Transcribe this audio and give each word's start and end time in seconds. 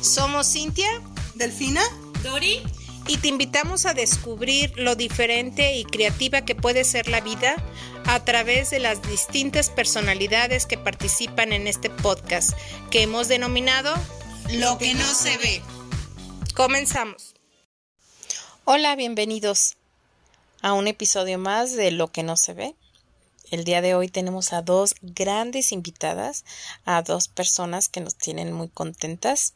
Somos 0.00 0.52
Cintia, 0.52 0.88
Delfina, 1.34 1.82
Dori, 2.22 2.62
y 3.06 3.16
te 3.18 3.28
invitamos 3.28 3.86
a 3.86 3.94
descubrir 3.94 4.72
lo 4.76 4.94
diferente 4.94 5.76
y 5.76 5.84
creativa 5.84 6.42
que 6.42 6.54
puede 6.54 6.84
ser 6.84 7.08
la 7.08 7.20
vida 7.20 7.56
a 8.06 8.24
través 8.24 8.70
de 8.70 8.78
las 8.78 9.02
distintas 9.02 9.70
personalidades 9.70 10.66
que 10.66 10.78
participan 10.78 11.52
en 11.52 11.66
este 11.66 11.90
podcast 11.90 12.52
que 12.90 13.02
hemos 13.02 13.28
denominado 13.28 13.94
lo 14.52 14.78
que 14.78 14.94
no 14.94 15.06
se 15.06 15.36
ve. 15.38 15.62
Comenzamos. 16.54 17.34
Hola, 18.64 18.94
bienvenidos 18.96 19.76
a 20.62 20.72
un 20.72 20.86
episodio 20.86 21.38
más 21.38 21.74
de 21.74 21.90
Lo 21.90 22.08
que 22.08 22.22
no 22.22 22.36
se 22.36 22.52
ve. 22.52 22.74
El 23.50 23.64
día 23.64 23.82
de 23.82 23.94
hoy 23.96 24.08
tenemos 24.08 24.52
a 24.52 24.62
dos 24.62 24.94
grandes 25.02 25.72
invitadas, 25.72 26.44
a 26.84 27.02
dos 27.02 27.26
personas 27.26 27.88
que 27.88 28.00
nos 28.00 28.14
tienen 28.14 28.52
muy 28.52 28.68
contentas 28.68 29.54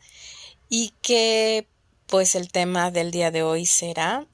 y 0.69 0.93
que 1.01 1.69
pues 2.07 2.35
el 2.35 2.51
tema 2.51 2.91
del 2.91 3.13
día 3.13 3.31
de 3.31 3.45
hoy 3.45 3.67
será 3.67 4.27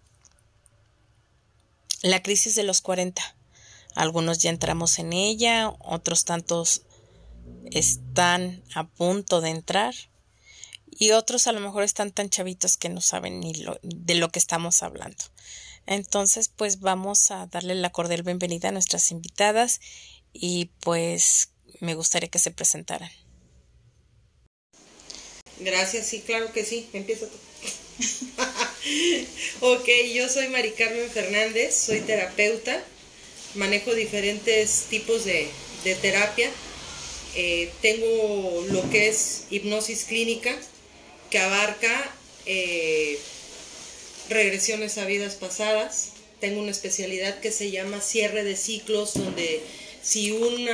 la 2.03 2.23
crisis 2.23 2.55
de 2.55 2.63
los 2.63 2.81
40. 2.81 3.23
Algunos 3.95 4.39
ya 4.39 4.49
entramos 4.49 4.99
en 4.99 5.13
ella, 5.13 5.75
otros 5.81 6.25
tantos 6.25 6.83
están 7.71 8.63
a 8.75 8.89
punto 8.89 9.43
de 9.43 9.51
entrar 9.51 9.95
y 10.91 11.11
otros 11.13 11.47
a 11.47 11.53
lo 11.53 11.61
mejor 11.61 11.83
están 11.83 12.13
tan 12.13 12.31
chavitos 12.31 12.77
que 12.77 12.89
no 12.89 13.01
saben 13.01 13.41
ni 13.41 13.55
lo, 13.55 13.79
de 13.83 14.15
lo 14.15 14.31
que 14.31 14.39
estamos 14.39 14.83
hablando. 14.83 15.23
Entonces, 15.87 16.49
pues 16.55 16.81
vamos 16.81 17.31
a 17.31 17.47
darle 17.47 17.75
la 17.75 17.91
cordial 17.91 18.23
bienvenida 18.23 18.69
a 18.69 18.73
nuestras 18.73 19.11
invitadas 19.11 19.81
y 20.33 20.71
pues 20.81 21.51
me 21.81 21.95
gustaría 21.95 22.29
que 22.29 22.39
se 22.39 22.51
presentaran. 22.51 23.11
Gracias, 25.59 26.07
sí, 26.07 26.21
claro 26.21 26.53
que 26.53 26.65
sí. 26.65 26.89
Empieza 26.93 27.27
tú. 27.27 27.37
ok, 29.61 29.89
yo 30.15 30.29
soy 30.29 30.49
Mari 30.49 30.71
Carmen 30.73 31.11
Fernández, 31.11 31.75
soy 31.75 32.01
terapeuta, 32.01 32.83
manejo 33.55 33.95
diferentes 33.95 34.87
tipos 34.89 35.25
de, 35.25 35.49
terapia. 36.01 36.51
Eh, 37.37 37.71
tengo 37.83 38.65
lo 38.71 38.89
que 38.91 39.09
es 39.09 39.45
hipnosis 39.51 40.05
clínica, 40.05 40.57
que 41.31 41.39
abarca 41.39 42.15
eh, 42.47 43.19
regresiones 44.31 44.97
a 44.97 45.05
vidas 45.05 45.35
pasadas. 45.35 46.13
Tengo 46.41 46.61
una 46.61 46.71
especialidad 46.71 47.41
que 47.41 47.53
se 47.53 47.71
llama 47.71 48.01
cierre 48.01 48.45
de 48.45 48.57
ciclos, 48.57 49.15
donde 49.15 49.61
si 50.03 50.31
un 50.31 50.69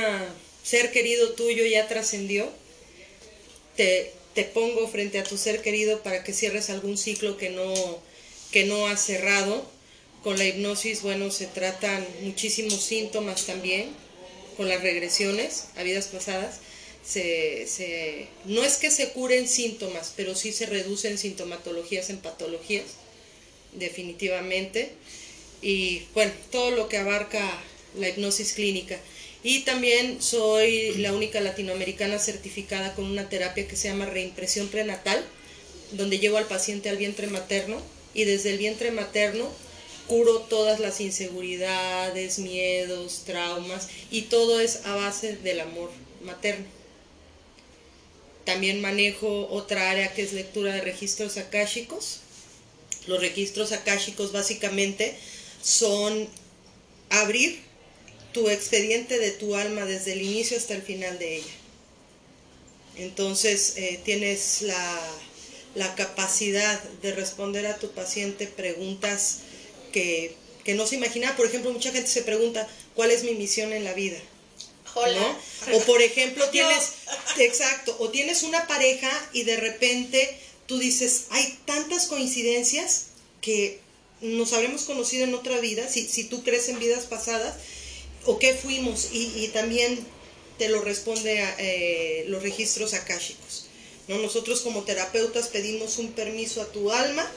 ser 0.63 0.91
querido 0.91 1.33
tuyo 1.33 1.65
ya 1.65 1.87
trascendió, 1.87 2.49
te, 3.75 4.13
te 4.33 4.43
pongo 4.43 4.87
frente 4.87 5.19
a 5.19 5.23
tu 5.23 5.37
ser 5.37 5.61
querido 5.61 6.03
para 6.03 6.23
que 6.23 6.33
cierres 6.33 6.69
algún 6.69 6.97
ciclo 6.97 7.37
que 7.37 7.49
no, 7.49 7.73
que 8.51 8.65
no 8.65 8.87
has 8.87 9.01
cerrado. 9.01 9.65
Con 10.23 10.37
la 10.37 10.45
hipnosis, 10.45 11.03
bueno, 11.03 11.31
se 11.31 11.47
tratan 11.47 12.05
muchísimos 12.21 12.81
síntomas 12.81 13.45
también, 13.45 13.89
con 14.57 14.67
las 14.67 14.81
regresiones 14.81 15.65
a 15.75 15.83
vidas 15.83 16.07
pasadas. 16.07 16.59
Se, 17.05 17.65
se, 17.67 18.27
no 18.45 18.63
es 18.63 18.77
que 18.77 18.91
se 18.91 19.09
curen 19.09 19.47
síntomas, 19.47 20.11
pero 20.17 20.35
sí 20.35 20.51
se 20.51 20.65
reducen 20.65 21.17
sintomatologías 21.17 22.09
en 22.09 22.17
patologías, 22.17 22.85
definitivamente. 23.77 24.91
Y 25.61 26.03
bueno, 26.13 26.31
todo 26.51 26.71
lo 26.71 26.87
que 26.87 26.97
abarca 26.97 27.41
la 27.97 28.09
hipnosis 28.09 28.53
clínica. 28.53 28.99
Y 29.43 29.61
también 29.61 30.21
soy 30.21 30.95
la 30.97 31.13
única 31.13 31.39
latinoamericana 31.39 32.19
certificada 32.19 32.93
con 32.95 33.05
una 33.05 33.29
terapia 33.29 33.67
que 33.67 33.75
se 33.75 33.87
llama 33.87 34.05
reimpresión 34.05 34.67
prenatal, 34.67 35.23
donde 35.91 36.19
llevo 36.19 36.37
al 36.37 36.47
paciente 36.47 36.89
al 36.89 36.97
vientre 36.97 37.27
materno 37.27 37.81
y 38.13 38.25
desde 38.25 38.51
el 38.51 38.57
vientre 38.57 38.91
materno 38.91 39.49
curo 40.07 40.39
todas 40.39 40.79
las 40.79 41.01
inseguridades, 41.01 42.39
miedos, 42.39 43.23
traumas 43.25 43.89
y 44.09 44.23
todo 44.23 44.59
es 44.59 44.85
a 44.85 44.95
base 44.95 45.37
del 45.37 45.59
amor 45.59 45.91
materno. 46.21 46.65
También 48.45 48.81
manejo 48.81 49.47
otra 49.49 49.91
área 49.91 50.13
que 50.13 50.23
es 50.23 50.33
lectura 50.33 50.73
de 50.73 50.81
registros 50.81 51.37
akáshicos. 51.37 52.21
Los 53.07 53.21
registros 53.21 53.71
akáshicos 53.71 54.31
básicamente 54.31 55.15
son 55.61 56.27
abrir 57.09 57.59
tu 58.33 58.49
expediente 58.49 59.17
de 59.17 59.31
tu 59.31 59.55
alma 59.55 59.85
desde 59.85 60.13
el 60.13 60.21
inicio 60.21 60.57
hasta 60.57 60.75
el 60.75 60.81
final 60.81 61.17
de 61.17 61.37
ella. 61.37 61.53
Entonces 62.97 63.73
eh, 63.77 63.99
tienes 64.03 64.61
la, 64.61 64.99
la, 65.75 65.95
capacidad 65.95 66.81
de 67.01 67.13
responder 67.13 67.67
a 67.67 67.77
tu 67.77 67.91
paciente 67.91 68.47
preguntas 68.47 69.39
que, 69.91 70.35
que, 70.63 70.73
no 70.73 70.87
se 70.87 70.95
imagina. 70.95 71.35
Por 71.35 71.45
ejemplo, 71.45 71.71
mucha 71.71 71.91
gente 71.91 72.09
se 72.09 72.23
pregunta, 72.23 72.67
¿cuál 72.95 73.11
es 73.11 73.23
mi 73.23 73.33
misión 73.33 73.71
en 73.71 73.83
la 73.83 73.93
vida? 73.93 74.17
Hola. 74.95 75.19
¿No? 75.19 75.77
O 75.77 75.81
por 75.81 76.01
ejemplo, 76.01 76.47
tienes, 76.51 76.93
exacto, 77.37 77.95
o 77.99 78.09
tienes 78.09 78.41
una 78.43 78.65
pareja 78.67 79.11
y 79.31 79.43
de 79.43 79.57
repente 79.57 80.39
tú 80.67 80.77
dices, 80.77 81.25
hay 81.31 81.57
tantas 81.65 82.07
coincidencias 82.07 83.07
que 83.41 83.79
nos 84.21 84.53
habremos 84.53 84.83
conocido 84.83 85.23
en 85.23 85.33
otra 85.33 85.59
vida, 85.59 85.87
si, 85.89 86.05
si 86.07 86.25
tú 86.25 86.43
crees 86.43 86.69
en 86.69 86.79
vidas 86.79 87.05
pasadas, 87.05 87.55
o 88.25 88.39
qué 88.39 88.53
fuimos, 88.53 89.09
y, 89.13 89.31
y 89.43 89.47
también 89.49 90.05
te 90.57 90.69
lo 90.69 90.81
responde 90.81 91.41
a, 91.41 91.55
eh, 91.59 92.25
los 92.27 92.43
registros 92.43 92.93
akáshicos. 92.93 93.65
¿no? 94.07 94.17
Nosotros 94.17 94.61
como 94.61 94.83
terapeutas 94.83 95.47
pedimos 95.47 95.97
un 95.97 96.11
permiso 96.11 96.61
a 96.61 96.71
tu 96.71 96.91
alma, 96.91 97.29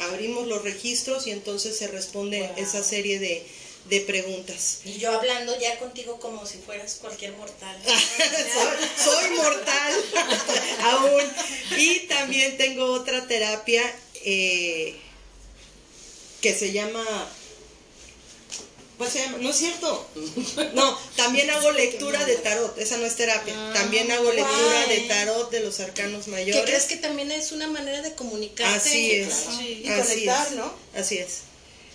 abrimos 0.00 0.46
los 0.46 0.62
registros 0.62 1.26
y 1.26 1.32
entonces 1.32 1.76
se 1.76 1.88
responde 1.88 2.40
wow. 2.40 2.50
esa 2.56 2.84
serie 2.84 3.18
de, 3.18 3.44
de, 3.88 4.00
preguntas. 4.02 4.80
Y 4.84 4.98
yo 4.98 5.12
hablando 5.12 5.58
ya 5.58 5.78
contigo 5.78 6.18
como 6.20 6.46
si 6.46 6.58
fueras 6.58 6.94
cualquier 6.94 7.32
mortal. 7.32 7.76
soy, 7.84 9.04
soy, 9.04 9.30
mortal 9.36 9.92
aún. 10.82 11.22
Y 11.76 12.00
también 12.00 12.56
tengo 12.56 12.92
otra 12.92 13.26
terapia 13.26 13.82
eh, 14.24 14.96
que 16.40 16.54
se 16.54 16.72
llama 16.72 17.04
pues 18.98 19.12
se 19.12 19.20
llama, 19.20 19.38
no 19.38 19.50
es 19.50 19.56
cierto. 19.56 20.08
No, 20.74 20.98
también 21.14 21.48
hago 21.50 21.70
lectura 21.70 22.24
de 22.24 22.34
tarot, 22.34 22.76
esa 22.78 22.96
no 22.96 23.06
es 23.06 23.14
terapia. 23.14 23.54
Ah, 23.56 23.72
también 23.72 24.10
hago 24.10 24.32
lectura 24.32 24.86
de 24.88 24.98
tarot 25.02 25.50
de 25.52 25.60
los 25.60 25.78
arcanos 25.78 26.26
mayores. 26.26 26.56
¿Qué 26.56 26.68
crees 26.68 26.86
que 26.86 26.96
también 26.96 27.30
es 27.30 27.52
una 27.52 27.68
manera 27.68 28.02
de 28.02 28.14
comunicarte? 28.16 28.76
Así 28.76 29.12
es. 29.12 29.28
Claro. 29.28 29.58
Sí, 29.58 29.82
y 29.84 29.88
así 29.88 30.10
conectar, 30.10 30.46
es. 30.48 30.52
¿no? 30.54 30.74
Así 30.96 31.18
es. 31.18 31.42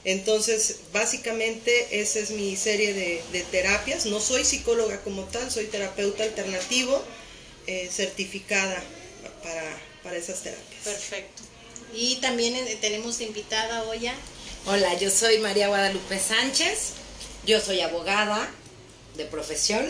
Entonces, 0.05 0.77
básicamente 0.91 2.01
esa 2.01 2.19
es 2.19 2.31
mi 2.31 2.55
serie 2.57 2.93
de, 2.93 3.23
de, 3.31 3.43
terapias. 3.43 4.05
No 4.05 4.19
soy 4.19 4.43
psicóloga 4.43 5.01
como 5.01 5.23
tal, 5.23 5.49
soy 5.49 5.65
terapeuta 5.65 6.23
alternativo 6.23 7.01
eh, 7.67 7.89
certificada 7.91 8.83
para, 9.41 9.77
para 10.03 10.17
esas 10.17 10.41
terapias. 10.41 10.83
Perfecto. 10.83 11.43
Y 11.95 12.17
también 12.17 12.55
eh, 12.55 12.77
tenemos 12.81 13.21
invitada 13.21 13.83
hoy 13.83 14.07
a 14.07 14.15
Hola, 14.65 14.97
yo 14.97 15.09
soy 15.11 15.39
María 15.39 15.67
Guadalupe 15.67 16.17
Sánchez, 16.17 16.93
yo 17.45 17.59
soy 17.59 17.81
abogada 17.81 18.49
de 19.17 19.25
profesión 19.25 19.85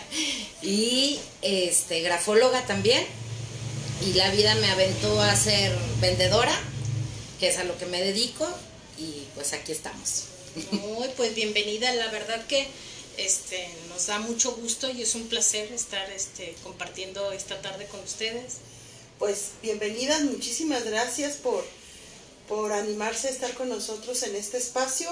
y 0.62 1.18
este 1.42 2.00
grafóloga 2.02 2.64
también 2.66 3.04
y 4.06 4.12
la 4.12 4.30
vida 4.30 4.54
me 4.54 4.70
aventó 4.70 5.20
a 5.20 5.34
ser 5.34 5.76
vendedora, 6.00 6.56
que 7.40 7.48
es 7.48 7.58
a 7.58 7.64
lo 7.64 7.76
que 7.76 7.86
me 7.86 8.00
dedico 8.00 8.48
pues 9.38 9.52
aquí 9.52 9.70
estamos. 9.70 10.24
Muy 10.72 11.06
pues 11.16 11.32
bienvenida, 11.32 11.94
la 11.94 12.08
verdad 12.08 12.44
que 12.48 12.66
este 13.16 13.68
nos 13.88 14.08
da 14.08 14.18
mucho 14.18 14.50
gusto 14.56 14.90
y 14.90 15.02
es 15.02 15.14
un 15.14 15.28
placer 15.28 15.72
estar 15.72 16.10
este 16.10 16.56
compartiendo 16.64 17.30
esta 17.30 17.62
tarde 17.62 17.86
con 17.86 18.00
ustedes. 18.00 18.54
Pues 19.20 19.50
bienvenidas, 19.62 20.22
muchísimas 20.22 20.84
gracias 20.84 21.36
por 21.36 21.64
por 22.48 22.72
animarse 22.72 23.28
a 23.28 23.30
estar 23.30 23.54
con 23.54 23.68
nosotros 23.68 24.20
en 24.24 24.34
este 24.34 24.58
espacio. 24.58 25.08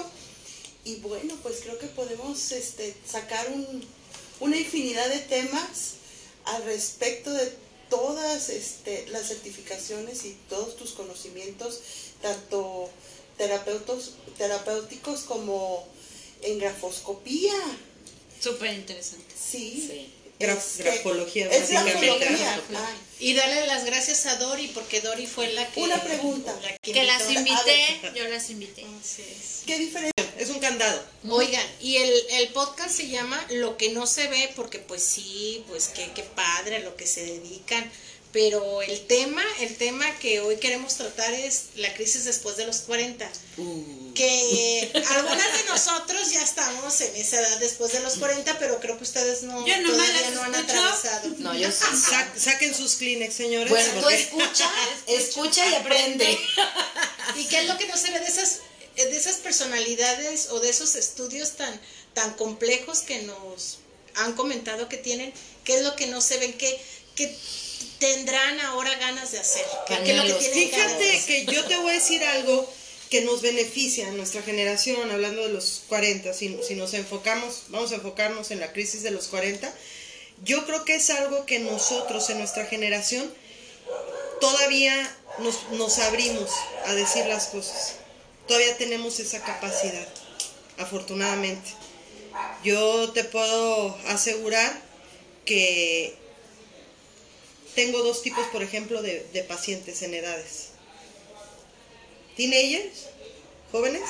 Y 0.83 0.97
bueno, 0.97 1.33
pues 1.41 1.61
creo 1.61 1.79
que 1.79 1.87
podemos 1.87 2.51
este, 2.51 2.93
sacar 3.09 3.49
un, 3.49 3.81
una 4.41 4.57
infinidad 4.57 5.07
de 5.07 5.19
temas 5.19 5.93
al 6.43 6.65
respecto 6.65 7.31
de 7.31 7.49
todas 7.89 8.49
este, 8.49 9.07
las 9.07 9.29
certificaciones 9.29 10.25
y 10.25 10.37
todos 10.49 10.75
tus 10.75 10.91
conocimientos, 10.91 11.79
tanto 12.21 12.89
terapeutos, 13.37 14.13
terapéuticos 14.37 15.21
como 15.21 15.87
en 16.41 16.59
grafoscopía. 16.59 17.53
Súper 18.39 18.73
interesante. 18.73 19.33
Sí. 19.35 19.87
sí. 19.87 20.13
Graf, 20.39 20.77
grafología, 20.77 21.49
es 21.49 21.71
grafología. 21.71 22.61
Ah. 22.75 22.93
Y 23.19 23.33
darle 23.33 23.65
las 23.65 23.85
gracias 23.85 24.27
a 24.27 24.35
Dori, 24.35 24.67
porque 24.67 25.01
Dori 25.01 25.25
fue 25.25 25.51
la 25.53 25.67
que... 25.71 25.81
Una 25.81 25.99
pregunta. 26.03 26.55
La 26.61 26.77
que, 26.77 26.91
que 26.91 27.03
las 27.05 27.31
invité, 27.31 28.01
yo 28.13 28.27
las 28.27 28.51
invité. 28.51 28.85
¿Qué 29.65 29.79
diferencia 29.79 30.13
es 30.37 30.49
un 30.49 30.59
candado. 30.59 31.03
Oigan, 31.29 31.65
y 31.81 31.97
el, 31.97 32.13
el 32.31 32.49
podcast 32.49 32.95
se 32.95 33.07
llama 33.07 33.43
Lo 33.49 33.77
que 33.77 33.89
no 33.91 34.05
se 34.05 34.27
ve, 34.27 34.51
porque 34.55 34.79
pues 34.79 35.03
sí, 35.03 35.63
pues 35.67 35.87
qué, 35.87 36.11
qué 36.13 36.23
padre 36.23 36.77
a 36.77 36.79
lo 36.79 36.95
que 36.95 37.07
se 37.07 37.25
dedican. 37.25 37.91
Pero 38.37 38.83
el 38.83 39.07
tema, 39.07 39.43
el 39.61 39.75
tema 39.77 40.05
que 40.19 40.41
hoy 40.41 40.57
queremos 40.57 40.93
tratar 40.93 41.33
es 41.33 41.69
la 41.75 41.91
crisis 41.95 42.23
después 42.25 42.55
de 42.55 42.67
los 42.67 42.81
40. 42.81 43.27
Que 44.13 44.91
algunas 45.09 45.53
de 45.57 45.63
nosotros 45.67 46.31
ya 46.31 46.43
estamos 46.43 47.01
en 47.01 47.15
esa 47.15 47.39
edad 47.39 47.57
después 47.57 47.93
de 47.93 47.99
los 48.01 48.13
40, 48.17 48.59
pero 48.59 48.79
creo 48.79 48.95
que 48.95 49.05
ustedes 49.05 49.41
no, 49.41 49.65
Yo 49.65 49.73
todavía 49.83 50.29
no 50.35 50.43
han 50.43 50.53
escucho. 50.53 50.71
atravesado. 50.79 51.29
No, 51.39 51.55
yo 51.55 51.71
sí. 51.71 51.77
Sa- 51.99 52.31
saquen 52.37 52.75
sus 52.75 52.93
Kleenex, 52.97 53.33
señores. 53.33 53.69
Bueno, 53.71 54.01
tú 54.03 54.09
escucha, 54.09 54.71
escucha 55.07 55.67
y 55.71 55.73
aprende. 55.73 56.37
¿Y 57.37 57.45
qué 57.45 57.61
es 57.61 57.65
lo 57.67 57.75
que 57.79 57.87
no 57.87 57.97
se 57.97 58.11
ve 58.11 58.19
de 58.19 58.27
esas, 58.27 58.59
de 58.97 59.17
esas 59.17 59.37
personalidades 59.37 60.49
o 60.51 60.59
de 60.59 60.69
esos 60.69 60.93
estudios 60.93 61.53
tan, 61.53 61.81
tan 62.13 62.35
complejos 62.35 62.99
que 62.99 63.23
nos 63.23 63.79
han 64.13 64.33
comentado 64.33 64.87
que 64.89 64.97
tienen? 64.97 65.33
¿Qué 65.63 65.77
es 65.77 65.81
lo 65.81 65.95
que 65.95 66.05
no 66.05 66.21
se 66.21 66.37
ven? 66.37 66.53
¿Qué, 66.53 66.79
qué 67.15 67.35
tendrán 67.99 68.59
ahora 68.61 68.95
ganas 68.95 69.31
de 69.31 69.39
hacer? 69.39 69.65
¿Qué, 69.87 69.97
qué 70.03 70.11
es 70.11 70.17
lo 70.17 70.23
que 70.23 70.33
tienen 70.33 70.69
Fíjate 70.69 71.23
que 71.25 71.45
yo 71.45 71.65
te 71.65 71.77
voy 71.77 71.91
a 71.91 71.93
decir 71.93 72.23
algo 72.23 72.71
que 73.09 73.21
nos 73.21 73.41
beneficia 73.41 74.07
a 74.07 74.11
nuestra 74.11 74.41
generación, 74.41 75.09
hablando 75.11 75.43
de 75.43 75.53
los 75.53 75.83
40, 75.87 76.33
si, 76.33 76.59
si 76.67 76.75
nos 76.75 76.93
enfocamos, 76.93 77.63
vamos 77.69 77.91
a 77.91 77.95
enfocarnos 77.95 78.51
en 78.51 78.59
la 78.59 78.73
crisis 78.73 79.03
de 79.03 79.11
los 79.11 79.27
40, 79.27 79.73
yo 80.43 80.65
creo 80.65 80.83
que 80.85 80.95
es 80.95 81.09
algo 81.09 81.45
que 81.45 81.59
nosotros 81.59 82.29
en 82.29 82.39
nuestra 82.39 82.65
generación 82.65 83.33
todavía 84.39 85.15
nos, 85.39 85.71
nos 85.71 85.97
abrimos 85.99 86.49
a 86.85 86.93
decir 86.93 87.25
las 87.25 87.47
cosas. 87.47 87.95
Todavía 88.47 88.77
tenemos 88.77 89.19
esa 89.19 89.41
capacidad, 89.41 90.07
afortunadamente. 90.77 91.69
Yo 92.63 93.11
te 93.11 93.23
puedo 93.23 93.97
asegurar 94.07 94.81
que 95.45 96.15
tengo 97.77 98.01
dos 98.01 98.23
tipos, 98.23 98.43
por 98.47 98.63
ejemplo, 98.63 99.03
de, 99.03 99.23
de 99.33 99.43
pacientes 99.43 100.01
en 100.01 100.15
edades. 100.15 100.69
Teenagers, 102.35 103.05
jóvenes, 103.71 104.01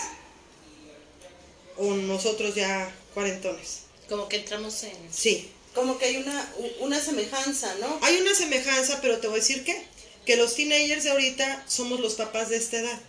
o 1.76 1.94
nosotros 1.94 2.56
ya 2.56 2.90
cuarentones. 3.14 3.82
Como 4.08 4.30
que 4.30 4.38
entramos 4.38 4.84
en... 4.84 4.96
Sí, 5.12 5.52
Como 5.76 5.98
que 5.98 6.06
hay 6.06 6.16
una, 6.16 6.54
una 6.80 7.02
semejanza, 7.02 7.76
¿no? 7.76 8.00
hay 8.04 8.16
una 8.22 8.34
semejanza, 8.34 9.00
pero 9.02 9.18
te 9.20 9.28
voy 9.28 9.40
a 9.40 9.42
decir 9.42 9.66
qué, 9.66 9.84
que 10.26 10.38
los 10.38 10.56
teenagers 10.56 11.04
de 11.04 11.10
ahorita 11.12 11.66
somos 11.68 12.00
los 12.00 12.16
papás 12.16 12.48
de 12.48 12.56
esta 12.56 12.78
edad. 12.78 13.02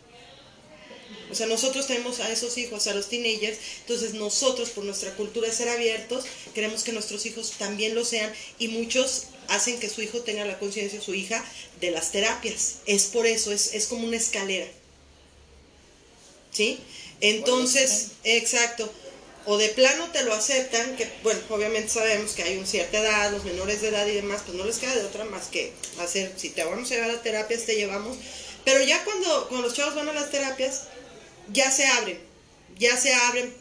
O 1.31 1.37
sea, 1.37 1.47
nosotros 1.47 1.87
tenemos 1.87 2.19
a 2.19 2.33
esos 2.33 2.59
hijos, 2.59 2.89
a 2.89 2.95
los 2.95 3.09
teenagers, 3.09 3.59
entonces 3.83 4.15
nosotros 4.15 4.71
por 4.71 4.83
nuestra 4.83 5.15
cultura 5.15 5.47
de 5.47 5.55
ser 5.55 5.69
abiertos, 5.69 6.25
queremos 6.53 6.83
que 6.83 6.91
nuestros 6.91 7.27
hijos 7.27 7.53
también 7.59 7.95
lo 7.95 8.05
sean 8.05 8.33
y 8.59 8.67
muchos 8.69 9.29
hacen 9.49 9.81
que 9.81 9.89
su 9.89 10.03
hijo 10.03 10.21
tenga 10.21 10.45
la 10.45 10.59
conciencia, 10.59 11.01
su 11.01 11.15
hija, 11.15 11.45
de 11.81 11.91
las 11.91 12.13
terapias. 12.13 12.77
Es 12.87 13.07
por 13.07 13.27
eso, 13.27 13.53
es, 13.53 13.75
es 13.75 13.87
como 13.87 14.07
una 14.07 14.17
escalera. 14.17 14.67
¿Sí? 16.53 16.79
Entonces, 17.21 18.13
exacto. 18.25 18.91
O 19.47 19.57
de 19.57 19.69
plano 19.71 20.09
te 20.13 20.23
lo 20.25 20.35
aceptan, 20.35 20.97
que 20.97 21.09
bueno, 21.23 21.41
obviamente 21.49 21.89
sabemos 21.89 22.33
que 22.33 22.43
hay 22.43 22.59
una 22.59 22.67
cierta 22.67 22.99
edad, 22.99 23.33
los 23.33 23.45
menores 23.45 23.81
de 23.81 23.89
edad 23.89 24.07
y 24.07 24.13
demás, 24.13 24.43
pues 24.45 24.59
no 24.59 24.65
les 24.65 24.77
queda 24.77 24.95
de 24.95 25.05
otra 25.05 25.25
más 25.25 25.47
que 25.47 25.73
hacer, 26.01 26.33
si 26.37 26.51
te 26.51 26.65
vamos 26.65 26.91
a 26.91 26.95
llevar 26.95 27.11
a 27.11 27.23
terapias, 27.23 27.65
te 27.65 27.77
llevamos. 27.77 28.19
Pero 28.65 28.83
ya 28.83 29.03
cuando, 29.05 29.49
cuando 29.49 29.67
los 29.67 29.77
chavos 29.77 29.95
van 29.95 30.09
a 30.09 30.13
las 30.13 30.31
terapias, 30.31 30.83
ya 31.51 31.71
se 31.71 31.87
abren, 31.87 32.21
ya 32.79 32.95
se 32.99 33.15
abren, 33.15 33.55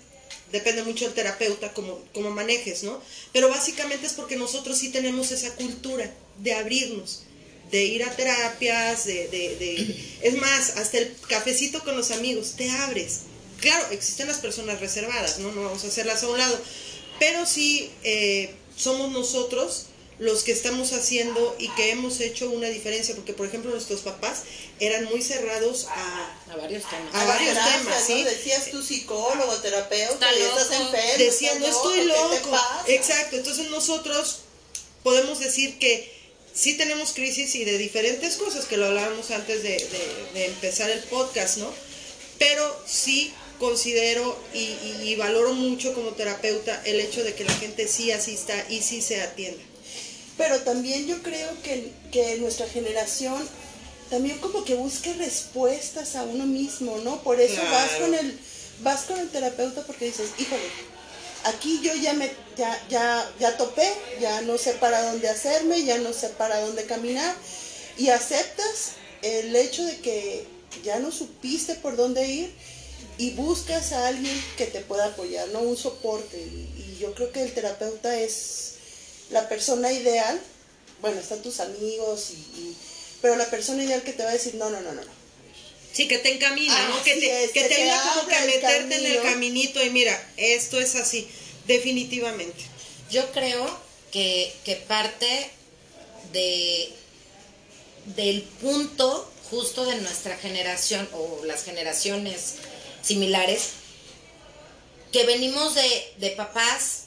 depende 0.51 0.83
mucho 0.83 1.05
del 1.05 1.13
terapeuta, 1.13 1.73
como, 1.73 1.99
como 2.13 2.31
manejes, 2.31 2.83
¿no? 2.83 3.01
Pero 3.33 3.49
básicamente 3.49 4.07
es 4.07 4.13
porque 4.13 4.35
nosotros 4.35 4.77
sí 4.77 4.89
tenemos 4.89 5.31
esa 5.31 5.53
cultura 5.55 6.11
de 6.39 6.53
abrirnos, 6.53 7.23
de 7.71 7.83
ir 7.83 8.03
a 8.03 8.15
terapias, 8.15 9.05
de, 9.05 9.27
de, 9.27 9.95
es 10.21 10.35
más, 10.37 10.77
hasta 10.77 10.99
el 10.99 11.13
cafecito 11.27 11.83
con 11.83 11.97
los 11.97 12.11
amigos, 12.11 12.53
te 12.55 12.69
abres. 12.69 13.21
Claro, 13.59 13.87
existen 13.91 14.27
las 14.27 14.37
personas 14.37 14.79
reservadas, 14.79 15.39
¿no? 15.39 15.51
No 15.51 15.63
vamos 15.63 15.83
a 15.83 15.87
hacerlas 15.87 16.23
a 16.23 16.29
un 16.29 16.37
lado, 16.37 16.59
pero 17.19 17.45
sí 17.45 17.89
eh, 18.03 18.53
somos 18.75 19.11
nosotros 19.11 19.87
los 20.19 20.43
que 20.43 20.51
estamos 20.51 20.93
haciendo 20.93 21.55
y 21.59 21.69
que 21.75 21.91
hemos 21.91 22.19
hecho 22.21 22.49
una 22.49 22.69
diferencia, 22.69 23.13
porque 23.15 23.33
por 23.33 23.45
ejemplo 23.47 23.69
nuestros 23.71 24.01
papás 24.01 24.43
eran 24.79 25.05
muy 25.05 25.21
cerrados 25.21 25.85
a, 25.89 26.37
A 26.51 26.55
varios 26.55 26.89
temas. 26.89 27.13
a 27.13 27.25
varios 27.25 27.53
Gracias, 27.53 28.07
temas. 28.07 28.25
Decías 28.25 28.71
tu 28.71 28.81
psicólogo, 28.81 29.53
terapeuta, 29.57 30.27
y 30.35 30.41
estás 30.41 30.71
enfermo. 30.71 31.17
Decían, 31.23 31.59
no 31.59 31.67
estoy 31.67 31.95
¿qué 31.99 32.01
te 32.01 32.07
loco. 32.07 32.57
Exacto, 32.87 33.35
entonces 33.37 33.69
nosotros 33.69 34.39
podemos 35.03 35.39
decir 35.39 35.77
que 35.77 36.11
sí 36.53 36.75
tenemos 36.75 37.13
crisis 37.13 37.53
y 37.53 37.63
de 37.63 37.77
diferentes 37.77 38.37
cosas, 38.37 38.65
que 38.65 38.77
lo 38.77 38.87
hablábamos 38.87 39.29
antes 39.29 39.61
de, 39.61 39.69
de- 39.69 40.27
de 40.33 40.45
empezar 40.47 40.89
el 40.89 40.99
podcast, 41.03 41.57
¿no? 41.57 41.71
Pero 42.39 42.75
sí 42.87 43.31
considero 43.59 44.35
y, 44.53 44.57
y- 44.59 45.01
y 45.05 45.15
valoro 45.15 45.53
mucho 45.53 45.93
como 45.93 46.09
terapeuta 46.11 46.81
el 46.85 46.99
hecho 46.99 47.23
de 47.23 47.35
que 47.35 47.43
la 47.43 47.53
gente 47.53 47.87
sí 47.87 48.11
asista 48.11 48.65
y 48.69 48.81
sí 48.81 49.01
se 49.03 49.21
atienda. 49.21 49.63
Pero 50.37 50.59
también 50.61 51.07
yo 51.07 51.21
creo 51.23 51.49
que, 51.63 51.91
que 52.11 52.37
nuestra 52.37 52.67
generación 52.67 53.47
también 54.09 54.37
como 54.39 54.63
que 54.63 54.75
busque 54.75 55.13
respuestas 55.13 56.15
a 56.15 56.23
uno 56.23 56.45
mismo, 56.45 56.97
¿no? 56.99 57.21
Por 57.23 57.41
eso 57.41 57.61
vas 57.71 57.91
con 57.99 58.13
el 58.13 58.39
vas 58.81 59.01
con 59.01 59.19
el 59.19 59.29
terapeuta 59.29 59.81
porque 59.85 60.05
dices, 60.05 60.29
híjole, 60.37 60.61
aquí 61.45 61.81
yo 61.83 61.93
ya 61.95 62.13
me 62.13 62.29
ya 62.57 62.79
ya 62.89 63.29
ya 63.39 63.57
topé, 63.57 63.91
ya 64.21 64.41
no 64.41 64.57
sé 64.57 64.73
para 64.73 65.01
dónde 65.11 65.27
hacerme, 65.29 65.83
ya 65.83 65.97
no 65.97 66.13
sé 66.13 66.29
para 66.29 66.59
dónde 66.61 66.85
caminar 66.85 67.35
y 67.97 68.09
aceptas 68.09 68.93
el 69.21 69.55
hecho 69.55 69.83
de 69.83 69.97
que 69.97 70.47
ya 70.83 70.99
no 70.99 71.11
supiste 71.11 71.75
por 71.75 71.95
dónde 71.95 72.27
ir 72.27 72.53
y 73.17 73.31
buscas 73.31 73.91
a 73.93 74.07
alguien 74.07 74.39
que 74.57 74.67
te 74.67 74.81
pueda 74.81 75.07
apoyar, 75.07 75.47
¿no? 75.49 75.59
Un 75.59 75.75
soporte 75.75 76.37
y, 76.37 76.93
y 76.93 76.97
yo 76.99 77.13
creo 77.15 77.31
que 77.31 77.41
el 77.41 77.51
terapeuta 77.51 78.17
es 78.19 78.75
la 79.29 79.47
persona 79.49 79.91
ideal, 79.91 80.39
bueno, 81.01 81.19
están 81.19 81.41
tus 81.41 81.59
amigos, 81.59 82.29
y, 82.31 82.33
y- 82.59 82.77
pero 83.21 83.35
la 83.35 83.49
persona 83.49 83.83
ideal 83.83 84.03
que 84.03 84.13
te 84.13 84.23
va 84.23 84.29
a 84.29 84.33
decir, 84.33 84.55
no, 84.55 84.69
no, 84.69 84.79
no, 84.81 84.91
no, 84.93 85.01
no. 85.03 85.11
Sí, 85.93 86.07
que 86.07 86.19
te 86.19 86.33
encamina, 86.33 86.89
¿no? 86.89 87.03
Que 87.03 87.15
te, 87.15 87.43
es, 87.45 87.51
que 87.51 87.61
te 87.63 87.69
te 87.69 87.75
ayuda 87.83 88.13
como 88.13 88.27
que 88.27 88.35
a 88.35 88.45
meterte 88.45 88.95
en 88.95 89.05
el 89.05 89.21
caminito 89.23 89.83
y 89.83 89.89
mira, 89.89 90.31
esto 90.37 90.79
es 90.79 90.95
así, 90.95 91.27
definitivamente. 91.65 92.63
Yo 93.09 93.31
creo 93.31 93.65
que, 94.11 94.53
que 94.63 94.75
parte 94.75 95.49
de 96.31 96.93
del 98.15 98.41
punto 98.43 99.29
justo 99.49 99.85
de 99.85 99.95
nuestra 99.97 100.37
generación 100.37 101.09
o 101.13 101.43
las 101.45 101.63
generaciones 101.63 102.53
similares, 103.01 103.69
que 105.11 105.25
venimos 105.25 105.73
de, 105.75 106.13
de 106.17 106.29
papás 106.31 107.05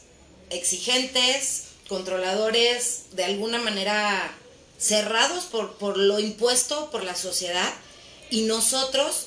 exigentes, 0.50 1.62
controladores, 1.90 3.10
de 3.10 3.24
alguna 3.24 3.58
manera 3.58 4.32
cerrados 4.78 5.44
por, 5.46 5.74
por 5.74 5.98
lo 5.98 6.20
impuesto 6.20 6.88
por 6.92 7.02
la 7.02 7.16
sociedad, 7.16 7.68
y 8.30 8.42
nosotros 8.42 9.26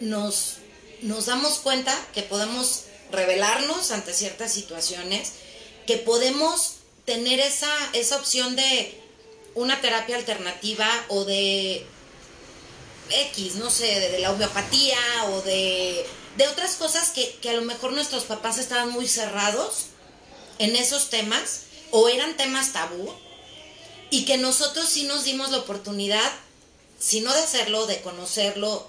nos, 0.00 0.56
nos 1.02 1.26
damos 1.26 1.60
cuenta 1.60 1.96
que 2.14 2.22
podemos 2.22 2.82
rebelarnos 3.12 3.92
ante 3.92 4.12
ciertas 4.12 4.52
situaciones, 4.52 5.34
que 5.86 5.98
podemos 5.98 6.78
tener 7.04 7.38
esa, 7.38 7.72
esa 7.92 8.16
opción 8.16 8.56
de 8.56 9.00
una 9.54 9.80
terapia 9.80 10.16
alternativa 10.16 10.88
o 11.08 11.24
de 11.24 11.86
X, 13.08 13.54
no 13.54 13.70
sé, 13.70 14.00
de, 14.00 14.18
la 14.18 14.32
homeopatía 14.32 14.98
o 15.28 15.42
de, 15.42 16.04
de 16.36 16.48
otras 16.48 16.74
cosas 16.74 17.10
que, 17.10 17.36
que 17.40 17.50
a 17.50 17.52
lo 17.54 17.62
mejor 17.62 17.92
nuestros 17.92 18.24
papás 18.24 18.58
estaban 18.58 18.90
muy 18.90 19.06
cerrados 19.06 19.91
en 20.62 20.76
esos 20.76 21.10
temas 21.10 21.62
o 21.90 22.08
eran 22.08 22.36
temas 22.36 22.72
tabú 22.72 23.12
y 24.10 24.24
que 24.24 24.36
nosotros 24.36 24.88
sí 24.88 25.04
nos 25.04 25.24
dimos 25.24 25.50
la 25.50 25.58
oportunidad, 25.58 26.30
si 27.00 27.20
no 27.20 27.32
de 27.34 27.40
hacerlo, 27.40 27.86
de 27.86 28.00
conocerlo, 28.00 28.86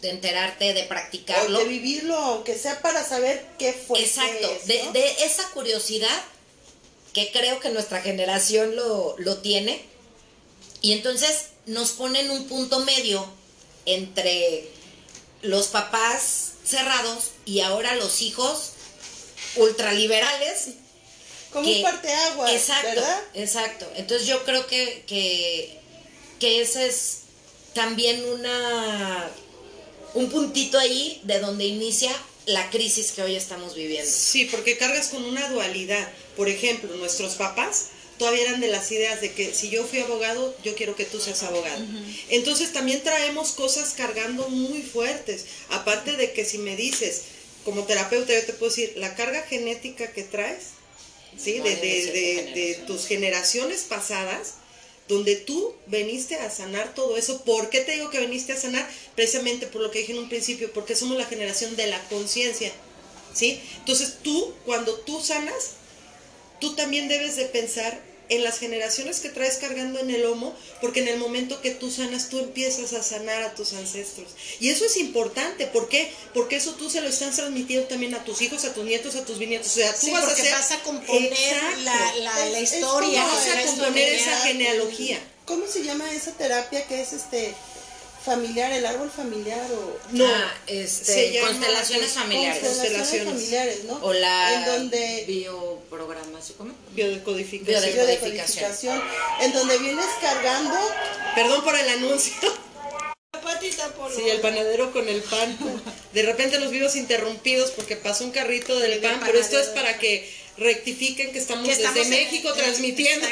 de 0.00 0.10
enterarte, 0.10 0.74
de 0.74 0.84
practicarlo. 0.84 1.58
O 1.58 1.62
de 1.62 1.68
vivirlo, 1.68 2.16
aunque 2.16 2.56
sea 2.56 2.80
para 2.82 3.04
saber 3.04 3.44
qué 3.58 3.72
fue. 3.72 4.00
Exacto, 4.00 4.50
es, 4.50 4.66
de, 4.66 4.82
¿no? 4.84 4.92
de 4.92 5.24
esa 5.24 5.48
curiosidad 5.50 6.22
que 7.12 7.32
creo 7.32 7.60
que 7.60 7.70
nuestra 7.70 8.00
generación 8.00 8.76
lo, 8.76 9.16
lo 9.18 9.38
tiene. 9.38 9.84
Y 10.82 10.92
entonces 10.92 11.46
nos 11.66 11.92
ponen 11.92 12.30
un 12.30 12.46
punto 12.46 12.80
medio 12.80 13.26
entre 13.86 14.68
los 15.42 15.68
papás 15.68 16.52
cerrados 16.64 17.30
y 17.44 17.60
ahora 17.60 17.94
los 17.96 18.22
hijos 18.22 18.72
ultraliberales. 19.56 20.68
Como 21.52 21.64
que- 21.66 21.76
un 21.76 21.82
parteaguas, 21.82 22.52
exacto, 22.52 22.88
¿verdad? 22.88 23.20
Exacto. 23.34 23.90
Entonces 23.96 24.26
yo 24.26 24.42
creo 24.44 24.66
que, 24.66 25.04
que, 25.06 25.78
que 26.40 26.60
ese 26.62 26.86
es 26.86 27.18
también 27.74 28.24
una 28.28 29.30
un 30.14 30.28
puntito 30.30 30.78
ahí 30.78 31.20
de 31.24 31.38
donde 31.40 31.64
inicia 31.64 32.10
la 32.46 32.68
crisis 32.70 33.12
que 33.12 33.22
hoy 33.22 33.34
estamos 33.36 33.74
viviendo. 33.74 34.10
Sí, 34.10 34.44
porque 34.46 34.76
cargas 34.76 35.08
con 35.08 35.24
una 35.24 35.48
dualidad. 35.48 36.06
Por 36.36 36.48
ejemplo, 36.48 36.94
nuestros 36.96 37.34
papás 37.36 37.86
todavía 38.18 38.42
eran 38.42 38.60
de 38.60 38.68
las 38.68 38.90
ideas 38.92 39.20
de 39.20 39.32
que 39.32 39.54
si 39.54 39.70
yo 39.70 39.84
fui 39.84 40.00
abogado, 40.00 40.54
yo 40.62 40.74
quiero 40.74 40.94
que 40.96 41.04
tú 41.06 41.18
seas 41.20 41.42
abogado. 41.44 41.82
Entonces 42.28 42.72
también 42.72 43.02
traemos 43.02 43.52
cosas 43.52 43.94
cargando 43.96 44.48
muy 44.48 44.82
fuertes. 44.82 45.46
Aparte 45.70 46.16
de 46.16 46.32
que 46.32 46.44
si 46.44 46.58
me 46.58 46.76
dices, 46.76 47.22
como 47.64 47.84
terapeuta, 47.84 48.34
yo 48.34 48.44
te 48.44 48.52
puedo 48.52 48.70
decir, 48.70 48.92
la 48.96 49.14
carga 49.14 49.42
genética 49.42 50.12
que 50.12 50.24
traes, 50.24 50.64
¿sí? 51.38 51.52
De, 51.54 51.60
Viene 51.60 51.76
de 51.80 51.86
de- 51.86 52.02
siete 52.02 52.12
de- 52.12 52.22
de 52.22 52.42
generaciones. 52.44 52.86
tus 52.86 53.06
generaciones 53.06 53.80
pasadas, 53.82 54.54
donde 55.08 55.36
tú 55.36 55.74
veniste 55.86 56.36
a 56.36 56.48
sanar 56.50 56.94
todo 56.94 57.16
eso. 57.16 57.42
¿Por 57.44 57.68
qué 57.70 57.80
te 57.80 57.92
digo 57.92 58.10
que 58.10 58.20
veniste 58.20 58.52
a 58.52 58.56
sanar? 58.60 58.88
Precisamente 59.14 59.66
por 59.66 59.82
lo 59.82 59.90
que 59.90 59.98
dije 60.00 60.12
en 60.12 60.18
un 60.18 60.28
principio, 60.28 60.72
porque 60.72 60.94
somos 60.96 61.18
la 61.18 61.26
generación 61.26 61.76
de 61.76 61.86
la 61.88 62.00
conciencia. 62.08 62.72
¿Sí? 63.34 63.60
Entonces 63.78 64.18
tú, 64.22 64.54
cuando 64.66 64.94
tú 65.00 65.20
sanas, 65.20 65.72
tú 66.60 66.74
también 66.76 67.08
debes 67.08 67.36
de 67.36 67.46
pensar 67.46 68.00
en 68.34 68.44
las 68.44 68.58
generaciones 68.58 69.20
que 69.20 69.28
traes 69.28 69.56
cargando 69.56 69.98
en 70.00 70.10
el 70.10 70.22
lomo, 70.22 70.54
porque 70.80 71.00
en 71.00 71.08
el 71.08 71.18
momento 71.18 71.60
que 71.60 71.70
tú 71.70 71.90
sanas, 71.90 72.28
tú 72.28 72.38
empiezas 72.38 72.92
a 72.92 73.02
sanar 73.02 73.42
a 73.42 73.54
tus 73.54 73.72
ancestros. 73.74 74.28
Y 74.60 74.70
eso 74.70 74.84
es 74.84 74.96
importante, 74.96 75.66
¿por 75.66 75.88
qué? 75.88 76.12
Porque 76.34 76.56
eso 76.56 76.74
tú 76.74 76.90
se 76.90 77.00
lo 77.00 77.08
estás 77.08 77.36
transmitiendo 77.36 77.86
también 77.88 78.14
a 78.14 78.24
tus 78.24 78.40
hijos, 78.42 78.64
a 78.64 78.72
tus 78.74 78.84
nietos, 78.84 79.14
a 79.16 79.24
tus 79.24 79.38
bisnietos. 79.38 79.68
O 79.68 79.74
sea, 79.74 79.92
tú 79.94 80.06
Sí, 80.06 80.10
vas 80.12 80.24
a 80.24 80.32
hacer... 80.32 80.52
vas 80.52 80.70
a 80.72 80.82
componer 80.82 81.78
la, 81.84 82.14
la, 82.16 82.46
la 82.46 82.58
Es- 82.58 82.72
es 82.72 82.78
historia. 82.80 83.24
Vas 83.24 83.46
a 83.48 83.62
componer 83.66 84.12
esa 84.14 84.36
genealogía. 84.40 85.20
¿Cómo 85.44 85.66
se 85.66 85.82
llama 85.82 86.12
esa 86.14 86.30
terapia 86.32 86.86
que 86.86 87.00
es 87.02 87.12
este 87.12 87.52
familiar, 88.24 88.72
el 88.72 88.86
árbol 88.86 89.10
familiar 89.10 89.60
o 89.72 89.98
No, 90.12 90.24
Ah, 90.26 90.54
este, 90.66 91.40
constelaciones 91.40 92.10
cons- 92.10 92.20
familiares. 92.22 92.62
constelaciones 92.62 93.28
familiares, 93.32 93.84
¿no? 93.84 93.98
O 94.02 94.12
la 94.12 94.54
en 94.54 94.64
donde 94.64 95.24
bioprogramación, 95.26 96.58
¿cómo? 96.58 96.74
biodecodificación. 96.92 97.82
Biodec- 97.82 97.94
biodecodificación, 97.94 99.02
en 99.40 99.52
donde 99.52 99.78
vienes 99.78 100.06
cargando 100.20 100.78
Perdón 101.34 101.64
por 101.64 101.76
el 101.76 101.88
anuncio. 101.88 102.34
Patita 103.42 103.88
Polo. 103.94 104.14
Sí, 104.14 104.22
el 104.28 104.40
panadero 104.40 104.92
con 104.92 105.08
el 105.08 105.20
pan. 105.22 105.56
De 106.12 106.22
repente 106.22 106.60
los 106.60 106.70
vivos 106.70 106.94
interrumpidos 106.94 107.70
porque 107.72 107.96
pasó 107.96 108.24
un 108.24 108.30
carrito 108.30 108.78
del 108.78 109.00
pan, 109.00 109.20
pero 109.24 109.38
esto 109.38 109.58
es 109.58 109.68
para 109.68 109.98
que 109.98 110.30
rectifiquen 110.56 111.32
que 111.32 111.38
estamos, 111.38 111.66
Que 111.66 111.72
estamos 111.72 111.94
desde 111.94 112.10
México 112.10 112.48
en- 112.54 112.54
transmitiendo 112.54 113.26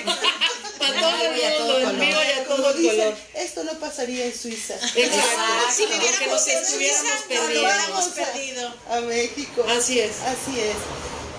para 0.79 1.01
todo 1.01 1.23
el 1.23 1.31
mundo, 1.59 1.91
en 1.91 2.01
vivo 2.01 2.19
y 2.23 2.41
a 2.41 2.45
todo 2.45 2.73
dicen, 2.75 2.97
color. 2.99 3.15
esto 3.35 3.65
no 3.65 3.79
pasaría 3.79 4.25
en 4.27 4.35
Suiza. 4.39 4.75
Exacto, 4.75 5.73
Si 5.75 5.83
porque 5.83 5.99
viviéramos 5.99 6.29
nos 6.29 6.47
en 6.49 6.63
estuviéramos 6.63 7.01
Suiza, 7.01 7.15
no 7.15 7.21
lo 7.21 7.29
perdiendo. 7.29 7.61
hubiéramos 7.61 7.91
Vamos 7.91 8.09
a- 8.19 8.33
perdido. 8.33 8.75
A 8.89 9.01
México. 9.03 9.65
Así 9.69 10.01
es. 10.01 10.13
Así 10.23 10.59
es. 10.61 10.77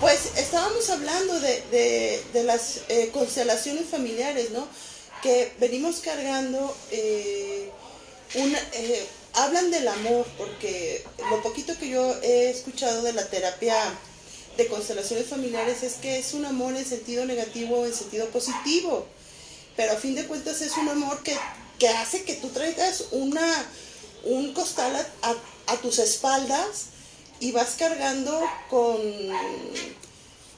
Pues 0.00 0.18
estábamos 0.36 0.88
hablando 0.90 1.38
de, 1.40 1.60
de- 1.70 2.22
de 2.32 2.44
las 2.44 2.80
eh, 2.88 3.10
constelaciones 3.12 3.84
familiares, 3.90 4.50
¿no? 4.50 4.66
Que 5.22 5.52
venimos 5.60 5.96
cargando, 6.00 6.76
eh, 6.90 7.70
una, 8.34 8.58
eh, 8.72 9.06
hablan 9.34 9.70
del 9.70 9.86
amor, 9.88 10.26
porque 10.38 11.04
lo 11.30 11.42
poquito 11.42 11.76
que 11.78 11.88
yo 11.88 12.16
he 12.22 12.50
escuchado 12.50 13.02
de 13.02 13.12
la 13.12 13.28
terapia 13.28 13.76
de 14.56 14.66
constelaciones 14.68 15.26
familiares 15.26 15.82
es 15.82 15.94
que 15.94 16.18
es 16.18 16.34
un 16.34 16.44
amor 16.44 16.76
en 16.76 16.84
sentido 16.84 17.24
negativo 17.24 17.80
o 17.80 17.86
en 17.86 17.94
sentido 17.94 18.28
positivo, 18.28 19.06
pero 19.76 19.92
a 19.92 19.96
fin 19.96 20.14
de 20.14 20.26
cuentas 20.26 20.60
es 20.60 20.76
un 20.76 20.88
amor 20.88 21.22
que, 21.22 21.36
que 21.78 21.88
hace 21.88 22.24
que 22.24 22.34
tú 22.34 22.48
traigas 22.48 23.04
una, 23.12 23.66
un 24.24 24.52
costal 24.52 24.94
a, 25.22 25.76
tus 25.76 25.98
espaldas 25.98 26.86
y 27.40 27.52
vas 27.52 27.76
cargando 27.78 28.40
con, 28.68 29.00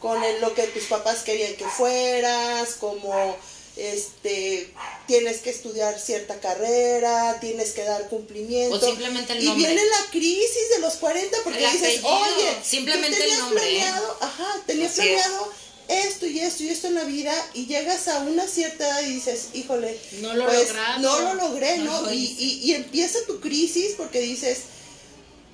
con 0.00 0.20
lo 0.40 0.54
que 0.54 0.66
tus 0.68 0.84
papás 0.84 1.22
querían 1.22 1.54
que 1.54 1.66
fueras, 1.66 2.74
como 2.74 3.36
este 3.76 4.72
tienes 5.06 5.38
que 5.38 5.50
estudiar 5.50 5.98
cierta 5.98 6.38
carrera, 6.40 7.38
tienes 7.40 7.72
que 7.72 7.82
dar 7.82 8.08
cumplimiento. 8.08 8.76
O 8.76 8.80
simplemente 8.80 9.32
el 9.32 9.42
y 9.44 9.50
viene 9.54 9.82
la 9.84 10.10
crisis 10.10 10.70
de 10.76 10.80
los 10.80 10.94
40 10.94 11.36
porque 11.44 11.58
dices, 11.70 12.00
oye, 12.04 12.56
simplemente 12.62 13.24
el 13.24 13.38
nombre, 13.38 13.62
¿eh? 13.62 13.80
planeado, 13.80 14.16
ajá, 14.20 14.62
tenía 14.66 14.86
Así 14.86 15.00
es. 15.00 15.06
planeado 15.06 15.52
esto 15.86 16.26
y 16.26 16.40
esto 16.40 16.62
y 16.62 16.68
esto 16.68 16.86
en 16.86 16.94
la 16.94 17.04
vida 17.04 17.34
y 17.52 17.66
llegas 17.66 18.08
a 18.08 18.20
una 18.20 18.46
cierta 18.46 18.86
edad 18.86 19.02
y 19.02 19.14
dices, 19.14 19.48
híjole, 19.52 19.98
No 20.20 20.32
lo 20.34 20.46
pues, 20.46 20.68
logrado. 20.68 21.00
no 21.00 21.20
lo 21.20 21.34
logré, 21.34 21.76
No 21.78 21.84
¿no? 21.84 22.02
lo 22.06 22.12
y, 22.12 22.24
y, 22.38 22.60
y 22.70 22.74
empieza 22.74 23.18
tu 23.26 23.40
crisis 23.40 23.92
porque 23.96 24.20
dices, 24.20 24.60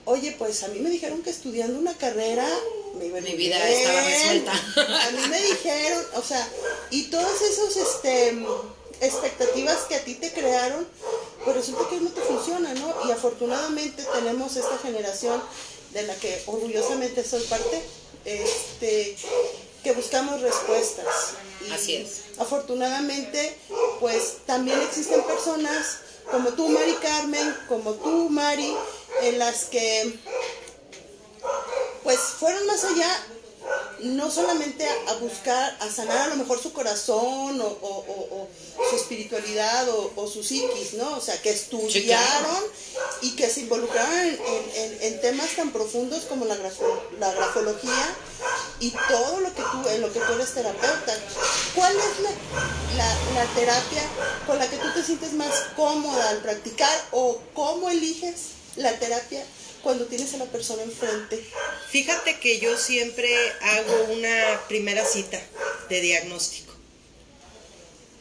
oye, 0.04 0.32
pues 0.38 0.62
a 0.62 0.68
mí 0.68 0.78
me 0.78 0.90
dijeron 0.90 1.22
que 1.22 1.30
estudiando 1.30 1.78
una 1.78 1.94
carrera 1.94 2.48
me 2.94 3.06
iba 3.06 3.20
Mi 3.20 3.34
vida 3.34 3.56
bien. 3.64 3.78
estaba 3.78 4.00
resuelta. 4.02 4.52
A 5.06 5.10
mí 5.10 5.28
me 5.28 5.42
dijeron, 5.42 6.04
o 6.16 6.22
sea, 6.22 6.48
y 6.90 7.04
todas 7.04 7.40
esas 7.42 7.76
este, 7.76 8.44
expectativas 9.00 9.78
que 9.88 9.96
a 9.96 10.04
ti 10.04 10.14
te 10.14 10.32
crearon, 10.32 10.86
pues 11.44 11.56
resulta 11.56 11.88
que 11.88 12.00
no 12.00 12.10
te 12.10 12.20
funciona, 12.20 12.74
¿no? 12.74 12.94
Y 13.08 13.10
afortunadamente 13.12 14.04
tenemos 14.14 14.56
esta 14.56 14.78
generación 14.78 15.42
de 15.92 16.02
la 16.02 16.14
que 16.16 16.42
orgullosamente 16.46 17.24
soy 17.24 17.42
parte, 17.44 17.82
este, 18.24 19.16
que 19.82 19.92
buscamos 19.92 20.40
respuestas. 20.40 21.06
Y 21.66 21.72
Así 21.72 21.96
es. 21.96 22.22
Afortunadamente, 22.38 23.56
pues 23.98 24.38
también 24.46 24.80
existen 24.80 25.22
personas 25.24 25.98
como 26.30 26.50
tú, 26.50 26.68
Mari 26.68 26.94
Carmen, 27.02 27.56
como 27.68 27.92
tú, 27.94 28.28
Mari, 28.30 28.72
en 29.22 29.38
las 29.38 29.64
que 29.64 30.18
pues 32.10 32.20
fueron 32.40 32.66
más 32.66 32.82
allá, 32.82 33.08
no 34.00 34.32
solamente 34.32 34.84
a, 34.84 35.10
a 35.12 35.14
buscar, 35.18 35.76
a 35.78 35.88
sanar 35.88 36.22
a 36.22 36.26
lo 36.26 36.34
mejor 36.36 36.60
su 36.60 36.72
corazón 36.72 37.60
o, 37.60 37.66
o- 37.66 38.04
o- 38.08 38.28
o 38.42 38.48
su 38.90 38.96
espiritualidad 38.96 39.88
o, 40.16 40.26
su 40.26 40.42
psiquis, 40.42 40.94
¿no? 40.94 41.16
O 41.16 41.20
sea, 41.20 41.40
que 41.40 41.50
estudiaron 41.50 42.64
y 43.22 43.36
que 43.36 43.48
se 43.48 43.60
involucraron 43.60 44.12
en, 44.18 44.28
en- 44.44 44.70
en- 44.74 45.02
en 45.02 45.20
temas 45.20 45.54
tan 45.54 45.70
profundos 45.70 46.24
como 46.24 46.46
la, 46.46 46.56
grafo- 46.56 47.00
la 47.20 47.30
grafología 47.32 48.08
y 48.80 48.90
todo 49.08 49.38
lo 49.38 49.54
que 49.54 49.62
tú, 49.62 49.88
en 49.90 50.00
lo 50.00 50.12
que 50.12 50.18
tú 50.18 50.32
eres 50.32 50.52
terapeuta. 50.52 51.14
¿Cuál 51.76 51.94
es 51.94 52.20
la, 52.24 52.30
la- 52.96 53.44
la 53.44 53.54
terapia 53.54 54.02
con 54.48 54.58
la 54.58 54.68
que 54.68 54.78
tú 54.78 54.88
te 54.94 55.04
sientes 55.04 55.32
más 55.34 55.54
cómoda 55.76 56.30
al 56.30 56.38
practicar 56.38 57.04
o 57.12 57.38
cómo 57.54 57.88
eliges 57.88 58.34
la 58.74 58.98
terapia 58.98 59.44
cuando 59.82 60.06
tienes 60.06 60.34
a 60.34 60.38
la 60.38 60.46
persona 60.46 60.82
enfrente? 60.82 61.42
Fíjate 61.90 62.38
que 62.38 62.58
yo 62.58 62.76
siempre 62.76 63.34
hago 63.60 64.04
una 64.12 64.60
primera 64.68 65.04
cita 65.04 65.40
de 65.88 66.00
diagnóstico. 66.00 66.72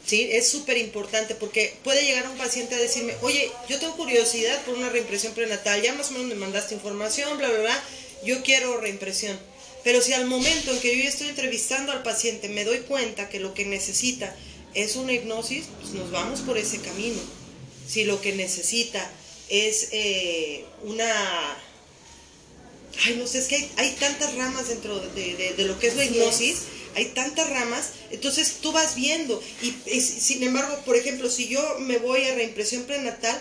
¿Sí? 0.06 0.30
Es 0.32 0.50
súper 0.50 0.78
importante 0.78 1.36
porque 1.36 1.78
puede 1.84 2.04
llegar 2.04 2.28
un 2.28 2.38
paciente 2.38 2.74
a 2.74 2.80
decirme, 2.80 3.16
oye, 3.22 3.52
yo 3.68 3.78
tengo 3.78 3.96
curiosidad 3.96 4.60
por 4.64 4.76
una 4.76 4.90
reimpresión 4.90 5.34
prenatal, 5.34 5.82
ya 5.84 5.94
más 5.94 6.10
o 6.10 6.14
menos 6.14 6.28
me 6.28 6.36
mandaste 6.36 6.74
información, 6.74 7.38
bla, 7.38 7.48
bla, 7.48 7.60
bla, 7.60 7.84
yo 8.24 8.42
quiero 8.42 8.80
reimpresión. 8.80 9.38
Pero 9.84 10.02
si 10.02 10.14
al 10.14 10.26
momento 10.26 10.72
en 10.72 10.80
que 10.80 10.98
yo 10.98 11.08
estoy 11.08 11.30
entrevistando 11.30 11.92
al 11.92 12.04
paciente 12.04 12.50
me 12.50 12.66
doy 12.66 12.80
cuenta 12.80 13.30
que 13.30 13.40
lo 13.40 13.54
que 13.54 13.66
necesita 13.66 14.36
es 14.74 14.96
una 14.96 15.14
hipnosis, 15.14 15.66
pues 15.80 15.94
nos 15.94 16.12
vamos 16.12 16.42
por 16.42 16.58
ese 16.58 16.80
camino. 16.80 17.20
Si 17.88 18.04
lo 18.04 18.22
que 18.22 18.34
necesita 18.34 19.10
es 19.50 19.90
eh, 19.92 20.66
una 20.84 21.58
Ay, 23.06 23.16
no 23.16 23.26
sé, 23.28 23.40
es 23.40 23.46
que 23.48 23.56
hay, 23.56 23.72
hay 23.78 23.92
tantas 24.00 24.36
ramas 24.36 24.68
dentro 24.68 25.00
de, 25.00 25.36
de- 25.36 25.54
de 25.54 25.64
lo 25.66 25.80
que 25.80 25.88
es 25.88 25.96
la 25.96 26.04
hipnosis, 26.04 26.56
hay 26.96 27.06
tantas 27.06 27.50
ramas, 27.50 27.92
entonces 28.12 28.56
tú 28.62 28.72
vas 28.74 28.96
viendo. 28.96 29.42
Y, 29.62 29.74
y 29.86 30.02
sin 30.02 30.44
embargo, 30.44 30.78
por 30.86 30.98
ejemplo, 30.98 31.30
si 31.30 31.48
yo 31.48 31.62
me 31.80 31.98
voy 31.98 32.26
a 32.26 32.36
reimpresión 32.36 32.84
prenatal, 32.84 33.40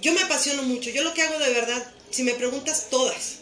yo 0.00 0.12
me 0.14 0.22
apasiono 0.22 0.64
mucho. 0.64 0.90
Yo 0.90 1.04
lo 1.04 1.14
que 1.14 1.22
hago 1.22 1.38
de 1.38 1.50
verdad, 1.52 1.92
si 2.10 2.24
me 2.24 2.32
preguntas, 2.34 2.86
todas. 2.90 3.34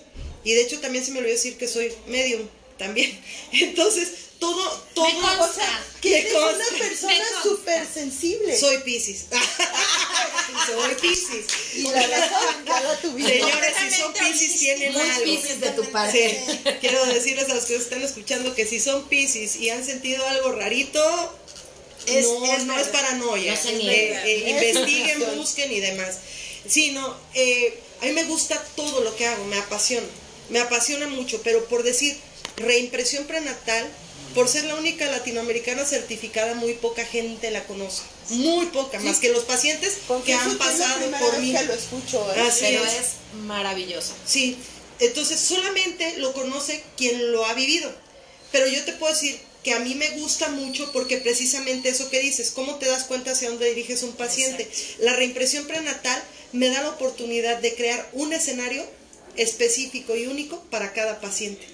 Y 0.44 0.52
de 0.52 0.62
hecho 0.62 0.78
también 0.80 1.04
se 1.04 1.12
me 1.12 1.20
olvidó 1.20 1.32
decir 1.34 1.56
que 1.56 1.68
soy 1.68 1.90
medium 2.06 2.42
también. 2.76 3.18
Entonces, 3.52 4.08
todo, 4.38 4.86
todo. 4.94 5.06
Me 5.06 5.12
consta. 5.20 5.44
O 5.44 5.52
sea, 5.54 5.86
que 6.02 6.22
Me 6.22 6.34
una 6.34 6.78
persona 6.78 7.14
súper 7.42 7.86
sensible. 7.86 8.58
Soy 8.58 8.78
Pisces. 8.78 9.26
soy 10.66 10.94
Pisces. 11.00 11.44
y 11.76 11.82
la 11.82 12.06
razón 12.06 12.64
ya 12.66 12.80
la 12.80 12.96
tuviste. 13.02 13.32
Señores, 13.40 13.74
si 13.80 13.90
son 14.00 14.12
Pisces 14.12 14.58
tienen 14.58 14.92
Muy 14.92 15.02
algo. 15.02 15.24
piscis 15.24 15.60
de 15.60 15.70
tu 15.70 15.84
parte. 15.90 16.42
Sí, 16.46 16.60
quiero 16.80 17.04
decirles 17.06 17.48
a 17.50 17.54
los 17.54 17.64
que 17.64 17.76
están 17.76 18.02
escuchando 18.02 18.54
que 18.54 18.66
si 18.66 18.80
son 18.80 19.08
Pisces 19.08 19.56
y 19.56 19.70
han 19.70 19.84
sentido 19.84 20.26
algo 20.28 20.52
rarito, 20.52 21.02
Es- 22.06 22.26
no, 22.26 22.44
es 22.54 22.64
no 22.64 22.78
es 22.78 22.88
paranoia. 22.88 23.54
No 23.54 23.70
Eh, 23.70 24.20
eh, 24.24 24.50
investiguen, 24.50 25.36
busquen 25.36 25.70
y 25.72 25.80
demás. 25.80 26.16
Sí, 26.68 26.90
no, 26.92 27.16
eh, 27.34 27.78
a 28.02 28.06
mí 28.06 28.12
me 28.12 28.24
gusta 28.24 28.62
todo 28.76 29.00
lo 29.02 29.14
que 29.16 29.26
hago, 29.26 29.44
me 29.46 29.56
apasiona. 29.58 30.06
Me 30.48 30.58
apasiona 30.60 31.06
mucho, 31.08 31.40
pero 31.42 31.64
por 31.66 31.82
decir 31.82 32.16
reimpresión 32.56 33.24
prenatal, 33.26 33.88
por 34.34 34.48
ser 34.48 34.64
la 34.64 34.74
única 34.76 35.06
latinoamericana 35.06 35.84
certificada, 35.84 36.54
muy 36.54 36.74
poca 36.74 37.04
gente 37.04 37.50
la 37.50 37.64
conoce. 37.64 38.02
Muy 38.30 38.66
poca, 38.66 39.00
más 39.00 39.18
que 39.18 39.30
los 39.30 39.44
pacientes 39.44 39.98
que 40.06 40.12
han 40.14 40.22
que 40.22 40.32
es 40.34 40.46
la 40.46 40.58
pasado 40.58 41.10
por 41.18 41.38
mí. 41.40 41.52
que 41.52 41.62
lo 41.64 41.74
escucho. 41.74 42.24
¿eh? 42.34 42.40
Así 42.40 42.60
Pero 42.62 42.84
es. 42.84 42.92
es 42.92 43.06
maravilloso. 43.44 44.14
Sí, 44.24 44.56
Entonces 45.00 45.40
solamente 45.40 46.18
lo 46.18 46.32
conoce 46.32 46.82
quien 46.96 47.32
lo 47.32 47.44
ha 47.46 47.54
vivido. 47.54 47.90
Pero 48.52 48.66
yo 48.66 48.84
te 48.84 48.92
puedo 48.92 49.12
decir 49.12 49.38
que 49.64 49.72
a 49.72 49.80
mí 49.80 49.94
me 49.94 50.10
gusta 50.10 50.48
mucho 50.48 50.90
porque 50.92 51.18
precisamente 51.18 51.88
eso 51.88 52.10
que 52.10 52.20
dices, 52.20 52.50
cómo 52.50 52.76
te 52.76 52.86
das 52.86 53.04
cuenta 53.04 53.32
hacia 53.32 53.48
dónde 53.48 53.68
diriges 53.68 54.02
un 54.02 54.12
paciente. 54.12 54.70
La 55.00 55.14
reimpresión 55.14 55.66
prenatal 55.66 56.22
me 56.52 56.68
da 56.68 56.82
la 56.82 56.90
oportunidad 56.90 57.58
de 57.58 57.74
crear 57.74 58.08
un 58.12 58.32
escenario 58.32 58.84
específico 59.36 60.16
y 60.16 60.26
único 60.26 60.60
para 60.70 60.92
cada 60.92 61.20
paciente. 61.20 61.66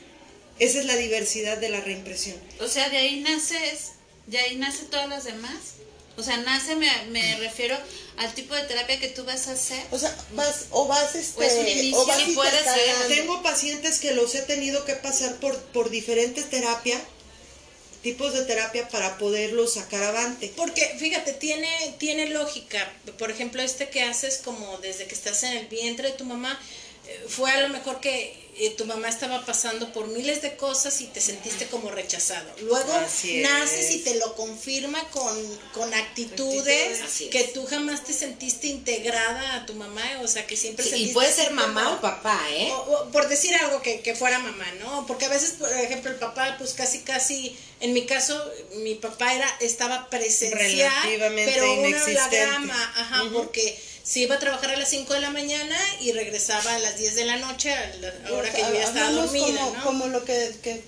Esa 0.58 0.78
es 0.80 0.86
la 0.86 0.96
diversidad 0.96 1.58
de 1.58 1.68
la 1.68 1.80
reimpresión. 1.80 2.36
O 2.60 2.68
sea, 2.68 2.88
de 2.88 2.96
ahí 2.96 3.20
naces, 3.20 3.92
de 4.26 4.38
ahí 4.38 4.56
nace 4.56 4.84
todas 4.84 5.08
las 5.08 5.24
demás. 5.24 5.76
O 6.16 6.22
sea, 6.22 6.38
nace, 6.38 6.76
me, 6.76 6.90
me 7.10 7.36
refiero 7.36 7.76
al 8.16 8.32
tipo 8.32 8.54
de 8.54 8.62
terapia 8.62 8.98
que 8.98 9.08
tú 9.08 9.24
vas 9.24 9.48
a 9.48 9.52
hacer. 9.52 9.82
O 9.90 9.98
sea, 9.98 10.16
vas, 10.32 10.66
o 10.70 10.86
vas, 10.86 11.14
este, 11.14 11.40
O 11.40 11.42
es 11.42 11.54
un 11.54 11.68
inicio, 11.68 11.98
o 11.98 12.06
vas 12.06 12.22
sí 12.22 12.32
puede 12.32 12.64
ser. 12.64 13.08
Tengo 13.08 13.42
pacientes 13.42 13.98
que 13.98 14.14
los 14.14 14.34
he 14.34 14.42
tenido 14.42 14.84
que 14.86 14.94
pasar 14.94 15.36
por, 15.36 15.58
por 15.58 15.90
diferentes 15.90 16.48
terapias, 16.48 17.02
tipos 18.02 18.32
de 18.32 18.44
terapia 18.44 18.88
para 18.88 19.18
poderlos 19.18 19.74
sacar 19.74 20.02
avante. 20.02 20.50
Porque, 20.56 20.96
fíjate, 20.98 21.34
tiene, 21.34 21.68
tiene 21.98 22.30
lógica. 22.30 22.90
Por 23.18 23.30
ejemplo, 23.30 23.60
este 23.60 23.90
que 23.90 24.02
haces 24.02 24.38
como 24.38 24.78
desde 24.78 25.06
que 25.06 25.14
estás 25.14 25.42
en 25.42 25.52
el 25.52 25.66
vientre 25.66 26.12
de 26.12 26.14
tu 26.16 26.24
mamá, 26.24 26.58
eh, 27.08 27.26
fue 27.28 27.50
a 27.50 27.60
lo 27.60 27.68
mejor 27.68 28.00
que 28.00 28.45
eh, 28.58 28.70
tu 28.70 28.84
mamá 28.86 29.08
estaba 29.08 29.44
pasando 29.44 29.92
por 29.92 30.06
miles 30.08 30.40
de 30.42 30.56
cosas 30.56 31.00
y 31.02 31.06
te 31.06 31.20
sentiste 31.20 31.66
como 31.66 31.90
rechazado. 31.90 32.50
Luego 32.62 32.92
Así 32.94 33.38
naces 33.42 33.86
es. 33.86 33.90
y 33.96 33.98
te 34.00 34.14
lo 34.14 34.34
confirma 34.34 35.00
con, 35.10 35.58
con 35.74 35.92
actitudes 35.94 37.00
que 37.30 37.44
tú 37.54 37.66
jamás 37.66 38.04
te 38.04 38.12
sentiste 38.12 38.66
integrada 38.68 39.56
a 39.56 39.66
tu 39.66 39.74
mamá, 39.74 40.02
o 40.22 40.28
sea, 40.28 40.46
que 40.46 40.56
siempre 40.56 40.84
Sí, 40.84 40.88
y 40.88 40.92
sentiste 40.92 41.14
puede 41.14 41.32
ser 41.32 41.50
mamá 41.52 41.92
o 41.92 42.00
papá, 42.00 42.40
¿eh? 42.50 42.70
o- 42.72 42.76
o 42.92 43.10
por 43.12 43.28
decir 43.28 43.54
algo 43.56 43.82
que, 43.82 44.00
que 44.00 44.14
fuera 44.14 44.38
mamá, 44.38 44.66
¿no? 44.80 45.06
Porque 45.06 45.26
a 45.26 45.28
veces, 45.28 45.52
por 45.58 45.72
ejemplo, 45.72 46.10
el 46.10 46.16
papá, 46.16 46.56
pues 46.58 46.72
casi, 46.74 47.00
casi, 47.00 47.56
en 47.80 47.92
mi 47.92 48.06
caso, 48.06 48.42
mi 48.76 48.94
papá 48.94 49.34
era, 49.34 49.48
estaba 49.60 50.08
presencial, 50.10 50.58
Relativamente 51.04 51.52
pero 51.52 51.72
una 51.74 52.04
holograma, 52.04 52.92
ajá, 52.96 53.24
porque 53.32 53.78
se 54.06 54.20
iba 54.20 54.36
a 54.36 54.38
trabajar 54.38 54.70
a 54.70 54.76
las 54.76 54.88
5 54.90 55.12
de 55.14 55.20
la 55.20 55.30
mañana 55.30 55.76
y 56.00 56.12
regresaba 56.12 56.74
a 56.76 56.78
las 56.78 56.96
10 56.96 57.16
de 57.16 57.24
la 57.24 57.36
noche, 57.38 57.72
a 57.72 57.94
la 57.96 58.32
hora 58.32 58.52
que 58.52 58.60
yo 58.62 58.72
ya 58.72 58.84
estaba 58.84 59.10
dormida, 59.10 59.60
como, 59.60 59.76
¿no? 59.76 59.82
como 59.84 60.06
lo 60.06 60.24
que, 60.24 60.54
que 60.62 60.82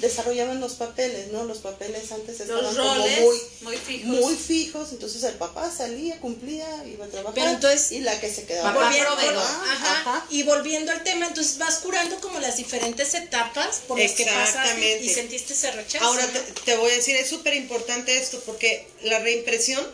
desarrollaban 0.00 0.60
los 0.60 0.72
papeles, 0.74 1.28
¿no? 1.30 1.44
Los 1.44 1.58
papeles 1.58 2.10
antes 2.10 2.40
estaban 2.40 2.64
Los 2.64 2.74
como 2.76 2.94
muy, 3.06 3.40
muy 3.60 3.76
fijos. 3.76 4.08
muy 4.08 4.34
fijos, 4.34 4.88
entonces 4.92 5.22
el 5.22 5.34
papá 5.34 5.70
salía, 5.70 6.18
cumplía, 6.20 6.66
iba 6.86 7.04
a 7.04 7.08
trabajar 7.08 7.34
Pero 7.34 7.50
entonces- 7.50 7.92
y 7.92 8.00
la 8.00 8.18
que 8.18 8.32
se 8.32 8.44
quedaba 8.44 8.72
Papá 8.74 8.86
Volviendo- 8.86 9.40
ajá, 9.40 10.00
ajá. 10.00 10.26
y 10.30 10.42
volviendo 10.42 10.90
al 10.90 11.04
tema, 11.04 11.26
entonces 11.28 11.58
vas 11.58 11.76
curando 11.76 12.18
como 12.20 12.40
las 12.40 12.56
diferentes 12.56 13.14
etapas 13.14 13.82
por 13.86 14.00
las 14.00 14.12
que 14.12 14.24
pasaste 14.24 14.58
Exactamente. 14.58 15.04
y 15.04 15.08
sentiste 15.10 15.52
ese 15.52 15.70
rechazo. 15.70 16.04
Ahora 16.06 16.26
te, 16.26 16.40
te 16.40 16.76
voy 16.76 16.90
a 16.90 16.94
decir, 16.96 17.14
es 17.14 17.28
súper 17.28 17.54
importante 17.54 18.16
esto 18.18 18.40
porque 18.46 18.88
la 19.02 19.20
reimpresión, 19.20 19.86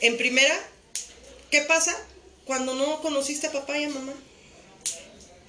en 0.00 0.16
primera, 0.16 0.58
¿qué 1.50 1.62
pasa 1.62 1.96
cuando 2.44 2.74
no 2.74 3.00
conociste 3.02 3.48
a 3.48 3.52
papá 3.52 3.78
y 3.78 3.84
a 3.84 3.88
mamá? 3.88 4.14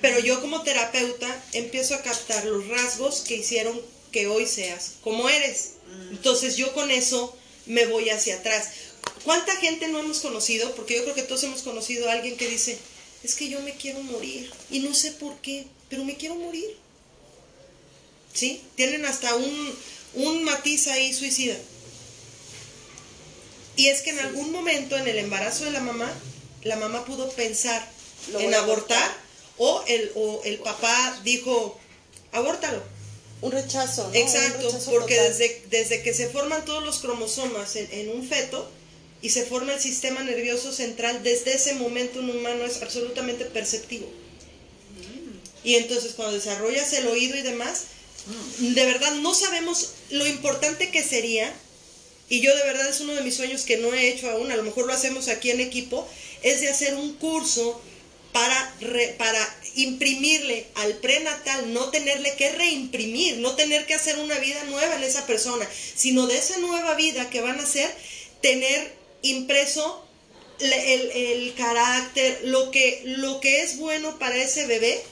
Pero 0.01 0.19
yo 0.19 0.41
como 0.41 0.63
terapeuta 0.63 1.43
empiezo 1.53 1.95
a 1.95 2.01
captar 2.01 2.45
los 2.45 2.67
rasgos 2.67 3.21
que 3.21 3.35
hicieron 3.35 3.79
que 4.11 4.27
hoy 4.27 4.47
seas 4.47 4.93
como 5.03 5.29
eres. 5.29 5.73
Entonces 6.11 6.57
yo 6.57 6.73
con 6.73 6.89
eso 6.89 7.35
me 7.65 7.85
voy 7.85 8.09
hacia 8.09 8.35
atrás. 8.35 8.69
¿Cuánta 9.23 9.55
gente 9.57 9.87
no 9.87 9.99
hemos 9.99 10.19
conocido? 10.19 10.73
Porque 10.75 10.95
yo 10.95 11.03
creo 11.03 11.15
que 11.15 11.23
todos 11.23 11.43
hemos 11.43 11.61
conocido 11.61 12.09
a 12.09 12.13
alguien 12.13 12.37
que 12.37 12.47
dice, 12.47 12.77
es 13.23 13.35
que 13.35 13.49
yo 13.49 13.61
me 13.61 13.75
quiero 13.75 14.01
morir 14.01 14.51
y 14.71 14.79
no 14.79 14.93
sé 14.95 15.11
por 15.11 15.35
qué, 15.41 15.67
pero 15.89 16.03
me 16.03 16.17
quiero 16.17 16.35
morir. 16.35 16.75
¿sí? 18.33 18.61
Tienen 18.75 19.05
hasta 19.05 19.35
un, 19.35 19.75
un 20.15 20.43
matiz 20.43 20.87
ahí 20.87 21.13
suicida. 21.13 21.57
Y 23.81 23.87
es 23.89 24.01
que 24.03 24.11
en 24.11 24.19
algún 24.19 24.51
momento 24.51 24.95
en 24.97 25.07
el 25.07 25.17
embarazo 25.17 25.65
de 25.65 25.71
la 25.71 25.79
mamá, 25.79 26.09
la 26.63 26.75
mamá 26.75 27.03
pudo 27.05 27.29
pensar 27.31 27.81
Lo 28.31 28.39
en 28.39 28.53
abortar, 28.53 28.97
abortar. 29.01 29.17
o 29.57 29.83
el, 29.87 30.11
o 30.15 30.41
el 30.45 30.57
papá 30.59 31.19
dijo, 31.23 31.79
abórtalo. 32.31 32.81
un 33.41 33.51
rechazo, 33.51 34.03
¿no? 34.03 34.09
Un 34.09 34.15
Exacto, 34.15 34.67
rechazo 34.67 34.91
porque 34.91 35.15
total. 35.15 35.29
desde, 35.37 35.63
desde 35.69 36.03
que 36.03 36.13
se 36.13 36.29
forman 36.29 36.63
todos 36.65 36.83
los 36.83 36.99
cromosomas 36.99 37.75
en, 37.75 37.87
en 37.91 38.09
un 38.15 38.27
feto 38.27 38.69
y 39.23 39.29
se 39.29 39.45
forma 39.45 39.73
el 39.73 39.79
sistema 39.81 40.23
nervioso 40.23 40.71
central, 40.71 41.23
desde 41.23 41.53
ese 41.55 41.73
momento 41.75 42.19
un 42.19 42.29
humano 42.29 42.65
es 42.65 42.81
absolutamente 42.83 43.45
perceptivo. 43.45 44.07
Y 45.63 45.75
entonces 45.75 46.13
cuando 46.15 46.35
desarrollas 46.35 46.91
el 46.93 47.07
oído 47.07 47.35
y 47.37 47.41
demás, 47.41 47.83
de 48.59 48.85
verdad 48.85 49.13
no 49.15 49.33
sabemos 49.33 49.91
lo 50.11 50.25
importante 50.27 50.91
que 50.91 51.03
sería, 51.03 51.51
y 52.31 52.39
yo 52.41 52.55
de 52.55 52.63
verdad 52.63 52.87
es 52.89 52.99
uno 53.01 53.13
de 53.13 53.21
mis 53.21 53.35
sueños 53.35 53.63
que 53.63 53.77
no 53.77 53.93
he 53.93 54.09
hecho 54.09 54.29
aún, 54.31 54.51
a 54.51 54.55
lo 54.55 54.63
mejor 54.63 54.87
lo 54.87 54.93
hacemos 54.93 55.27
aquí 55.27 55.51
en 55.51 55.59
equipo, 55.59 56.07
es 56.41 56.61
de 56.61 56.69
hacer 56.69 56.95
un 56.95 57.13
curso 57.17 57.81
para, 58.31 58.73
para 59.17 59.57
imprimirle 59.75 60.65
al 60.75 60.93
prenatal, 60.99 61.73
no 61.73 61.89
tenerle 61.89 62.33
que 62.37 62.49
reimprimir, 62.53 63.37
no 63.39 63.55
tener 63.55 63.85
que 63.85 63.93
hacer 63.93 64.17
una 64.19 64.39
vida 64.39 64.63
nueva 64.69 64.95
en 64.95 65.03
esa 65.03 65.25
persona, 65.27 65.67
sino 65.95 66.25
de 66.27 66.37
esa 66.37 66.57
nueva 66.59 66.95
vida 66.95 67.29
que 67.29 67.41
van 67.41 67.59
a 67.59 67.63
hacer, 67.63 67.93
tener 68.41 68.93
impreso 69.21 70.07
le- 70.59 70.93
el, 70.93 71.11
el 71.11 71.53
carácter, 71.55 72.39
lo 72.45 72.71
que, 72.71 73.01
lo 73.05 73.41
que 73.41 73.61
es 73.63 73.77
bueno 73.77 74.17
para 74.19 74.37
ese 74.37 74.65
bebé, 74.67 75.03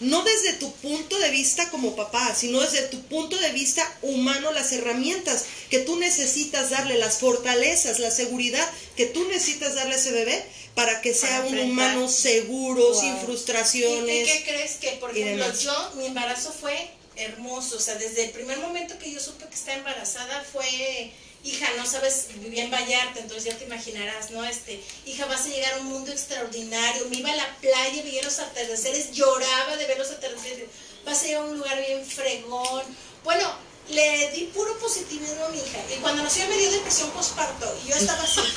no 0.00 0.22
desde 0.22 0.52
tu 0.54 0.70
punto 0.74 1.18
de 1.18 1.30
vista 1.30 1.70
como 1.70 1.96
papá, 1.96 2.34
sino 2.34 2.60
desde 2.60 2.82
tu 2.88 3.00
punto 3.02 3.36
de 3.38 3.52
vista 3.52 3.82
humano, 4.02 4.52
las 4.52 4.72
herramientas 4.72 5.44
que 5.70 5.78
tú 5.80 5.96
necesitas 5.96 6.70
darle, 6.70 6.98
las 6.98 7.18
fortalezas, 7.18 7.98
la 7.98 8.10
seguridad 8.10 8.68
que 8.96 9.06
tú 9.06 9.24
necesitas 9.28 9.74
darle 9.74 9.94
a 9.94 9.98
ese 9.98 10.12
bebé 10.12 10.44
para 10.74 11.00
que 11.00 11.14
sea 11.14 11.42
Para 11.42 11.48
un 11.48 11.58
humano 11.58 12.08
seguro, 12.08 12.94
sin 12.94 13.14
¿Y, 13.14 13.16
y 13.16 13.20
frustraciones. 13.24 14.28
qué 14.30 14.44
crees 14.44 14.72
que, 14.74 14.90
por 15.00 15.16
ejemplo, 15.16 15.46
yo, 15.58 15.92
mi 15.96 16.06
embarazo 16.06 16.52
fue 16.52 16.90
hermoso, 17.16 17.76
o 17.76 17.80
sea, 17.80 17.94
desde 17.94 18.24
el 18.24 18.30
primer 18.30 18.58
momento 18.58 18.98
que 18.98 19.10
yo 19.10 19.18
supe 19.18 19.46
que 19.46 19.54
estaba 19.54 19.78
embarazada 19.78 20.44
fue, 20.52 21.10
hija, 21.46 21.68
no 21.76 21.86
sabes, 21.86 22.26
vivía 22.36 22.64
en 22.64 22.70
Vallarta, 22.70 23.20
entonces 23.20 23.44
ya 23.52 23.56
te 23.58 23.64
imaginarás, 23.64 24.30
¿no? 24.30 24.44
Este, 24.44 24.82
hija, 25.06 25.26
vas 25.26 25.44
a 25.46 25.48
llegar 25.48 25.74
a 25.74 25.78
un 25.78 25.86
mundo 25.86 26.10
extraordinario, 26.12 27.06
me 27.08 27.16
iba 27.18 27.30
a 27.32 27.36
la 27.36 27.56
playa, 27.60 28.02
veía 28.02 28.22
los 28.22 28.38
atardeceres, 28.38 29.12
lloraba 29.12 29.76
de 29.76 29.86
ver 29.86 29.98
los 29.98 30.10
atardeceres, 30.10 30.68
vas 31.04 31.22
a 31.22 31.26
llegar 31.26 31.42
a 31.42 31.46
un 31.46 31.58
lugar 31.58 31.78
bien 31.80 32.04
fregón. 32.04 32.82
Bueno, 33.24 33.66
le 33.88 34.30
di 34.32 34.44
puro 34.52 34.76
positivismo 34.78 35.44
a 35.44 35.48
mi 35.50 35.58
hija, 35.58 35.78
y 35.94 36.00
cuando 36.00 36.22
nació 36.24 36.46
me 36.48 36.58
dio 36.58 36.70
depresión 36.72 37.10
postparto, 37.12 37.78
y 37.84 37.90
yo 37.90 37.96
estaba 37.96 38.22
así. 38.22 38.40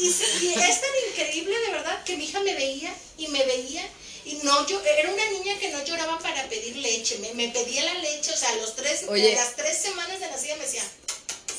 Y, 0.00 0.12
se- 0.12 0.44
y 0.44 0.54
es 0.54 0.80
tan 0.80 0.90
increíble 1.10 1.58
de 1.58 1.72
verdad 1.72 2.04
que 2.04 2.16
mi 2.16 2.24
hija 2.24 2.38
me 2.40 2.54
veía 2.54 2.94
y 3.16 3.26
me 3.28 3.44
veía 3.44 3.82
y 4.28 4.34
no 4.42 4.66
yo 4.66 4.80
era 4.84 5.10
una 5.10 5.24
niña 5.30 5.58
que 5.58 5.68
no 5.70 5.82
lloraba 5.84 6.18
para 6.18 6.48
pedir 6.48 6.76
leche, 6.76 7.18
me, 7.18 7.32
me 7.34 7.48
pedía 7.48 7.82
la 7.84 7.94
leche, 7.94 8.32
o 8.32 8.36
sea, 8.36 8.50
a 8.50 8.56
los 8.56 8.76
tres, 8.76 9.04
Oye. 9.08 9.34
las 9.34 9.56
tres 9.56 9.76
semanas 9.78 10.20
de 10.20 10.28
nacida 10.28 10.56
me 10.56 10.64
decía, 10.64 10.82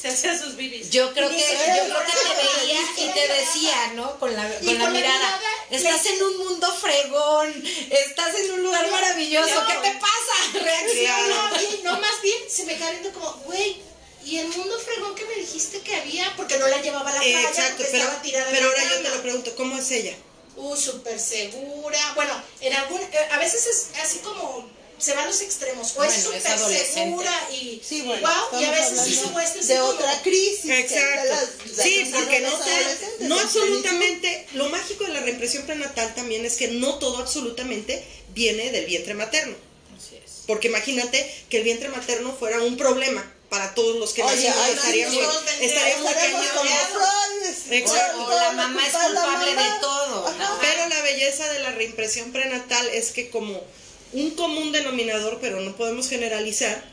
Se 0.01 0.07
hacía 0.07 0.37
sus 0.39 0.55
bibis. 0.55 0.89
Yo 0.91 1.11
creo 1.13 1.29
que, 1.29 1.37
yo 1.37 1.43
creo 1.47 1.83
que 1.83 1.89
"Lloraba, 1.89 2.05
te 2.07 2.61
veía 2.61 2.81
y 2.81 2.95
te 2.95 3.21
mirada". 3.21 3.33
decía, 3.41 3.87
¿no? 3.95 4.17
Con 4.19 4.33
la, 4.33 4.43
con 4.47 4.65
la 4.65 4.71
con 4.71 4.77
la 4.79 4.89
mirada. 4.91 5.17
mirada, 5.17 5.49
Estás 5.71 6.03
le- 6.05 6.09
en 6.15 6.23
un 6.23 6.37
mundo 6.37 6.73
fregón, 6.73 7.63
estás 7.91 8.33
en 8.35 8.51
un 8.51 8.63
lugar 8.63 8.85
No, 8.85 8.91
maravilloso. 8.91 9.53
no. 9.61 9.67
¿Qué 9.67 9.73
te 9.89 9.99
pasa? 9.99 10.63
Reacciona. 10.63 11.51
no, 11.83 11.99
más 11.99 12.21
bien 12.21 12.37
se 12.49 12.63
me 12.65 12.75
viendo 12.75 13.11
como, 13.11 13.31
güey, 13.45 13.77
y 14.25 14.37
el 14.37 14.47
mundo 14.47 14.77
fregón 14.79 15.15
que 15.15 15.25
me 15.25 15.35
dijiste 15.35 15.79
que 15.81 15.95
había, 15.95 16.33
porque 16.37 16.57
no 16.57 16.67
la 16.67 16.81
llevaba 16.81 17.09
a 17.09 17.15
la 17.15 17.19
playa, 17.21 17.41
Exacto, 17.49 17.77
porque 17.77 17.91
pero, 17.91 18.03
estaba 18.03 18.21
tirada 18.21 18.49
en 18.49 18.55
pero 18.55 18.71
la 18.71 18.81
ahora 18.81 18.95
yo 18.95 19.01
te 19.01 19.09
lo 19.15 19.21
pregunto, 19.21 19.55
¿cómo 19.55 19.77
es 19.77 19.91
ella? 19.91 20.15
Uh, 20.59 20.75
súper 20.75 21.19
segura. 21.19 21.99
Bueno, 22.15 22.33
en 22.61 22.73
algún, 22.73 23.01
eh, 23.01 23.07
a 23.31 23.37
veces 23.39 23.65
es 23.65 23.87
así 24.01 24.19
como 24.19 24.67
se 24.97 25.13
van 25.13 25.27
los 25.27 25.39
extremos. 25.41 25.87
O 25.87 25.89
es 25.89 25.95
Bueno, 25.95 26.13
es 26.13 26.23
súper 26.23 26.85
segura 26.85 27.49
y 27.53 27.81
Sí, 27.87 28.01
bueno, 28.01 28.27
wow, 28.51 28.59
y 28.59 28.65
a 28.65 28.71
veces 28.71 28.99
sí 29.05 29.15
se 29.15 29.21
así 29.39 29.67
de 29.67 29.75
como- 29.79 29.89
otra 29.91 30.21
crisis. 30.21 30.69
Exacto. 30.69 31.29
las- 31.29 31.83
Sí, 31.85 32.11
porque 32.13 32.41
no, 32.41 32.49
no 32.51 32.63
plenitud. 32.65 33.39
absolutamente, 33.39 34.47
lo 34.53 34.69
mágico 34.69 35.05
de 35.05 35.13
la 35.13 35.21
reimpresión 35.21 35.63
prenatal 35.65 36.13
también 36.15 36.43
es 36.45 36.57
que 36.57 36.67
no 36.67 36.95
todo 36.99 37.17
absolutamente 37.19 38.03
viene 38.33 38.71
del 38.71 38.85
vientre 38.85 39.13
materno. 39.13 39.55
Porque 40.47 40.67
imagínate 40.67 41.31
que 41.49 41.57
el 41.57 41.63
vientre 41.63 41.89
materno 41.89 42.35
fuera 42.35 42.59
un 42.61 42.75
problema 42.75 43.23
para 43.49 43.73
todos 43.73 43.97
los 43.97 44.13
que 44.13 44.23
Oye, 44.23 44.47
ay, 44.47 44.73
estaría 44.73 45.09
muy, 45.09 45.17
estaría 45.61 45.97
muy. 45.97 46.07
Exacto. 47.71 48.29
La 48.29 48.51
mamá 48.51 48.85
es 48.85 48.93
culpable 48.93 49.53
mamá. 49.55 49.73
de 49.73 49.79
todo. 49.81 50.33
Pero 50.61 50.89
la 50.89 51.01
belleza 51.01 51.51
de 51.51 51.59
la 51.59 51.71
reimpresión 51.71 52.31
prenatal 52.31 52.87
es 52.89 53.11
que 53.11 53.29
como 53.29 53.61
un 54.13 54.31
común 54.31 54.71
denominador, 54.71 55.39
pero 55.41 55.59
no 55.61 55.75
podemos 55.75 56.09
generalizar, 56.09 56.83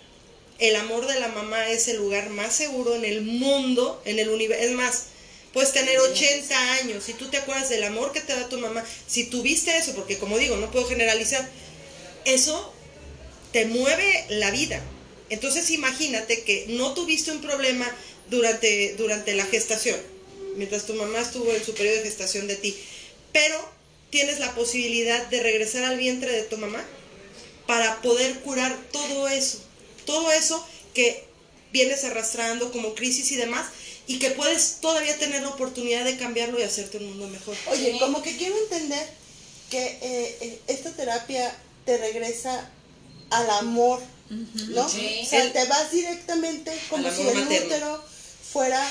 el 0.59 0.77
amor 0.77 1.07
de 1.07 1.21
la 1.21 1.29
mamá 1.29 1.69
es 1.69 1.89
el 1.89 1.99
lugar 1.99 2.31
más 2.31 2.55
seguro 2.55 2.95
en 2.95 3.05
el 3.05 3.23
mundo, 3.23 4.01
en 4.05 4.19
el 4.19 4.31
universo. 4.31 4.65
Es 4.65 4.73
más, 4.73 5.05
puedes 5.53 5.73
tener 5.73 5.99
80 5.99 6.73
años 6.75 7.09
y 7.09 7.15
tú 7.15 7.29
te 7.29 7.37
acuerdas 7.39 7.69
del 7.69 7.85
amor 7.85 8.13
que 8.13 8.21
te 8.21 8.35
da 8.35 8.49
tu 8.49 8.59
mamá, 8.59 8.85
si 9.07 9.25
tuviste 9.25 9.77
eso, 9.77 9.95
porque 9.95 10.19
como 10.19 10.39
digo, 10.39 10.57
no 10.57 10.71
puedo 10.71 10.87
generalizar, 10.87 11.47
eso 12.25 12.73
te 13.53 13.67
mueve 13.67 14.27
la 14.31 14.51
vida. 14.51 14.83
Entonces 15.31 15.71
imagínate 15.71 16.43
que 16.43 16.67
no 16.69 16.95
tuviste 16.95 17.33
un 17.33 17.41
problema 17.41 17.87
durante, 18.31 18.95
durante 18.97 19.35
la 19.35 19.45
gestación, 19.47 19.99
mientras 20.57 20.87
tu 20.87 20.95
mamá 20.95 21.21
estuvo 21.21 21.53
en 21.53 21.65
su 21.65 21.75
periodo 21.75 21.97
de 21.97 22.03
gestación 22.05 22.47
de 22.47 22.57
ti, 22.57 22.77
pero 23.33 23.77
tienes 24.11 24.39
la 24.39 24.55
posibilidad 24.55 25.27
de 25.27 25.43
regresar 25.43 25.85
al 25.85 25.99
vientre 25.99 26.31
de 26.31 26.43
tu 26.43 26.57
mamá 26.57 26.85
para 27.67 28.01
poder 28.03 28.41
curar 28.41 28.77
todo 28.93 29.29
eso, 29.29 29.59
todo 30.05 30.31
eso 30.33 30.65
que 30.95 31.25
vienes 31.73 32.05
arrastrando 32.05 32.71
como 32.73 32.95
crisis 32.95 33.31
y 33.33 33.37
demás, 33.37 33.67
y 34.07 34.19
que 34.19 34.31
puedes 34.31 34.77
todavía 34.81 35.19
tener 35.19 35.43
la 35.43 35.49
oportunidad 35.49 36.05
de 36.05 36.17
cambiarlo 36.17 36.61
y 36.61 36.63
hacerte 36.63 36.99
un 36.99 37.09
mundo 37.09 37.29
mejor. 37.29 37.57
Oye, 37.67 37.99
como 37.99 38.23
que 38.23 38.37
quiero 38.37 38.57
entender 38.57 39.07
que 39.69 39.85
eh, 39.85 40.37
eh, 40.41 40.61
esta 40.69 40.93
terapia 40.93 41.55
te 41.85 41.99
regresa 41.99 42.71
al 43.31 43.51
amor, 43.51 44.01
¿no? 44.31 44.89
Sí. 44.89 45.21
O 45.23 45.27
sea, 45.27 45.53
te 45.53 45.65
vas 45.67 45.91
directamente 45.91 46.73
como 46.91 47.11
si 47.11 47.23
el 47.23 47.35
materno. 47.35 47.67
útero 47.67 48.05
fuera 48.53 48.91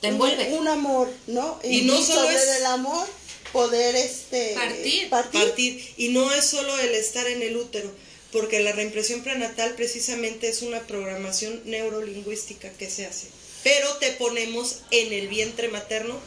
Te 0.00 0.08
un- 0.08 0.12
envuelve. 0.14 0.52
Un, 0.54 0.68
amor, 0.68 1.10
¿no? 1.26 1.58
Y 1.62 1.82
no 1.82 2.00
solo 2.02 2.22
sobre 2.22 2.36
es- 2.36 2.48
el 2.58 2.66
amor 2.66 3.06
poder 3.52 3.94
este 3.96 4.54
Partir. 4.54 5.08
partir. 5.10 5.40
partir. 5.40 5.94
Y 5.96 6.08
no 6.08 6.32
es 6.32 6.44
solo 6.44 6.76
el 6.80 6.94
estar 6.94 7.26
en 7.26 7.42
el 7.42 7.56
útero, 7.56 7.90
porque 8.32 8.60
la 8.60 8.72
reimpresión 8.72 9.22
prenatal 9.22 9.74
precisamente 9.74 10.48
es 10.48 10.62
una 10.62 10.80
programación 10.80 11.62
neurolingüística 11.64 12.70
que 12.70 12.90
se 12.90 13.06
hace. 13.06 13.28
Pero 13.62 13.96
te 13.98 14.10
ponemos 14.12 14.78
en 14.90 15.12
el 15.12 15.28
vientre 15.28 15.68
materno 15.68 16.18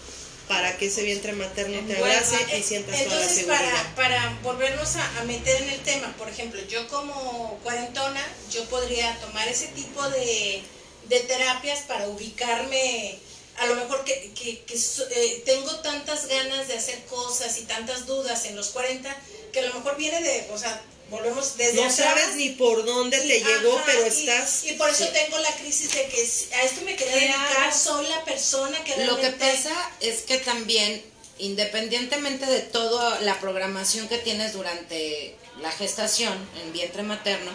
para 0.48 0.78
que 0.78 0.86
ese 0.88 1.04
vientre 1.04 1.34
materno 1.34 1.80
te 1.88 1.98
abrace 1.98 2.38
y 2.58 2.64
sientas 2.64 2.96
toda 2.96 3.06
la 3.08 3.14
Entonces, 3.22 3.38
seguridad. 3.40 3.94
para, 3.96 3.96
para 3.96 4.40
volvernos 4.44 4.96
a, 4.96 5.20
a 5.20 5.24
meter 5.26 5.62
en 5.64 5.70
el 5.70 5.80
tema, 5.82 6.14
por 6.18 6.30
ejemplo, 6.30 6.62
yo 6.70 6.88
como 6.88 7.60
cuarentona, 7.64 8.26
yo 8.52 8.64
podría 8.66 9.14
tomar 9.20 9.48
ese 9.48 9.68
tipo 9.68 10.08
de, 10.10 10.62
de 11.10 11.20
terapias 11.22 11.82
para 11.82 12.08
ubicarme, 12.08 13.20
a 13.58 13.66
lo 13.66 13.76
mejor 13.76 14.04
que, 14.06 14.32
que- 14.34 14.64
que 14.64 14.76
eh, 14.76 15.42
tengo 15.46 15.76
tantas 15.82 16.28
ganas 16.28 16.68
de 16.68 16.76
hacer 16.76 17.04
cosas 17.06 17.58
y 17.58 17.64
tantas 17.64 18.06
dudas 18.06 18.46
en 18.46 18.56
los 18.56 18.70
40, 18.70 19.14
que 19.52 19.60
a 19.60 19.64
lo 19.66 19.74
mejor 19.74 19.98
viene 19.98 20.22
de, 20.22 20.48
o 20.54 20.58
sea, 20.58 20.82
volvemos 21.10 21.58
desde 21.58 21.76
No 21.76 21.82
atrás. 21.84 21.96
sabes 21.96 22.36
ni 22.36 22.50
por 22.52 22.86
dónde 22.86 23.18
te 23.20 23.38
Y- 23.38 23.44
llegó, 23.44 23.76
ajá, 23.78 23.84
pero 23.86 24.06
y- 24.06 24.10
estás... 24.10 24.64
Y 24.66 24.74
por 24.74 24.90
eso 24.90 25.06
sí. 25.06 25.10
tengo 25.14 25.38
la 25.40 25.52
crisis 25.56 25.92
de 25.94 26.06
que 26.08 26.22
a 26.56 26.62
esto 26.64 26.82
me 26.82 26.96
quería 26.96 27.14
¿Qué 27.14 27.20
dedicar, 27.22 27.74
soy 27.74 28.08
la 28.08 28.24
persona 28.26 28.84
que 28.84 29.06
Lo 29.06 29.20
que 29.20 29.30
pasa 29.32 29.74
es 30.02 30.22
que 30.24 30.38
también, 30.40 31.02
independientemente 31.40 32.46
de 32.46 32.60
toda 32.60 33.20
la 33.22 33.40
programación 33.40 34.08
que 34.08 34.18
tienes 34.18 34.54
durante 34.54 35.36
la 35.62 35.72
gestación 35.72 36.38
en 36.64 36.74
vientre 36.74 37.04
materno, 37.04 37.52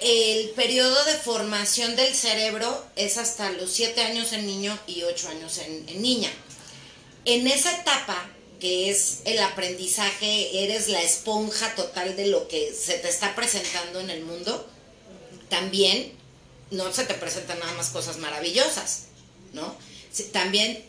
el 0.00 0.50
periodo 0.50 1.04
de 1.04 1.14
formación 1.18 1.94
del 1.94 2.12
cerebro 2.14 2.84
es 2.96 3.18
hasta 3.18 3.50
los 3.50 3.72
7 3.72 4.00
años 4.02 4.32
en 4.32 4.46
niño 4.46 4.76
y 4.88 5.02
8 5.04 5.28
años 5.28 5.58
en, 5.58 5.88
en 5.88 6.02
niña. 6.02 6.30
En 7.24 7.46
esa 7.46 7.70
etapa, 7.72 8.28
que 8.62 8.90
es 8.90 9.22
el 9.24 9.40
aprendizaje, 9.40 10.62
eres 10.62 10.86
la 10.86 11.02
esponja 11.02 11.74
total 11.74 12.14
de 12.14 12.28
lo 12.28 12.46
que 12.46 12.72
se 12.72 12.94
te 12.94 13.08
está 13.08 13.34
presentando 13.34 13.98
en 13.98 14.08
el 14.08 14.22
mundo, 14.22 14.64
también 15.48 16.12
no 16.70 16.92
se 16.92 17.04
te 17.04 17.14
presentan 17.14 17.58
nada 17.58 17.72
más 17.72 17.88
cosas 17.88 18.18
maravillosas, 18.18 19.06
¿no? 19.52 19.74
También 20.30 20.80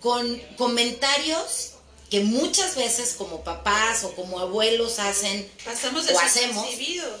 con 0.00 0.38
comentarios 0.56 1.72
que 2.08 2.20
muchas 2.20 2.74
veces 2.74 3.12
como 3.18 3.44
papás 3.44 4.04
o 4.04 4.14
como 4.14 4.40
abuelos 4.40 4.98
hacen 4.98 5.46
Pasamos 5.62 6.08
o 6.08 6.18
hacemos, 6.18 6.66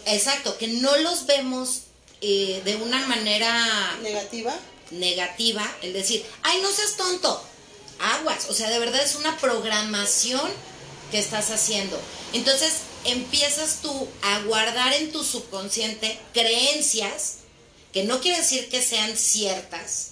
exacto, 0.06 0.56
que 0.56 0.68
no 0.68 0.96
los 0.96 1.26
vemos 1.26 1.82
eh, 2.22 2.62
de 2.64 2.76
una 2.76 3.06
manera 3.06 3.98
negativa. 4.00 4.58
negativa, 4.92 5.76
el 5.82 5.92
decir, 5.92 6.24
ay, 6.42 6.62
no 6.62 6.72
seas 6.72 6.96
tonto, 6.96 7.44
aguas, 8.12 8.46
o 8.48 8.54
sea, 8.54 8.70
de 8.70 8.78
verdad 8.78 9.02
es 9.02 9.14
una 9.14 9.36
programación 9.38 10.50
que 11.10 11.18
estás 11.18 11.50
haciendo. 11.50 12.00
Entonces 12.32 12.74
empiezas 13.04 13.80
tú 13.82 14.08
a 14.22 14.40
guardar 14.40 14.92
en 14.94 15.12
tu 15.12 15.22
subconsciente 15.22 16.18
creencias 16.32 17.36
que 17.92 18.04
no 18.04 18.20
quiere 18.20 18.38
decir 18.38 18.68
que 18.68 18.82
sean 18.82 19.16
ciertas, 19.16 20.10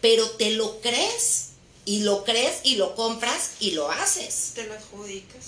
pero 0.00 0.30
te 0.30 0.50
lo 0.52 0.80
crees 0.80 1.46
y 1.84 2.00
lo 2.00 2.24
crees 2.24 2.60
y 2.62 2.76
lo 2.76 2.94
compras 2.94 3.52
y 3.58 3.72
lo 3.72 3.90
haces. 3.90 4.52
Te 4.54 4.64
lo 4.64 4.74
adjudicas. 4.74 5.44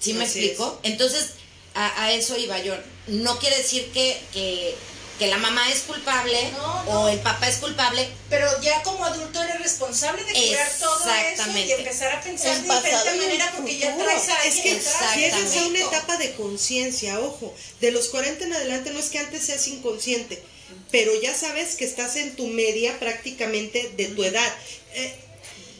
¿Sí 0.00 0.14
me 0.14 0.24
Así 0.24 0.38
explico? 0.38 0.80
Entonces, 0.82 1.30
a, 1.74 2.04
a 2.04 2.12
eso 2.12 2.38
iba 2.38 2.58
yo. 2.60 2.74
No 3.06 3.38
quiere 3.38 3.58
decir 3.58 3.90
que, 3.92 4.20
que, 4.32 4.74
que 5.18 5.28
la 5.28 5.38
mamá 5.38 5.70
es 5.70 5.80
culpable 5.80 6.50
No, 6.52 6.84
no. 6.84 7.02
o 7.02 7.08
el 7.08 7.20
papá 7.20 7.48
es 7.48 7.56
culpable. 7.56 8.08
Pero 8.28 8.48
ya 8.62 8.82
como 8.82 9.04
adulto 9.04 9.42
eres 9.42 9.60
responsable 9.60 10.24
de 10.24 10.32
curar 10.32 10.72
todo 10.80 11.14
eso 11.14 11.58
y 11.58 11.72
empezar 11.72 12.12
a 12.12 12.20
pensar 12.20 12.56
El 12.56 12.66
de 12.66 12.74
diferente 12.74 13.16
manera 13.16 13.52
porque 13.56 13.78
ya 13.78 13.96
traes 13.96 14.28
a 14.28 14.44
Es 14.44 14.56
que 14.56 14.80
llegas 15.16 15.56
a 15.56 15.66
una 15.66 15.78
etapa 15.80 16.16
de 16.16 16.34
conciencia, 16.34 17.20
ojo, 17.20 17.54
de 17.80 17.92
los 17.92 18.08
40 18.08 18.44
en 18.44 18.52
adelante 18.54 18.90
no 18.90 18.98
es 18.98 19.10
que 19.10 19.18
antes 19.18 19.44
seas 19.44 19.66
inconsciente, 19.68 20.42
pero 20.90 21.12
ya 21.20 21.34
sabes 21.34 21.76
que 21.76 21.84
estás 21.84 22.16
en 22.16 22.34
tu 22.34 22.46
media 22.48 22.98
prácticamente 22.98 23.92
de 23.96 24.06
tu 24.06 24.24
edad. 24.24 24.52
Eh, 24.94 25.14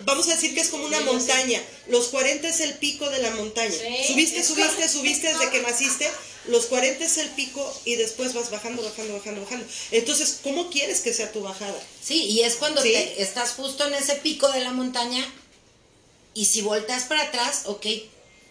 vamos 0.05 0.29
a 0.29 0.35
decir 0.35 0.55
que 0.55 0.61
es 0.61 0.69
como 0.69 0.87
una 0.87 1.01
montaña, 1.01 1.61
los 1.89 2.09
40 2.09 2.49
es 2.49 2.61
el 2.61 2.75
pico 2.75 3.09
de 3.11 3.19
la 3.19 3.31
montaña. 3.33 3.71
Sí, 3.71 4.05
subiste, 4.09 4.45
subiste, 4.45 4.89
subiste 4.89 5.33
desde 5.33 5.51
que 5.51 5.61
naciste, 5.63 6.11
los 6.47 6.67
40 6.67 7.05
es 7.05 7.19
el 7.19 7.29
pico 7.31 7.81
y 7.85 7.95
después 7.97 8.35
vas 8.35 8.51
bajando, 8.51 8.83
bajando, 8.83 9.15
bajando, 9.15 9.41
bajando. 9.43 9.67
Entonces, 9.91 10.41
¿cómo 10.43 10.71
quieres 10.71 11.01
que 11.01 11.13
sea 11.15 11.33
tu 11.33 11.41
bajada? 11.43 11.81
Sí, 12.03 12.25
y 12.25 12.41
es 12.43 12.57
cuando 12.57 12.83
Sí. 12.83 12.93
te- 12.93 13.23
estás 13.23 13.53
justo 13.53 13.87
en 13.87 13.95
ese 13.95 14.17
pico 14.17 14.51
de 14.53 14.61
la 14.61 14.73
montaña 14.73 15.25
y 16.35 16.45
si 16.47 16.63
volteas 16.63 17.05
para 17.05 17.23
atrás, 17.23 17.63
ok, 17.67 17.83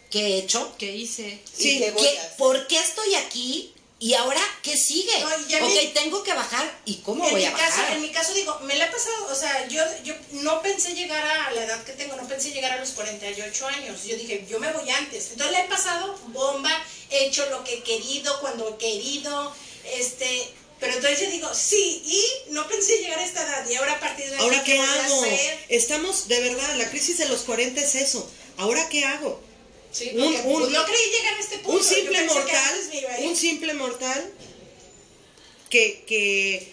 ¿qué 0.10 0.20
he 0.20 0.38
hecho? 0.38 0.74
¿Qué 0.78 0.96
hice? 0.96 1.40
Sí, 1.56 1.76
¿Y 1.76 1.80
qué 1.80 1.92
voy 1.92 2.02
¿Qué- 2.04 2.18
a 2.18 2.22
hacer? 2.24 2.38
¿Por 2.38 2.68
qué 2.68 2.80
estoy 2.80 3.16
aquí? 3.16 3.73
¿Y 4.04 4.14
ahora 4.16 4.42
qué 4.62 4.76
sigue? 4.76 5.18
No, 5.22 5.28
ok, 5.66 5.72
mi- 5.72 5.88
tengo 5.94 6.24
que 6.24 6.34
bajar. 6.34 6.78
¿Y 6.86 6.96
cómo 6.98 7.24
en 7.26 7.32
voy 7.32 7.40
mi 7.42 7.48
a 7.48 7.52
bajar? 7.52 7.70
caso, 7.70 7.94
en 7.94 8.02
mi 8.02 8.12
caso 8.12 8.34
digo, 8.34 8.60
me 8.64 8.76
la 8.76 8.86
he 8.88 8.92
pasado, 8.92 9.28
o 9.32 9.36
sea, 9.36 9.66
yo, 9.70 9.82
yo 10.04 10.14
no 10.32 10.62
pensé 10.62 10.94
llegar 10.94 11.26
a 11.26 11.52
la 11.52 11.64
edad 11.64 11.82
que 11.86 11.94
tengo, 11.94 12.18
no 12.18 12.28
pensé 12.28 12.52
llegar 12.52 12.74
a 12.74 12.80
los 12.82 12.90
48 12.90 13.66
años. 13.68 14.04
Yo 14.04 14.18
dije, 14.18 14.46
yo 14.50 14.60
me 14.60 14.74
voy 14.74 14.90
antes. 14.90 15.32
Entonces 15.32 15.54
la 15.54 15.62
he 15.64 15.70
pasado 15.70 16.20
bomba, 16.28 16.72
he 17.12 17.28
hecho 17.28 17.50
lo 17.50 17.64
que 17.64 17.76
he 17.76 17.84
querido, 17.84 18.38
cuando 18.42 18.68
he 18.68 18.78
querido, 18.78 19.56
este, 19.86 20.50
pero 20.82 20.96
entonces 20.96 21.22
yo 21.22 21.32
digo, 21.32 21.50
sí, 21.54 22.04
y 22.06 22.52
no 22.52 22.68
pensé 22.68 22.98
llegar 22.98 23.20
a 23.20 23.24
esta 23.24 23.42
edad, 23.44 23.70
y 23.70 23.76
ahora 23.76 23.94
a 23.94 24.00
partir 24.02 24.30
de 24.30 24.36
¿Ahora 24.36 24.62
qué 24.66 24.80
hago? 24.82 25.26
Estamos, 25.70 26.28
de 26.28 26.42
verdad, 26.42 26.76
la 26.76 26.90
crisis 26.90 27.20
de 27.20 27.30
los 27.30 27.44
40 27.44 27.80
es 27.80 27.96
eso. 27.96 28.30
¿Ahora 28.58 28.90
qué 28.90 29.06
hago? 29.06 29.42
Sí, 29.94 30.10
Un- 30.16 30.34
pues, 30.34 30.70
no 30.72 30.86
creí 30.86 31.12
llegar 31.12 31.36
a 31.36 31.40
este 31.40 31.58
punto. 31.60 31.78
un 31.78 31.84
simple 31.84 32.24
mortal, 32.24 32.76
un 33.20 33.36
simple 33.36 33.74
mortal 33.76 34.34
que, 35.70 36.04
que 36.08 36.68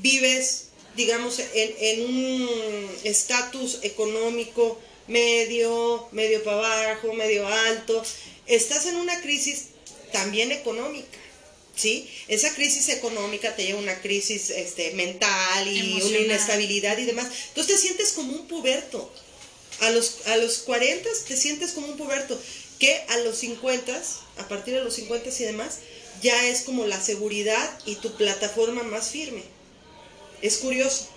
vives, 0.00 0.66
digamos, 0.94 1.38
en, 1.38 1.74
en 1.78 2.00
un 2.04 2.90
estatus 3.04 3.78
económico 3.82 4.78
medio, 5.06 6.08
medio 6.12 6.42
para 6.44 6.56
abajo, 6.90 7.12
medio 7.14 7.46
alto, 7.46 8.02
estás 8.46 8.86
en 8.86 8.96
una 8.96 9.20
crisis 9.22 9.66
también 10.12 10.52
económica. 10.52 11.18
¿Sí? 11.74 12.10
Esa 12.28 12.54
crisis 12.54 12.88
económica 12.88 13.54
te 13.54 13.64
lleva 13.64 13.78
a 13.78 13.82
una 13.82 14.00
crisis 14.00 14.48
este, 14.48 14.92
mental 14.92 15.68
y 15.68 16.00
una 16.00 16.18
inestabilidad 16.20 16.96
y 16.96 17.04
demás. 17.04 17.28
Entonces 17.48 17.74
te 17.76 17.80
sientes 17.82 18.12
como 18.12 18.32
un 18.32 18.48
puberto. 18.48 19.12
A 19.80 19.90
los, 19.90 20.26
a 20.26 20.38
los 20.38 20.56
40 20.60 21.06
te 21.28 21.36
sientes 21.36 21.72
como 21.72 21.88
un 21.88 21.98
puberto, 21.98 22.40
que 22.78 22.94
a 23.08 23.18
los 23.18 23.38
50, 23.38 24.02
a 24.38 24.48
partir 24.48 24.74
de 24.74 24.84
los 24.84 24.94
50 24.94 25.28
y 25.30 25.44
demás, 25.44 25.78
ya 26.22 26.46
es 26.48 26.62
como 26.62 26.86
la 26.86 27.00
seguridad 27.00 27.78
y 27.86 27.96
tu 27.96 28.16
plataforma 28.16 28.82
más 28.82 29.08
firme. 29.10 29.42
Es 30.42 30.58
curioso, 30.58 31.08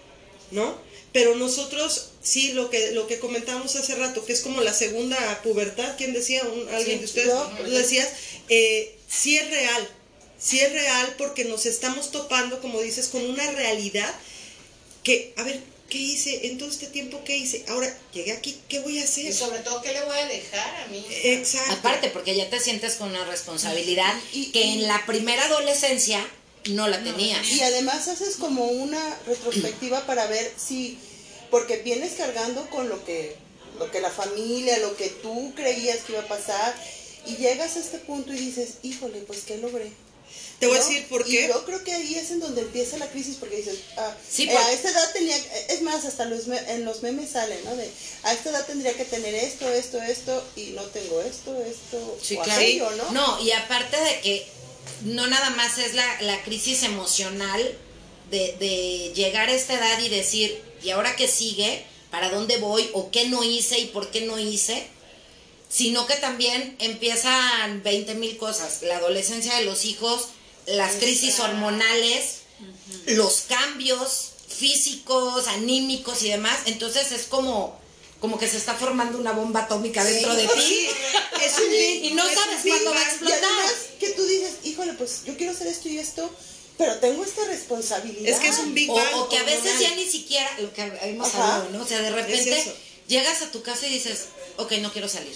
¿no? 0.51 0.77
Pero 1.11 1.35
nosotros, 1.35 2.09
sí, 2.21 2.53
lo 2.53 2.69
que, 2.69 2.91
lo 2.91 3.07
que 3.07 3.19
comentábamos 3.19 3.75
hace 3.75 3.95
rato, 3.95 4.23
que 4.25 4.33
es 4.33 4.41
como 4.41 4.61
la 4.61 4.73
segunda 4.73 5.41
pubertad, 5.43 5.95
¿quién 5.97 6.13
decía? 6.13 6.43
Un- 6.43 6.69
¿Alguien 6.69 6.97
Sí, 6.97 6.99
de 6.99 7.05
ustedes? 7.05 7.27
yo. 7.27 7.51
Tú 7.65 7.71
decías, 7.71 8.09
eh, 8.49 8.95
sí 9.09 9.37
es 9.37 9.49
real, 9.49 9.89
sí 10.39 10.59
es 10.59 10.71
real 10.71 11.15
porque 11.17 11.45
nos 11.45 11.65
estamos 11.65 12.11
topando, 12.11 12.61
como 12.61 12.79
dices, 12.81 13.07
con 13.07 13.25
una 13.25 13.49
realidad 13.51 14.13
que, 15.03 15.33
a 15.37 15.43
ver, 15.43 15.59
¿qué 15.89 15.97
hice 15.97 16.47
en 16.47 16.57
todo 16.57 16.69
este 16.69 16.87
tiempo? 16.87 17.21
¿Qué 17.25 17.37
hice? 17.37 17.65
Ahora 17.67 17.93
llegué 18.13 18.31
aquí, 18.31 18.57
¿qué 18.69 18.79
voy 18.79 18.99
a 18.99 19.03
hacer? 19.03 19.25
Y 19.25 19.33
sobre 19.33 19.59
todo, 19.59 19.81
¿qué 19.81 19.91
le 19.93 20.03
voy 20.03 20.17
a 20.17 20.25
dejar 20.25 20.83
a 20.83 20.87
mí? 20.87 21.03
Exacto. 21.23 21.73
Aparte, 21.73 22.09
porque 22.09 22.35
ya 22.35 22.49
te 22.49 22.59
sientes 22.59 22.95
con 22.95 23.09
una 23.09 23.25
responsabilidad 23.25 24.13
Y- 24.33 24.51
que 24.51 24.61
y- 24.63 24.73
en 24.81 24.87
la 24.87 25.05
primera 25.05 25.43
adolescencia 25.45 26.25
no 26.69 26.87
la 26.87 27.03
tenías. 27.03 27.47
Y 27.51 27.61
además 27.61 28.07
haces 28.07 28.35
como 28.35 28.65
una 28.65 29.17
retrospectiva 29.25 30.01
para 30.05 30.27
ver 30.27 30.53
si 30.57 30.97
porque 31.49 31.77
vienes 31.77 32.13
cargando 32.13 32.69
con 32.69 32.89
lo 32.89 33.03
que, 33.05 33.35
lo 33.79 33.89
que 33.89 34.01
la 34.01 34.11
familia, 34.11 34.77
lo 34.79 34.95
que 34.95 35.09
tú 35.09 35.53
creías 35.55 35.99
que 35.99 36.11
iba 36.13 36.21
a 36.21 36.27
pasar, 36.27 36.75
y 37.25 37.35
llegas 37.37 37.75
a 37.75 37.79
este 37.79 37.97
punto 37.97 38.31
y 38.33 38.37
dices, 38.37 38.75
híjole, 38.83 39.19
pues 39.21 39.39
¿qué 39.47 39.57
logré? 39.57 39.91
Te 40.59 40.67
voy 40.67 40.75
a 40.75 40.79
decir 40.79 41.07
por 41.07 41.25
Y 41.27 41.31
qué. 41.31 41.47
yo 41.47 41.63
creo 41.65 41.83
que 41.85 41.93
ahí 41.93 42.15
es 42.15 42.31
en 42.31 42.39
donde 42.41 42.61
empieza 42.61 42.97
la 42.97 43.09
crisis, 43.09 43.37
porque 43.39 43.55
dices, 43.57 43.77
ah, 43.97 44.13
Sí, 44.29 44.43
eh, 44.49 44.57
a 44.57 44.71
esta 44.73 44.89
edad 44.89 45.13
tenía, 45.13 45.37
es 45.69 45.81
más, 45.83 46.03
hasta 46.05 46.25
los 46.25 46.47
me- 46.47 46.59
en 46.73 46.83
los 46.83 47.01
memes 47.01 47.29
sale, 47.31 47.57
¿no? 47.63 47.75
De, 47.77 47.89
a 48.23 48.33
esta 48.33 48.49
edad 48.49 48.65
tendría 48.65 48.93
que 48.93 49.05
tener 49.05 49.33
esto, 49.35 49.71
esto, 49.71 50.01
esto, 50.01 50.43
y 50.57 50.71
no 50.71 50.83
tengo 50.83 51.21
esto, 51.21 51.55
esto, 51.63 52.17
Sí, 52.21 52.35
o 52.35 52.41
claro. 52.43 52.59
aquello, 52.59 52.91
¿no? 52.91 53.11
No, 53.11 53.41
y 53.41 53.51
aparte 53.51 53.97
de 54.01 54.19
que 54.21 54.47
no 55.03 55.27
nada 55.27 55.49
más 55.51 55.77
es 55.77 55.93
la, 55.93 56.21
la 56.23 56.43
crisis 56.43 56.83
emocional 56.83 57.61
de, 58.29 58.55
de 58.59 59.13
llegar 59.15 59.47
a 59.49 59.53
esta 59.53 59.75
edad 59.75 59.99
y 60.01 60.09
decir, 60.09 60.61
¿y 60.83 60.89
ahora 60.89 61.15
qué 61.15 61.27
sigue? 61.29 61.85
¿Para 62.11 62.29
dónde 62.29 62.57
voy? 62.57 62.89
¿O 62.93 63.11
qué 63.11 63.29
no 63.29 63.43
hice 63.45 63.79
y 63.79 63.85
por 63.85 64.11
qué 64.11 64.21
no 64.21 64.37
hice? 64.39 64.87
Sino 65.69 66.07
que 66.07 66.15
también 66.15 66.75
empiezan 66.79 67.83
20 67.83 68.15
mil 68.15 68.37
cosas. 68.37 68.81
La 68.81 68.97
adolescencia 68.97 69.55
de 69.55 69.65
los 69.65 69.85
hijos, 69.85 70.29
las 70.65 70.93
crisis 70.95 71.39
hormonales, 71.39 72.39
los 73.05 73.41
cambios 73.47 74.31
físicos, 74.47 75.47
anímicos 75.47 76.23
y 76.23 76.29
demás. 76.29 76.57
Entonces 76.65 77.11
es 77.11 77.23
como, 77.25 77.79
como 78.19 78.39
que 78.39 78.47
se 78.47 78.57
está 78.57 78.73
formando 78.73 79.17
una 79.19 79.31
bomba 79.31 79.61
atómica 79.61 80.03
dentro 80.03 80.35
de 80.35 80.47
ti. 80.47 80.87
Es 81.43 81.57
un 81.59 81.69
big- 81.71 82.03
Y 82.05 82.11
no 82.11 82.27
es 82.27 82.33
sabes 82.35 82.61
cuándo 82.67 82.91
va 82.91 82.99
a. 82.99 83.03
Y 83.03 83.05
explotar. 83.05 83.39
que 83.99 84.09
tú 84.09 84.25
dices, 84.25 84.51
híjole, 84.63 84.93
pues 84.93 85.21
yo 85.25 85.37
quiero 85.37 85.53
hacer 85.53 85.67
esto 85.67 85.87
y 85.87 85.99
esto, 85.99 86.29
pero 86.79 86.95
tengo 86.97 87.23
esta 87.23 87.45
responsabilidad. 87.45 88.27
Es 88.27 88.39
que 88.39 88.47
es 88.49 88.57
un 88.57 88.73
big 88.73 88.89
O, 88.89 88.95
bang. 88.95 89.13
o 89.15 89.29
que 89.29 89.37
a 89.37 89.43
veces 89.43 89.79
ya 89.79 89.93
ni 89.95 90.07
siquiera, 90.07 90.49
lo 90.59 90.73
que 90.73 90.81
hemos 91.03 91.27
Ajá. 91.27 91.57
hablado, 91.57 91.69
¿no? 91.77 91.83
O 91.83 91.87
sea, 91.87 92.01
de 92.01 92.09
repente 92.09 92.73
llegas 93.07 93.41
a 93.43 93.51
tu 93.51 93.61
casa 93.61 93.85
y 93.87 93.91
dices, 93.93 94.25
ok, 94.57 94.71
no 94.81 94.91
quiero 94.91 95.07
salir. 95.07 95.35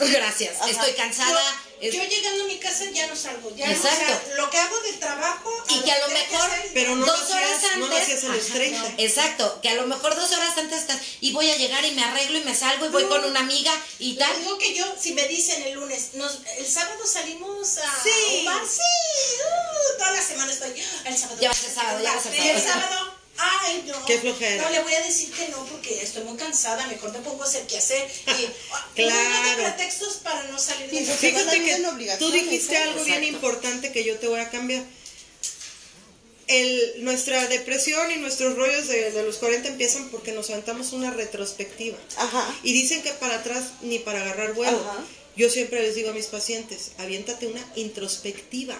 Gracias, 0.00 0.56
Ajá. 0.56 0.70
estoy 0.70 0.92
cansada. 0.92 1.40
Yo, 1.80 1.88
es- 1.88 1.94
yo 1.94 2.02
llegando 2.04 2.44
a 2.44 2.46
mi 2.48 2.58
casa 2.58 2.84
ya 2.92 3.06
no 3.06 3.14
salgo. 3.16 3.54
Ya 3.54 3.66
no, 3.66 3.72
Exacto. 3.72 4.02
o 4.02 4.26
sea, 4.26 4.34
lo 4.36 4.50
que 4.50 4.58
hago 4.58 4.80
del 4.80 4.98
trabajo. 4.98 5.52
Y 5.68 5.78
que 5.80 5.92
a 5.92 5.98
lo 6.00 6.08
mejor- 6.08 6.50
hacer, 6.50 6.70
Pero 6.74 6.96
no 6.96 7.06
lo 7.06 7.12
dos 7.12 7.30
horas 7.30 7.52
hacías, 7.58 7.76
no 7.78 7.86
lo 7.86 7.96
antes. 7.96 8.02
hacías 8.02 8.24
a 8.24 8.28
los 8.34 8.44
Ajá, 8.46 8.54
30. 8.54 8.78
no, 8.82 8.94
exacto, 8.98 9.60
que 9.62 9.68
a 9.68 9.74
lo 9.74 9.86
mejor 9.86 10.16
dos 10.16 10.30
horas 10.32 10.58
antes 10.58 10.80
estás 10.80 10.98
y 11.20 11.32
voy 11.32 11.50
a 11.50 11.56
llegar 11.56 11.84
y 11.84 11.92
me 11.92 12.02
arreglo 12.04 12.38
y 12.38 12.44
me 12.44 12.54
salgo 12.54 12.86
y 12.86 12.88
voy 12.88 13.04
con 13.04 13.24
una 13.24 13.40
amiga 13.40 13.72
y 14.00 14.16
tal. 14.16 14.36
digo 14.38 14.58
que 14.58 14.74
yo, 14.74 14.84
si 15.00 15.12
me 15.14 15.26
dicen 15.28 15.62
el 15.62 15.74
lunes, 15.74 16.14
nos, 16.14 16.38
el 16.56 16.66
sábado 16.66 17.06
salimos 17.06 17.78
a 17.78 18.02
Sí. 18.02 18.38
un 18.40 18.44
bar, 18.46 18.62
sí, 18.66 18.80
uh, 18.80 19.98
toda 19.98 20.10
la 20.12 20.22
semana 20.22 20.52
estoy, 20.52 20.74
el 21.04 21.16
sábado. 21.16 21.38
Ya 21.40 21.48
va 21.48 21.54
a 21.54 21.58
ser 21.58 21.70
sábado, 21.74 22.02
ya 22.02 22.12
va 22.12 22.18
a 22.18 22.22
ser 22.22 22.34
Y 22.34 22.48
el 22.48 22.60
sábado. 22.62 23.17
Ay, 23.38 23.84
no. 23.86 24.04
Qué 24.04 24.18
flojera. 24.18 24.62
No, 24.64 24.70
le 24.70 24.82
voy 24.82 24.94
a 24.94 25.00
decir 25.02 25.30
que 25.32 25.48
no, 25.48 25.64
porque 25.66 26.02
estoy 26.02 26.24
muy 26.24 26.36
cansada, 26.36 26.86
mejor 26.88 27.12
me 27.12 27.20
pongo 27.20 27.42
a 27.42 27.46
hacer 27.46 27.66
qué 27.66 27.78
hacer. 27.78 28.08
Y, 28.26 28.48
Claro. 28.94 29.44
tengo 29.44 29.62
pretextos 29.62 30.14
para 30.16 30.42
no 30.44 30.58
salir 30.58 30.90
de 30.90 31.04
Fíjate 31.04 31.62
que 31.62 32.16
tú 32.18 32.30
dijiste 32.30 32.76
algo 32.76 33.04
bien 33.04 33.22
Exacto. 33.22 33.36
importante 33.36 33.92
que 33.92 34.04
yo 34.04 34.18
te 34.18 34.26
voy 34.28 34.40
a 34.40 34.50
cambiar. 34.50 34.84
El, 36.46 37.04
nuestra 37.04 37.46
depresión 37.48 38.10
y 38.10 38.16
nuestros 38.16 38.56
rollos 38.56 38.88
de, 38.88 39.10
de 39.10 39.22
los 39.22 39.36
40 39.36 39.68
empiezan 39.68 40.08
porque 40.08 40.32
nos 40.32 40.48
aventamos 40.48 40.92
una 40.92 41.10
retrospectiva. 41.10 41.98
Ajá. 42.16 42.54
Y 42.62 42.72
dicen 42.72 43.02
que 43.02 43.10
para 43.12 43.36
atrás 43.36 43.64
ni 43.82 43.98
para 43.98 44.22
agarrar 44.22 44.54
vuelo. 44.54 44.78
Ajá. 44.78 45.04
Yo 45.36 45.50
siempre 45.50 45.82
les 45.82 45.94
digo 45.94 46.10
a 46.10 46.14
mis 46.14 46.26
pacientes, 46.26 46.92
aviéntate 46.98 47.46
una 47.46 47.64
introspectiva, 47.76 48.76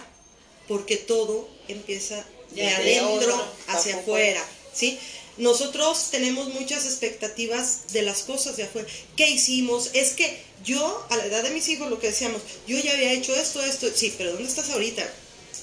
porque 0.67 0.97
todo 0.97 1.47
empieza 1.69 2.25
de 2.51 2.63
Desde 2.63 2.99
adentro 2.99 3.45
hacia 3.67 3.97
afuera, 3.97 4.43
¿sí? 4.73 4.99
Nosotros 5.37 6.09
tenemos 6.11 6.49
muchas 6.49 6.85
expectativas 6.85 7.93
de 7.93 8.01
las 8.01 8.23
cosas 8.23 8.57
de 8.57 8.63
afuera. 8.63 8.87
¿Qué 9.15 9.29
hicimos? 9.29 9.91
Es 9.93 10.11
que 10.11 10.37
yo, 10.65 11.05
a 11.09 11.15
la 11.15 11.25
edad 11.25 11.43
de 11.43 11.51
mis 11.51 11.69
hijos, 11.69 11.89
lo 11.89 11.99
que 11.99 12.07
decíamos, 12.07 12.41
yo 12.67 12.77
ya 12.77 12.91
había 12.91 13.13
hecho 13.13 13.33
esto, 13.35 13.63
esto, 13.63 13.87
sí, 13.95 14.13
pero 14.17 14.33
¿dónde 14.33 14.49
estás 14.49 14.69
ahorita? 14.69 15.09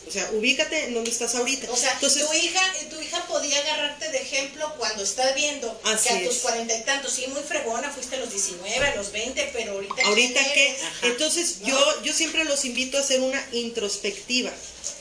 O 0.07 0.11
sea, 0.11 0.31
ubícate 0.33 0.85
en 0.85 0.95
dónde 0.95 1.11
estás 1.11 1.35
ahorita. 1.35 1.71
O 1.71 1.77
sea, 1.77 1.93
Entonces, 1.93 2.25
tu 2.27 2.33
hija, 2.33 2.61
tu 2.91 3.01
hija 3.01 3.27
podía 3.27 3.59
agarrarte 3.59 4.11
de 4.11 4.19
ejemplo 4.19 4.73
cuando 4.79 5.03
está 5.03 5.33
viendo 5.33 5.81
Así 5.85 6.09
que 6.09 6.15
a 6.15 6.29
tus 6.29 6.39
cuarenta 6.39 6.77
y 6.77 6.83
tantos, 6.83 7.13
sí, 7.13 7.27
muy 7.29 7.43
fregona, 7.43 7.91
fuiste 7.91 8.17
a 8.17 8.21
los 8.21 8.31
19, 8.31 8.87
a 8.87 8.97
los 8.97 9.11
20, 9.13 9.51
pero 9.53 9.73
ahorita 9.73 10.03
ahorita 10.05 10.41
¿quién 10.43 10.55
qué. 10.55 10.77
entonces 11.09 11.61
yo 11.65 12.03
yo 12.03 12.13
siempre 12.13 12.45
los 12.45 12.65
invito 12.65 12.97
a 12.99 13.01
hacer 13.01 13.21
una 13.21 13.45
introspectiva 13.53 14.53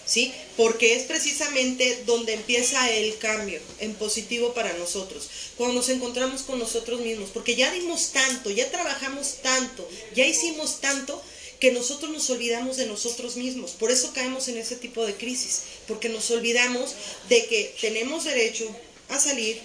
sí 0.05 0.33
porque 0.57 0.95
es 0.95 1.03
precisamente 1.03 2.03
donde 2.05 2.33
empieza 2.33 2.89
el 2.89 3.17
cambio 3.17 3.59
en 3.79 3.93
positivo 3.95 4.53
para 4.53 4.71
nosotros. 4.73 5.29
Cuando 5.57 5.75
nos 5.75 5.89
encontramos 5.89 6.43
con 6.43 6.59
nosotros 6.59 7.01
mismos 7.01 7.29
porque 7.33 7.55
ya 7.55 7.71
dimos 7.71 8.11
tanto 8.11 8.49
ya 8.49 8.69
trabajamos 8.71 9.35
tanto 9.41 9.87
ya 10.15 10.25
hicimos 10.25 10.79
tanto 10.81 11.21
que 11.65 11.71
nosotros 11.71 12.11
nos 12.11 12.29
olvidamos 12.29 12.77
de 12.77 12.85
nosotros 12.85 13.37
mismos. 13.37 13.71
Por 13.71 13.89
eso 13.89 14.13
caemos 14.13 14.47
en 14.49 14.57
ese 14.57 14.75
tipo 14.75 15.03
de 15.03 15.15
crisis, 15.15 15.63
porque 15.87 16.09
nos 16.09 16.29
olvidamos 16.29 16.93
de 17.27 17.43
que 17.47 17.73
tenemos 17.81 18.25
derecho 18.25 18.69
a 19.09 19.19
salir, 19.19 19.59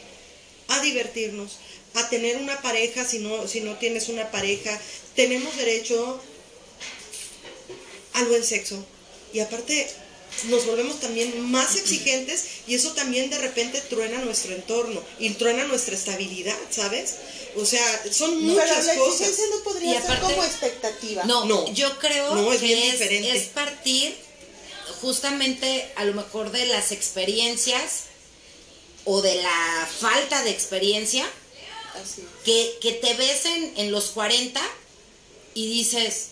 a 0.69 0.81
divertirnos, 0.81 1.59
a 1.93 2.09
tener 2.09 2.39
una 2.39 2.63
pareja 2.63 3.05
si 3.05 3.19
no, 3.19 3.47
si 3.47 3.61
no 3.61 3.77
tienes 3.77 4.09
una 4.09 4.31
pareja, 4.31 4.81
tenemos 5.15 5.55
derecho 5.59 6.19
al 8.15 8.25
buen 8.29 8.45
sexo. 8.45 8.83
Y 9.35 9.41
aparte 9.41 9.87
nos 10.45 10.65
volvemos 10.67 11.01
también 11.01 11.41
más 11.51 11.77
exigentes 11.77 12.45
y 12.67 12.75
eso 12.75 12.93
también 12.93 13.29
de 13.31 13.39
repente 13.39 13.81
truena 13.83 14.19
nuestro 14.21 14.55
entorno 14.55 15.03
y 15.19 15.31
truena 15.31 15.65
nuestra 15.65 15.95
estabilidad, 15.95 16.57
¿sabes? 16.71 17.17
O 17.57 17.67
sea, 17.67 17.85
son 18.13 18.31
Pero 18.31 18.41
muchas 18.53 18.87
la 18.87 18.95
cosas. 18.97 19.29
no 19.51 19.57
Y 19.59 19.63
podría 19.65 20.01
ser 20.01 20.11
aparte- 20.13 20.35
como 20.35 20.45
expectativa. 20.45 21.25
No, 21.25 21.45
No. 21.45 21.73
yo 21.73 21.99
creo 21.99 22.35
No, 22.35 22.53
es 22.53 22.61
que 22.61 22.67
bien 22.67 22.79
es, 22.79 22.93
diferente. 22.93 23.37
es 23.37 23.43
partir 23.49 24.15
justamente 25.01 25.91
a 25.97 26.05
lo 26.05 26.15
mejor 26.15 26.51
de 26.53 26.67
las 26.67 26.93
experiencias 26.93 28.05
o 29.05 29.23
de 29.23 29.37
la 29.43 29.89
falta 30.01 30.43
de 30.45 30.51
experiencia 30.51 31.27
Así. 32.03 32.23
que, 32.45 32.79
que 32.81 32.93
te 32.93 33.15
ves 33.15 33.45
en, 33.47 33.73
en 33.79 33.93
los 33.93 34.07
40 34.11 34.61
y 35.55 35.69
dices, 35.71 36.29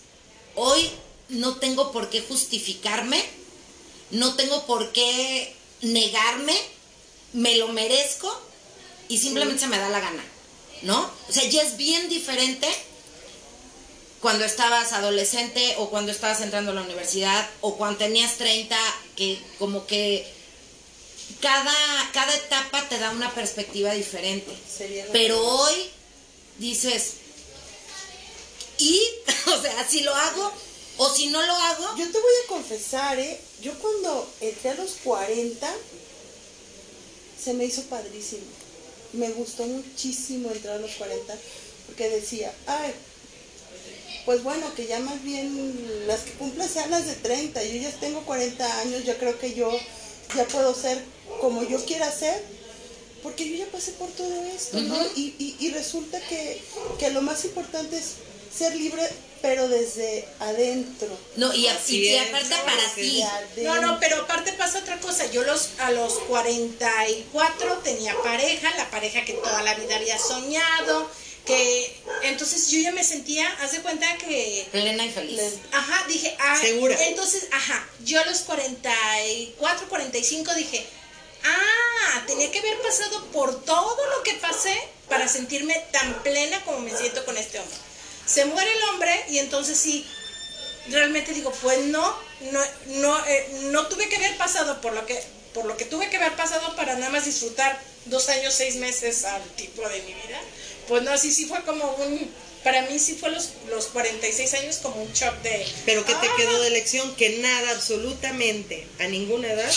hoy 0.55 0.91
no 1.29 1.57
tengo 1.57 1.93
por 1.93 2.11
qué 2.11 2.21
justificarme, 2.21 3.23
no 4.11 4.35
tengo 4.35 4.67
por 4.67 4.93
qué 4.93 5.55
negarme, 5.83 6.57
me 7.33 7.57
lo 7.57 7.69
merezco 7.69 8.31
y 9.09 9.19
simplemente 9.19 9.61
se 9.61 9.69
me 9.69 9.79
da 9.79 9.89
la 9.89 10.01
gana, 10.01 10.25
¿no? 10.83 11.11
O 11.29 11.33
sea, 11.33 11.45
ya 11.45 11.63
es 11.63 11.77
bien 11.77 12.09
diferente 12.09 12.69
cuando 14.21 14.45
estabas 14.45 14.93
adolescente 14.93 15.75
o 15.79 15.91
cuando 15.91 16.11
estabas 16.11 16.41
entrando 16.41 16.73
a 16.73 16.75
la 16.75 16.83
universidad 16.83 17.49
o 17.61 17.77
cuando 17.77 17.99
tenías 17.99 18.37
30, 18.37 18.77
que 19.17 19.41
como 19.59 19.87
que 19.87 20.27
cada, 21.41 21.75
cada 22.13 22.35
etapa 22.35 22.89
te 22.89 22.99
da 22.99 23.11
una 23.11 23.33
perspectiva 23.35 23.93
diferente. 23.93 24.53
Pero 25.13 25.41
hoy 25.41 25.75
dices, 26.59 27.15
y, 28.79 29.01
o 29.47 29.63
sea, 29.63 29.87
si 29.89 30.01
lo 30.01 30.15
hago 30.15 30.53
o 30.99 31.15
si 31.15 31.29
no 31.29 31.41
lo 31.45 31.53
hago, 31.53 31.97
Yo 31.97 32.05
te 32.11 32.19
voy 32.19 32.33
a 32.45 32.49
confesar, 32.49 33.19
¿eh? 33.19 33.41
Yo 33.63 33.73
cuando 33.79 34.29
entré 34.41 34.71
a 34.71 34.75
los 34.75 34.93
40, 35.05 35.75
se 37.43 37.55
me 37.55 37.65
hizo 37.65 37.83
padrísimo. 37.83 38.43
Me 39.13 39.31
gustó 39.31 39.65
muchísimo 39.65 40.51
entrar 40.51 40.77
a 40.77 40.81
los 40.81 40.93
40, 40.93 41.35
porque 41.87 42.11
decía, 42.11 42.53
ay, 42.67 42.93
pues 44.27 44.43
bueno, 44.43 44.75
que 44.75 44.87
ya 44.87 44.99
más 45.01 45.23
bien 45.23 46.05
las 46.07 46.21
que 46.21 46.33
cumplan 46.33 46.69
sean 46.69 46.91
las 46.91 47.07
de 47.07 47.15
30. 47.15 47.65
Yo 47.65 47.81
ya 47.81 47.91
tengo 47.93 48.25
40 48.27 48.81
años, 48.81 49.05
ya 49.05 49.17
creo 49.19 49.39
que 49.39 49.55
yo 49.55 49.71
ya 50.37 50.45
puedo 50.47 50.75
ser 50.75 51.03
como 51.41 51.63
yo 51.63 51.83
quiera 51.87 52.13
ser, 52.13 52.43
porque 53.23 53.49
yo 53.49 53.57
ya 53.57 53.71
pasé 53.71 53.93
por 53.93 54.11
todo 54.11 54.45
esto, 54.55 54.81
¿no? 54.81 54.97
y, 55.17 55.35
y, 55.39 55.57
y 55.61 55.71
resulta 55.71 56.21
que, 56.29 56.61
que 56.99 57.11
lo 57.11 57.23
más 57.23 57.45
importante 57.45 57.97
es 57.97 58.05
ser 58.55 58.77
libre, 58.77 59.09
pero 59.43 59.69
desde 59.69 60.27
adentro. 60.41 61.09
no, 61.37 61.53
y, 61.55 61.67
a- 61.69 61.75
Así 61.75 61.99
y, 61.99 62.09
y 62.09 62.15
es, 62.17 62.29
aparte 62.29 62.55
¿no? 62.57 62.65
para 62.65 62.95
ti, 62.95 63.25
No, 63.59 63.81
no, 63.81 64.01
pero 64.01 64.23
aparte 64.23 64.53
pasa 64.55 64.79
otra 64.81 64.99
cosa. 65.01 65.27
Yo 65.27 65.43
los 65.43 65.71
a 65.79 65.91
los 65.91 66.15
44 66.21 67.79
tenía 67.79 68.15
pareja, 68.23 68.71
la 68.77 68.91
pareja 68.91 69.25
que 69.25 69.35
toda 69.35 69.63
la 69.63 69.75
vida 69.75 69.97
había 69.97 70.19
soñado, 70.19 71.11
que 71.45 71.97
entonces 72.23 72.71
yo 72.71 72.79
ya 72.81 72.93
me 72.93 73.05
sentía, 73.05 73.49
haz 73.63 73.73
de 73.73 73.81
cuenta 73.81 74.07
que 74.19 74.67
plena 74.71 75.05
y 75.05 75.11
feliz. 75.11 75.41
Ajá, 75.73 76.05
dije, 76.09 76.37
ah, 76.41 76.59
Segura. 76.61 76.97
entonces, 77.07 77.49
ajá, 77.53 77.89
yo 78.05 78.21
a 78.21 78.25
los 78.27 78.41
44, 78.41 79.89
45 79.89 80.55
dije, 80.55 80.87
ah, 81.45 82.23
tenía 82.27 82.51
que 82.51 82.59
haber 82.59 82.79
pasado 82.81 83.25
por 83.27 83.65
todo 83.65 83.97
lo 84.17 84.23
que 84.23 84.35
pasé 84.35 84.77
para 85.09 85.27
sentirme 85.29 85.75
tan 85.91 86.23
plena 86.23 86.63
como 86.65 86.81
me 86.81 86.95
siento 86.95 87.25
con 87.25 87.37
este 87.39 87.59
hombre. 87.61 87.77
Se 88.29 88.45
muere 88.45 88.71
el 88.71 88.83
hombre 88.91 89.25
y 89.31 89.39
entonces 89.39 89.79
sí, 89.79 90.07
realmente 90.91 91.33
digo, 91.33 91.53
pues 91.63 91.81
no, 91.87 92.17
no, 92.53 92.61
no, 92.87 93.27
eh, 93.27 93.49
no 93.71 93.87
tuve 93.89 94.09
que 94.09 94.17
haber 94.17 94.37
pasado 94.37 94.81
por 94.81 94.93
lo 94.93 95.07
que 95.07 95.21
por 95.55 95.65
lo 95.65 95.77
que 95.77 95.87
tuve 95.87 96.09
que 96.09 96.19
haber 96.19 96.35
pasado 96.35 96.77
para 96.77 96.95
nada 96.95 97.11
más 97.11 97.25
disfrutar 97.25 97.81
dos 98.05 98.29
años, 98.29 98.55
seis 98.55 98.77
meses 98.77 99.25
al 99.25 99.43
tipo 99.57 99.87
de 99.89 100.01
mi 100.03 100.15
vida, 100.15 100.41
pues 100.87 101.03
no, 101.03 101.17
sí, 101.19 101.33
sí 101.33 101.47
fue 101.47 101.63
como 101.65 101.85
un, 101.97 102.31
para 102.63 102.83
mí 102.83 102.99
sí 102.99 103.15
fue 103.15 103.31
los, 103.31 103.51
los 103.69 103.87
46 103.87 104.55
años 104.55 104.77
como 104.77 105.03
un 105.03 105.13
shock 105.13 105.35
de... 105.43 105.67
Pero 105.85 106.05
¿qué 106.05 106.15
te 106.15 106.27
ah, 106.27 106.35
quedó 106.37 106.61
de 106.61 106.71
lección? 106.71 107.15
Que 107.17 107.39
nada, 107.39 107.73
absolutamente, 107.73 108.87
a 109.01 109.05
ninguna 109.05 109.53
edad, 109.53 109.73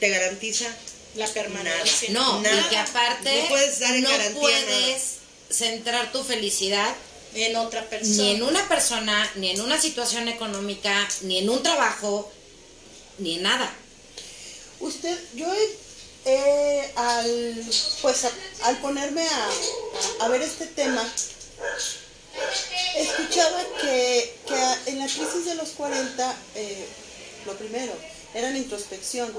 te 0.00 0.08
garantiza 0.08 0.66
La 1.14 1.26
permanencia. 1.26 2.10
No, 2.10 2.40
Nada. 2.40 2.60
y 2.60 2.68
que 2.68 2.76
aparte 2.76 3.42
No 3.42 3.48
puedes 3.48 3.78
dar 3.80 3.94
en 3.94 4.02
no 4.02 4.10
garantía 4.10 4.40
puedes 4.40 5.19
centrar 5.50 6.12
tu 6.12 6.22
felicidad 6.24 6.94
En 7.34 7.56
otra 7.56 7.88
persona. 7.88 8.16
ni 8.22 8.30
en 8.36 8.42
una 8.42 8.68
persona, 8.68 9.30
ni 9.36 9.50
en 9.50 9.60
una 9.60 9.80
situación 9.80 10.28
económica, 10.28 11.08
ni 11.22 11.38
en 11.38 11.48
un 11.50 11.62
trabajo, 11.62 12.30
ni 13.18 13.36
en 13.36 13.42
nada. 13.42 13.72
Usted, 14.80 15.16
yo 15.34 15.46
he, 16.24 16.90
al, 16.96 17.64
pues 18.02 18.24
a- 18.24 18.32
al 18.62 18.78
ponerme 18.80 19.26
a, 19.26 19.48
a 20.24 20.28
ver 20.28 20.42
este 20.42 20.66
tema, 20.66 21.02
escuchaba 22.96 23.62
que, 23.80 24.34
que 24.46 24.90
en 24.90 24.98
la 24.98 25.04
crisis 25.06 25.44
de 25.44 25.54
los 25.54 25.70
40, 25.70 26.36
eh, 26.54 26.86
lo 27.46 27.56
primero, 27.56 27.92
era 28.34 28.50
la 28.50 28.58
introspección, 28.58 29.32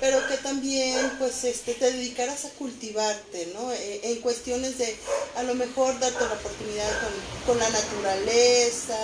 pero 0.00 0.26
que 0.28 0.36
también 0.36 1.10
pues 1.18 1.42
este, 1.44 1.74
te 1.74 1.90
dedicaras 1.92 2.44
a 2.44 2.50
cultivarte, 2.50 3.46
¿no? 3.54 3.72
Eh, 3.72 4.00
en 4.04 4.20
cuestiones 4.20 4.78
de 4.78 4.96
a 5.36 5.42
lo 5.42 5.54
mejor 5.54 5.98
darte 5.98 6.24
la 6.24 6.32
oportunidad 6.34 6.90
con, 7.00 7.12
con 7.46 7.58
la 7.58 7.68
naturaleza, 7.70 8.98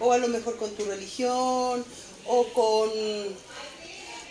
o 0.00 0.12
a 0.12 0.18
lo 0.18 0.28
mejor 0.28 0.56
con 0.58 0.70
tu 0.72 0.84
religión, 0.84 1.84
o 2.26 2.46
con 2.52 3.48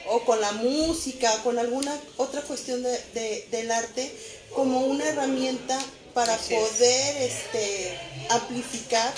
o 0.10 0.22
con 0.24 0.40
la 0.40 0.54
música, 0.54 1.34
o 1.36 1.44
con 1.44 1.60
alguna 1.60 2.00
otra 2.16 2.42
cuestión 2.42 2.82
de, 2.82 2.92
de- 3.14 3.46
del 3.52 3.70
arte, 3.72 4.10
como 4.56 4.80
una 4.82 5.04
herramienta 5.10 5.78
para 6.14 6.34
Así 6.36 6.54
es. 6.56 6.62
poder 6.70 7.18
este, 7.24 8.00
amplificar 8.30 9.14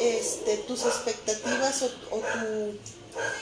este, 0.00 0.56
tus 0.58 0.82
expectativas 0.84 1.82
o, 1.82 1.86
o 2.12 2.18
tu, 2.20 2.78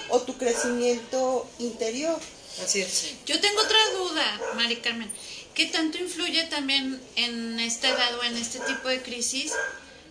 o 0.08 0.20
tu 0.22 0.36
crecimiento 0.36 1.48
interior. 1.58 2.18
Así 2.62 2.80
es. 2.80 3.14
Yo 3.26 3.40
tengo 3.40 3.60
otra 3.60 3.78
duda, 3.96 4.40
Mari 4.56 4.76
Carmen. 4.76 5.10
¿Qué 5.54 5.66
tanto 5.66 5.98
influye 5.98 6.44
también 6.44 7.00
en 7.16 7.58
esta 7.60 7.88
edad 7.88 8.16
o 8.18 8.24
en 8.24 8.36
este 8.36 8.60
tipo 8.60 8.88
de 8.88 9.02
crisis 9.02 9.52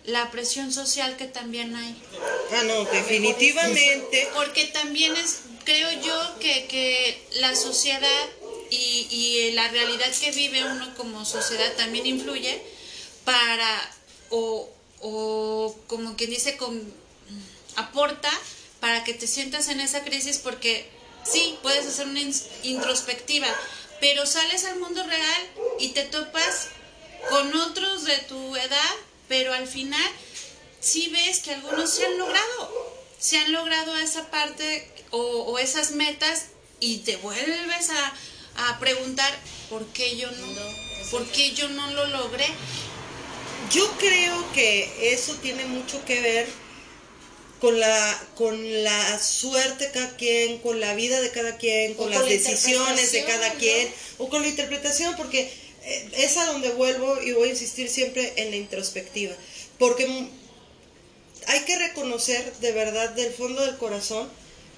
la 0.04 0.30
presión 0.30 0.72
social 0.72 1.16
que 1.16 1.26
también 1.26 1.74
hay? 1.74 2.02
Ah, 2.52 2.62
no, 2.64 2.84
definitivamente. 2.84 4.28
Porque 4.34 4.66
también 4.66 5.16
es, 5.16 5.40
creo 5.64 5.90
yo, 6.02 6.38
que, 6.40 6.66
que 6.66 7.22
la 7.40 7.54
sociedad 7.54 8.26
y, 8.70 9.06
y 9.10 9.52
la 9.52 9.68
realidad 9.68 10.10
que 10.20 10.30
vive 10.32 10.64
uno 10.64 10.94
como 10.96 11.24
sociedad 11.24 11.72
también 11.76 12.06
influye 12.06 12.60
para, 13.24 13.96
o, 14.30 14.68
o 15.00 15.76
como 15.86 16.16
quien 16.16 16.30
dice, 16.30 16.56
con, 16.56 16.92
aporta 17.76 18.30
para 18.80 19.04
que 19.04 19.14
te 19.14 19.26
sientas 19.26 19.68
en 19.68 19.80
esa 19.80 20.04
crisis 20.04 20.38
porque 20.38 20.88
sí, 21.24 21.58
puedes 21.62 21.86
hacer 21.86 22.06
una 22.06 22.20
introspectiva, 22.62 23.48
pero 24.00 24.26
sales 24.26 24.64
al 24.64 24.78
mundo 24.78 25.02
real 25.02 25.50
y 25.80 25.88
te 25.88 26.04
topas 26.04 26.68
con 27.28 27.54
otros 27.56 28.04
de 28.04 28.16
tu 28.18 28.56
edad, 28.56 28.94
pero 29.28 29.52
al 29.52 29.66
final 29.66 30.10
sí 30.80 31.08
ves 31.10 31.40
que 31.40 31.54
algunos 31.54 31.90
se 31.90 32.06
han 32.06 32.18
logrado, 32.18 32.94
se 33.18 33.38
han 33.38 33.52
logrado 33.52 33.96
esa 33.96 34.30
parte 34.30 34.88
o, 35.10 35.18
o 35.18 35.58
esas 35.58 35.92
metas 35.92 36.46
y 36.80 36.98
te 36.98 37.16
vuelves 37.16 37.90
a, 37.90 38.68
a 38.68 38.78
preguntar 38.78 39.36
por 39.68 39.84
qué 39.86 40.16
yo 40.16 40.30
no, 40.30 40.46
por 41.10 41.26
qué 41.26 41.52
yo 41.52 41.68
no 41.68 41.90
lo 41.90 42.06
logré. 42.06 42.46
Yo 43.72 43.90
creo 43.98 44.52
que 44.52 45.12
eso 45.12 45.34
tiene 45.36 45.64
mucho 45.66 46.02
que 46.04 46.20
ver 46.20 46.48
con 47.60 47.78
la 47.78 48.26
con 48.36 48.84
la 48.84 49.18
suerte 49.18 49.86
de 49.86 49.90
cada 49.92 50.16
quien, 50.16 50.58
con 50.58 50.80
la 50.80 50.94
vida 50.94 51.20
de 51.20 51.30
cada 51.30 51.56
quien, 51.56 51.94
con 51.94 52.10
las 52.10 52.20
la 52.20 52.26
decisiones 52.26 53.12
de 53.12 53.24
cada 53.24 53.54
quien, 53.54 53.88
o 54.18 54.28
con 54.28 54.42
la 54.42 54.48
interpretación, 54.48 55.16
porque 55.16 55.50
eh, 55.84 56.10
es 56.18 56.36
a 56.36 56.46
donde 56.46 56.70
vuelvo 56.70 57.20
y 57.22 57.32
voy 57.32 57.48
a 57.48 57.52
insistir 57.52 57.88
siempre 57.88 58.32
en 58.36 58.50
la 58.50 58.56
introspectiva, 58.56 59.34
porque 59.78 60.28
hay 61.46 61.60
que 61.60 61.78
reconocer 61.78 62.52
de 62.60 62.72
verdad 62.72 63.10
del 63.10 63.32
fondo 63.32 63.62
del 63.64 63.76
corazón 63.76 64.28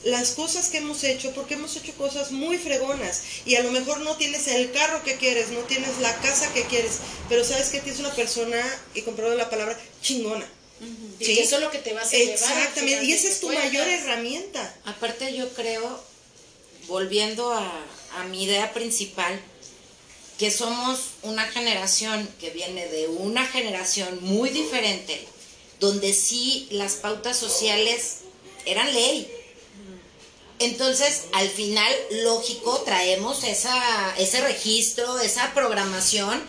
las 0.05 0.31
cosas 0.31 0.71
que 0.71 0.79
hemos 0.79 1.05
hecho, 1.05 1.33
porque 1.33 1.55
hemos 1.55 1.77
hecho 1.77 1.93
cosas 1.95 2.31
muy 2.31 2.57
fregonas 2.57 3.23
y 3.45 3.57
a 3.57 3.63
lo 3.63 3.71
mejor 3.71 4.01
no 4.01 4.17
tienes 4.17 4.47
el 4.49 4.73
carro 4.73 5.03
que 5.03 5.17
quieres, 5.17 5.51
no 5.51 5.61
tienes 5.61 5.99
la 5.99 6.15
casa 6.21 6.51
que 6.55 6.63
quieres, 6.65 7.01
pero 7.29 7.45
sabes 7.45 7.69
que 7.69 7.81
tienes 7.81 8.01
una 8.01 8.15
persona, 8.15 8.59
y 8.95 9.03
comprobado 9.03 9.37
la 9.37 9.51
palabra, 9.51 9.79
chingona. 10.01 10.47
Y 11.19 11.25
¿sí? 11.25 11.35
que 11.35 11.43
eso 11.43 11.57
es 11.57 11.63
lo 11.63 11.71
que 11.71 11.79
te 11.79 11.93
vas 11.93 12.13
a 12.13 12.17
Exactamente, 12.17 13.05
y 13.05 13.13
esa 13.13 13.29
es 13.29 13.41
tu 13.41 13.47
cuentas. 13.47 13.67
mayor 13.67 13.89
herramienta. 13.89 14.75
Aparte 14.85 15.35
yo 15.35 15.49
creo, 15.51 16.03
volviendo 16.87 17.53
a, 17.53 17.85
a 18.17 18.25
mi 18.25 18.45
idea 18.45 18.73
principal, 18.73 19.39
que 20.39 20.51
somos 20.51 21.01
una 21.23 21.47
generación 21.49 22.27
que 22.41 22.49
viene 22.51 22.87
de 22.89 23.09
una 23.09 23.47
generación 23.47 24.19
muy 24.23 24.49
diferente, 24.49 25.23
donde 25.81 26.15
sí 26.15 26.67
las 26.71 26.95
pautas 26.95 27.37
sociales 27.37 28.21
eran 28.65 28.93
ley. 28.95 29.31
Entonces, 30.59 31.25
al 31.33 31.49
final, 31.49 31.93
lógico, 32.23 32.83
traemos 32.85 33.45
esa, 33.45 34.15
ese 34.19 34.41
registro, 34.43 35.19
esa 35.19 35.53
programación, 35.55 36.43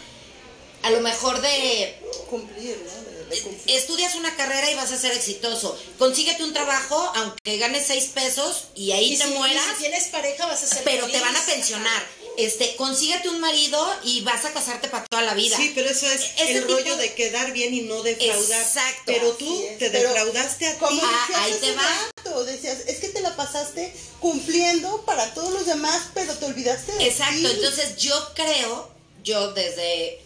a 0.83 0.89
lo 0.89 1.01
mejor 1.01 1.41
de 1.41 1.95
Cumplir, 2.29 2.77
¿no? 2.77 3.10
Cumplir. 3.39 3.77
estudias 3.77 4.15
una 4.15 4.35
carrera 4.35 4.69
y 4.69 4.75
vas 4.75 4.91
a 4.91 4.97
ser 4.99 5.11
exitoso. 5.13 5.77
Consíguete 5.97 6.43
un 6.43 6.53
trabajo, 6.53 6.97
aunque 7.15 7.57
ganes 7.57 7.85
seis 7.87 8.05
pesos 8.13 8.65
y 8.75 8.91
ahí 8.91 9.13
Y 9.13 9.17
te 9.17 9.25
si, 9.25 9.31
y 9.31 9.35
mueras, 9.35 9.63
si 9.77 9.83
tienes 9.83 10.05
pareja 10.09 10.45
vas 10.47 10.61
a 10.63 10.67
ser 10.67 10.83
pero 10.83 11.07
te 11.07 11.19
van 11.19 11.35
a 11.35 11.45
pensionar. 11.45 12.21
Este, 12.37 12.75
consíguete 12.77 13.27
un 13.27 13.41
marido 13.41 13.85
y 14.03 14.21
vas 14.21 14.45
a 14.45 14.53
casarte 14.53 14.87
para 14.87 15.05
toda 15.05 15.21
la 15.21 15.33
vida. 15.33 15.57
Sí, 15.57 15.73
pero 15.75 15.89
eso 15.89 16.07
es 16.07 16.21
Ese 16.37 16.51
el 16.53 16.61
tipo- 16.65 16.73
rollo 16.79 16.95
de 16.95 17.13
quedar 17.13 17.51
bien 17.51 17.73
y 17.73 17.81
no 17.81 18.01
defraudar. 18.03 18.61
Exacto. 18.61 19.01
Pero 19.05 19.31
tú 19.33 19.61
te 19.77 19.89
pero 19.89 20.07
defraudaste 20.09 20.65
a 20.67 20.77
Como 20.77 20.99
ti. 21.01 21.05
Ah, 21.05 21.25
decías 21.27 21.41
ahí 21.41 21.53
te 21.59 21.75
va. 21.75 22.11
rato, 22.23 22.45
decías, 22.45 22.77
es 22.87 22.99
que 22.99 23.09
te 23.09 23.19
la 23.21 23.35
pasaste 23.35 23.93
cumpliendo 24.21 25.01
para 25.05 25.33
todos 25.33 25.51
los 25.53 25.65
demás, 25.65 26.03
pero 26.13 26.33
te 26.35 26.45
olvidaste 26.45 26.93
de 26.93 27.07
Exacto, 27.07 27.35
ti. 27.49 27.55
entonces 27.55 27.97
yo 27.97 28.33
creo, 28.33 28.89
yo 29.23 29.51
desde 29.53 30.21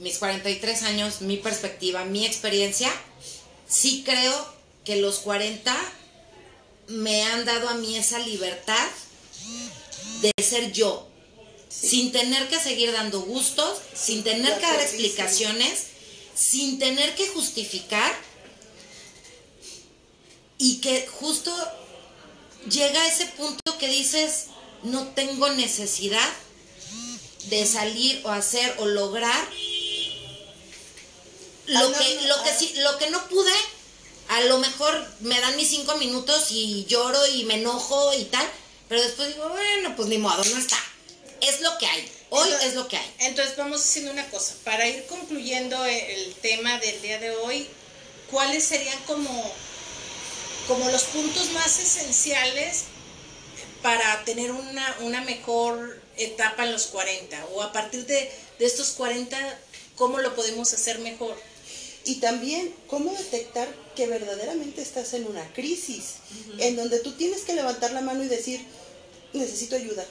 mis 0.00 0.18
43 0.18 0.82
años, 0.82 1.20
mi 1.20 1.36
perspectiva, 1.36 2.04
mi 2.04 2.24
experiencia, 2.24 2.90
sí 3.68 4.02
creo 4.04 4.54
que 4.84 4.96
los 4.96 5.18
40 5.18 5.76
me 6.88 7.22
han 7.24 7.44
dado 7.44 7.68
a 7.68 7.74
mí 7.74 7.96
esa 7.96 8.18
libertad 8.20 8.88
de 10.22 10.32
ser 10.42 10.72
yo, 10.72 11.06
sin 11.68 12.12
tener 12.12 12.48
que 12.48 12.58
seguir 12.58 12.92
dando 12.92 13.20
gustos, 13.20 13.78
sin 13.94 14.24
tener 14.24 14.54
que 14.58 14.66
dar 14.66 14.80
explicaciones, 14.80 15.86
sin 16.34 16.78
tener 16.78 17.14
que 17.14 17.28
justificar 17.28 18.12
y 20.56 20.78
que 20.78 21.06
justo 21.06 21.54
llega 22.70 23.02
a 23.02 23.08
ese 23.08 23.26
punto 23.26 23.78
que 23.78 23.88
dices, 23.88 24.46
no 24.82 25.08
tengo 25.08 25.50
necesidad 25.50 26.28
de 27.50 27.66
salir 27.66 28.20
o 28.24 28.30
hacer 28.30 28.74
o 28.78 28.86
lograr 28.86 29.48
lo 31.66 31.88
no, 31.90 31.98
que 31.98 32.14
no, 32.16 32.26
lo 32.28 32.42
que 32.42 32.54
sí 32.58 32.72
lo 32.76 32.98
que 32.98 33.10
no 33.10 33.28
pude 33.28 33.52
a 34.28 34.40
lo 34.42 34.58
mejor 34.58 35.06
me 35.20 35.40
dan 35.40 35.56
mis 35.56 35.68
cinco 35.68 35.96
minutos 35.96 36.46
y 36.50 36.84
lloro 36.86 37.26
y 37.26 37.44
me 37.44 37.54
enojo 37.54 38.12
y 38.14 38.24
tal 38.24 38.48
pero 38.88 39.02
después 39.02 39.28
digo 39.28 39.48
bueno 39.48 39.94
pues 39.96 40.08
ni 40.08 40.18
modo 40.18 40.42
no 40.44 40.58
está 40.58 40.78
es 41.40 41.60
lo 41.60 41.76
que 41.78 41.86
hay 41.86 42.12
hoy 42.30 42.44
Entonces- 42.48 42.68
es 42.68 42.74
lo 42.74 42.86
que 42.88 42.96
hay 42.96 43.14
Entonces 43.20 43.56
vamos 43.56 43.80
haciendo 43.82 44.12
una 44.12 44.28
cosa, 44.30 44.54
para 44.64 44.86
ir 44.86 45.06
concluyendo 45.06 45.84
el 45.84 46.34
tema 46.42 46.78
del 46.78 47.00
día 47.02 47.18
de 47.18 47.30
hoy, 47.36 47.66
¿cuáles 48.30 48.64
serían 48.64 48.98
como, 49.06 49.52
como 50.68 50.88
los 50.90 51.02
puntos 51.04 51.50
más 51.50 51.78
esenciales 51.78 52.82
para 53.82 54.22
tener 54.24 54.52
una, 54.52 54.96
una 55.00 55.22
mejor 55.22 56.00
etapa 56.16 56.64
en 56.64 56.72
los 56.72 56.86
40? 56.86 57.44
O 57.54 57.62
a 57.62 57.72
partir 57.72 58.04
de, 58.06 58.30
de 58.58 58.66
estos 58.66 58.90
40, 58.90 59.58
¿cómo 59.96 60.18
lo 60.18 60.34
podemos 60.34 60.72
hacer 60.72 60.98
mejor? 61.00 61.34
Y 62.04 62.16
también 62.16 62.74
cómo 62.88 63.12
detectar 63.12 63.68
que 63.94 64.06
verdaderamente 64.06 64.80
estás 64.80 65.12
en 65.14 65.26
una 65.26 65.46
crisis, 65.52 66.14
en 66.58 66.76
donde 66.76 66.98
tú 67.00 67.12
tienes 67.12 67.42
que 67.42 67.54
levantar 67.54 67.92
la 67.92 68.00
mano 68.00 68.24
y 68.24 68.28
decir, 68.28 68.60
necesito 69.32 69.76
ayuda. 69.76 70.06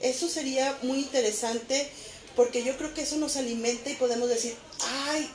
Eso 0.00 0.28
sería 0.28 0.78
muy 0.82 0.98
interesante 1.00 1.88
porque 2.34 2.64
yo 2.64 2.76
creo 2.78 2.94
que 2.94 3.02
eso 3.02 3.16
nos 3.16 3.36
alimenta 3.36 3.90
y 3.90 3.94
podemos 3.94 4.28
decir, 4.28 4.54
ay, 4.80 5.28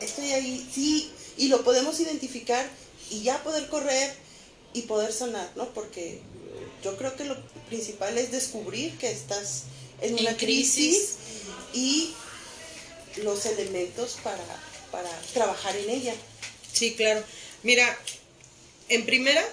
estoy 0.00 0.32
ahí, 0.32 0.68
sí, 0.72 1.10
y 1.36 1.48
lo 1.48 1.62
podemos 1.64 1.98
identificar 2.00 2.66
y 3.10 3.22
ya 3.22 3.42
poder 3.42 3.68
correr 3.68 4.14
y 4.72 4.82
poder 4.82 5.12
sanar, 5.12 5.50
¿no? 5.56 5.68
Porque 5.74 6.20
yo 6.84 6.96
creo 6.96 7.16
que 7.16 7.24
lo 7.24 7.36
principal 7.68 8.16
es 8.16 8.30
descubrir 8.30 8.96
que 8.98 9.10
estás 9.10 9.64
en 10.00 10.14
una 10.14 10.30
En 10.30 10.36
crisis, 10.36 10.76
crisis. 10.76 11.16
y 11.74 12.14
los 13.16 13.46
elementos 13.46 14.16
para, 14.22 14.44
para 14.90 15.10
trabajar 15.34 15.76
en 15.76 15.90
ella. 15.90 16.14
Sí, 16.72 16.94
claro. 16.94 17.22
Mira, 17.62 17.98
en 18.88 19.04
primera, 19.06 19.44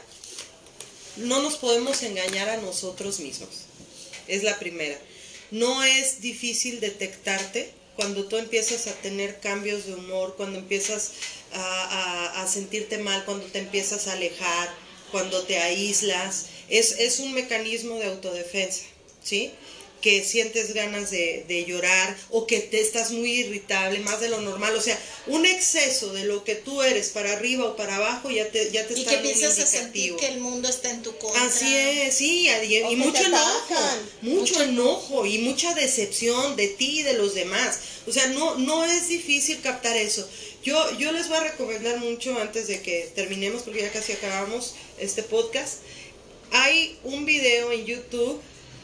no 1.18 1.42
nos 1.42 1.58
podemos 1.58 2.04
engañar 2.04 2.50
a 2.50 2.58
nosotros 2.58 3.20
mismos. 3.20 3.50
Es 4.28 4.44
la 4.44 4.58
primera. 4.60 4.98
No 5.52 5.84
es 5.84 6.22
difícil 6.22 6.80
detectarte 6.80 7.72
cuando 7.96 8.26
tú 8.26 8.38
empiezas 8.38 8.88
a 8.88 8.94
tener 8.94 9.40
cambios 9.40 9.86
de 9.86 9.96
humor, 9.96 10.36
cuando 10.38 10.60
empiezas 10.60 11.12
a, 11.54 12.42
a- 12.42 12.48
sentirte 12.48 12.98
mal, 13.00 13.26
cuando 13.26 13.46
te 13.48 13.60
empiezas 13.60 14.08
a 14.08 14.14
alejar, 14.14 14.70
cuando 15.12 15.44
te 15.44 15.58
aíslas. 15.60 16.46
Es, 16.70 16.92
es 17.00 17.20
un 17.20 17.34
mecanismo 17.34 17.96
de 17.96 18.06
autodefensa, 18.06 18.84
¿sí? 19.24 19.52
Que 20.02 20.24
sientes 20.24 20.74
ganas 20.74 21.12
de, 21.12 21.44
de 21.48 21.66
llorar 21.66 22.16
o 22.30 22.46
que 22.48 22.60
te 22.60 22.80
estás 22.82 23.12
muy 23.12 23.32
irritable, 23.32 24.00
más 24.00 24.20
de 24.22 24.30
lo 24.30 24.42
normal, 24.42 24.76
o 24.76 24.82
sea, 24.82 24.98
un 25.28 25.46
exceso 25.46 26.14
de 26.14 26.26
lo 26.26 26.44
que 26.44 26.56
tú 26.56 26.82
eres 26.82 27.10
para 27.10 27.34
arriba 27.34 27.66
o 27.66 27.76
para 27.76 27.96
abajo 27.96 28.30
ya 28.30 28.50
te, 28.50 28.72
ya 28.72 28.86
te 28.88 28.94
Y 28.94 29.00
está 29.00 29.12
que 29.12 29.18
empiezas 29.18 29.60
a 29.60 29.66
sentir 29.66 30.12
indicativo. 30.12 30.18
que 30.18 30.28
el 30.28 30.40
mundo 30.40 30.70
está 30.70 30.92
en 30.92 31.02
tu 31.02 31.18
contra. 31.18 31.44
Así 31.46 31.76
es, 31.76 32.14
sí, 32.16 32.48
y, 32.48 32.76
y 32.76 32.80
que 32.90 32.96
mucho 32.96 33.26
enojo, 33.26 33.64
atacan. 33.66 34.10
mucho 34.22 34.62
enojo 34.64 35.26
y 35.26 35.40
mucha 35.40 35.74
decepción 35.74 36.56
de 36.56 36.68
ti 36.68 37.00
y 37.00 37.04
de 37.04 37.14
los 37.14 37.34
demás. 37.34 37.80
O 38.06 38.12
sea, 38.12 38.28
no, 38.28 38.56
no 38.56 38.86
es 38.86 39.10
difícil 39.10 39.60
captar 39.62 39.98
eso. 39.98 40.28
Yo, 40.64 40.98
yo 40.98 41.12
les 41.12 41.28
voy 41.28 41.38
a 41.38 41.44
recomendar 41.44 41.98
mucho 42.00 42.38
antes 42.40 42.68
de 42.68 42.82
que 42.82 43.10
terminemos, 43.16 43.64
porque 43.64 43.82
ya 43.82 43.92
casi 43.92 44.14
acabamos 44.14 44.76
este 45.00 45.24
podcast. 45.24 45.80
Hay 46.52 46.98
un 47.04 47.26
video 47.26 47.72
en 47.72 47.86
YouTube 47.86 48.40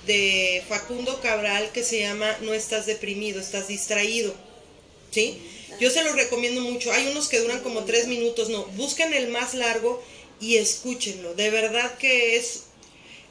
de 0.06 0.64
Facundo 0.68 1.22
Cabral 1.22 1.72
que 1.72 1.84
se 1.84 2.00
llama 2.02 2.38
No 2.42 2.54
estás 2.54 2.86
deprimido, 2.86 3.40
estás 3.40 3.68
distraído. 3.68 4.34
¿Sí? 5.12 5.38
Yo 5.80 5.90
se 5.90 6.04
los 6.04 6.16
recomiendo 6.16 6.62
mucho. 6.62 6.92
Hay 6.92 7.08
unos 7.08 7.30
que 7.30 7.40
duran 7.40 7.62
como 7.62 7.84
tres 7.86 8.08
minutos, 8.08 8.50
no. 8.50 8.66
Busquen 8.76 9.14
el 9.14 9.28
más 9.30 9.54
largo 9.54 10.04
y 10.40 10.58
escúchenlo. 10.58 11.34
De 11.36 11.50
verdad 11.50 11.98
que 11.98 12.36
es, 12.36 12.64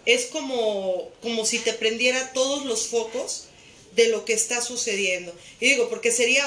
es 0.06 0.26
como, 0.26 1.10
como 1.20 1.44
si 1.44 1.58
te 1.58 1.72
prendiera 1.72 2.32
todos 2.32 2.64
los 2.64 2.86
focos 2.86 3.48
de 3.94 4.08
lo 4.08 4.24
que 4.24 4.32
está 4.32 4.60
sucediendo. 4.60 5.34
Y 5.60 5.66
digo, 5.66 5.88
porque 5.88 6.10
sería 6.10 6.46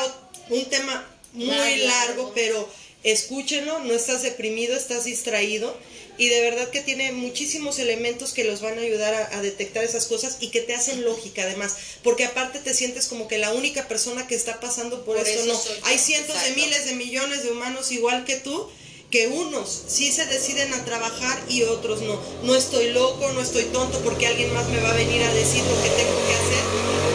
un 0.49 0.65
tema 0.65 1.09
muy 1.34 1.78
largo. 1.78 2.32
pero 2.34 2.67
escúchenlo, 3.03 3.80
no 3.80 3.93
estás 3.93 4.23
deprimido, 4.23 4.76
estás 4.76 5.05
distraído. 5.05 5.76
Y 6.18 6.30
de 6.30 6.41
verdad 6.41 6.70
que 6.70 6.82
tiene 6.82 7.11
muchísimos 7.11 7.80
elementos 7.80 8.34
que 8.34 8.43
los 8.43 8.61
van 8.61 8.78
a 8.78 8.82
ayudar 8.82 9.13
a, 9.13 9.38
a 9.38 9.41
detectar 9.41 9.84
esas 9.84 10.05
cosas 10.05 10.38
y 10.39 10.49
que 10.49 10.61
te 10.61 10.74
hacen 10.74 11.03
lógica 11.03 11.43
además. 11.43 11.76
Porque 12.03 12.26
aparte 12.26 12.59
te 12.59 12.74
sientes 12.74 13.07
como 13.07 13.28
que 13.28 13.38
la 13.38 13.53
única 13.53 13.88
persona 13.88 14.28
que 14.28 14.36
está 14.36 14.59
pasando 14.59 15.03
por, 15.03 15.18
Por 15.18 15.28
esto 15.28 15.43
eso 15.43 15.53
no. 15.53 15.88
Hay 15.88 15.97
cientos 15.97 16.41
de 16.43 16.51
miles 16.51 16.86
de 16.86 16.93
millones 16.93 17.43
de 17.43 17.51
humanos 17.51 17.91
igual 17.91 18.26
que 18.26 18.36
tú 18.36 18.70
que 19.11 19.28
unos 19.28 19.84
sí 19.88 20.11
se 20.11 20.26
deciden 20.26 20.74
a 20.74 20.84
trabajar 20.84 21.41
y 21.47 21.63
otros 21.63 22.01
no. 22.01 22.20
No 22.43 22.55
estoy 22.55 22.91
loco, 22.91 23.32
no 23.34 23.41
estoy 23.41 23.63
tonto 23.66 23.99
porque 23.99 24.28
alguien 24.28 24.53
más 24.53 24.68
me 24.70 24.82
va 24.82 24.89
a 24.89 24.93
venir 24.93 25.24
a 25.24 25.34
decir 25.34 25.63
lo 25.63 25.82
que 25.82 25.89
tengo 25.89 26.28
que 26.28 26.34
hacer. 26.34 26.63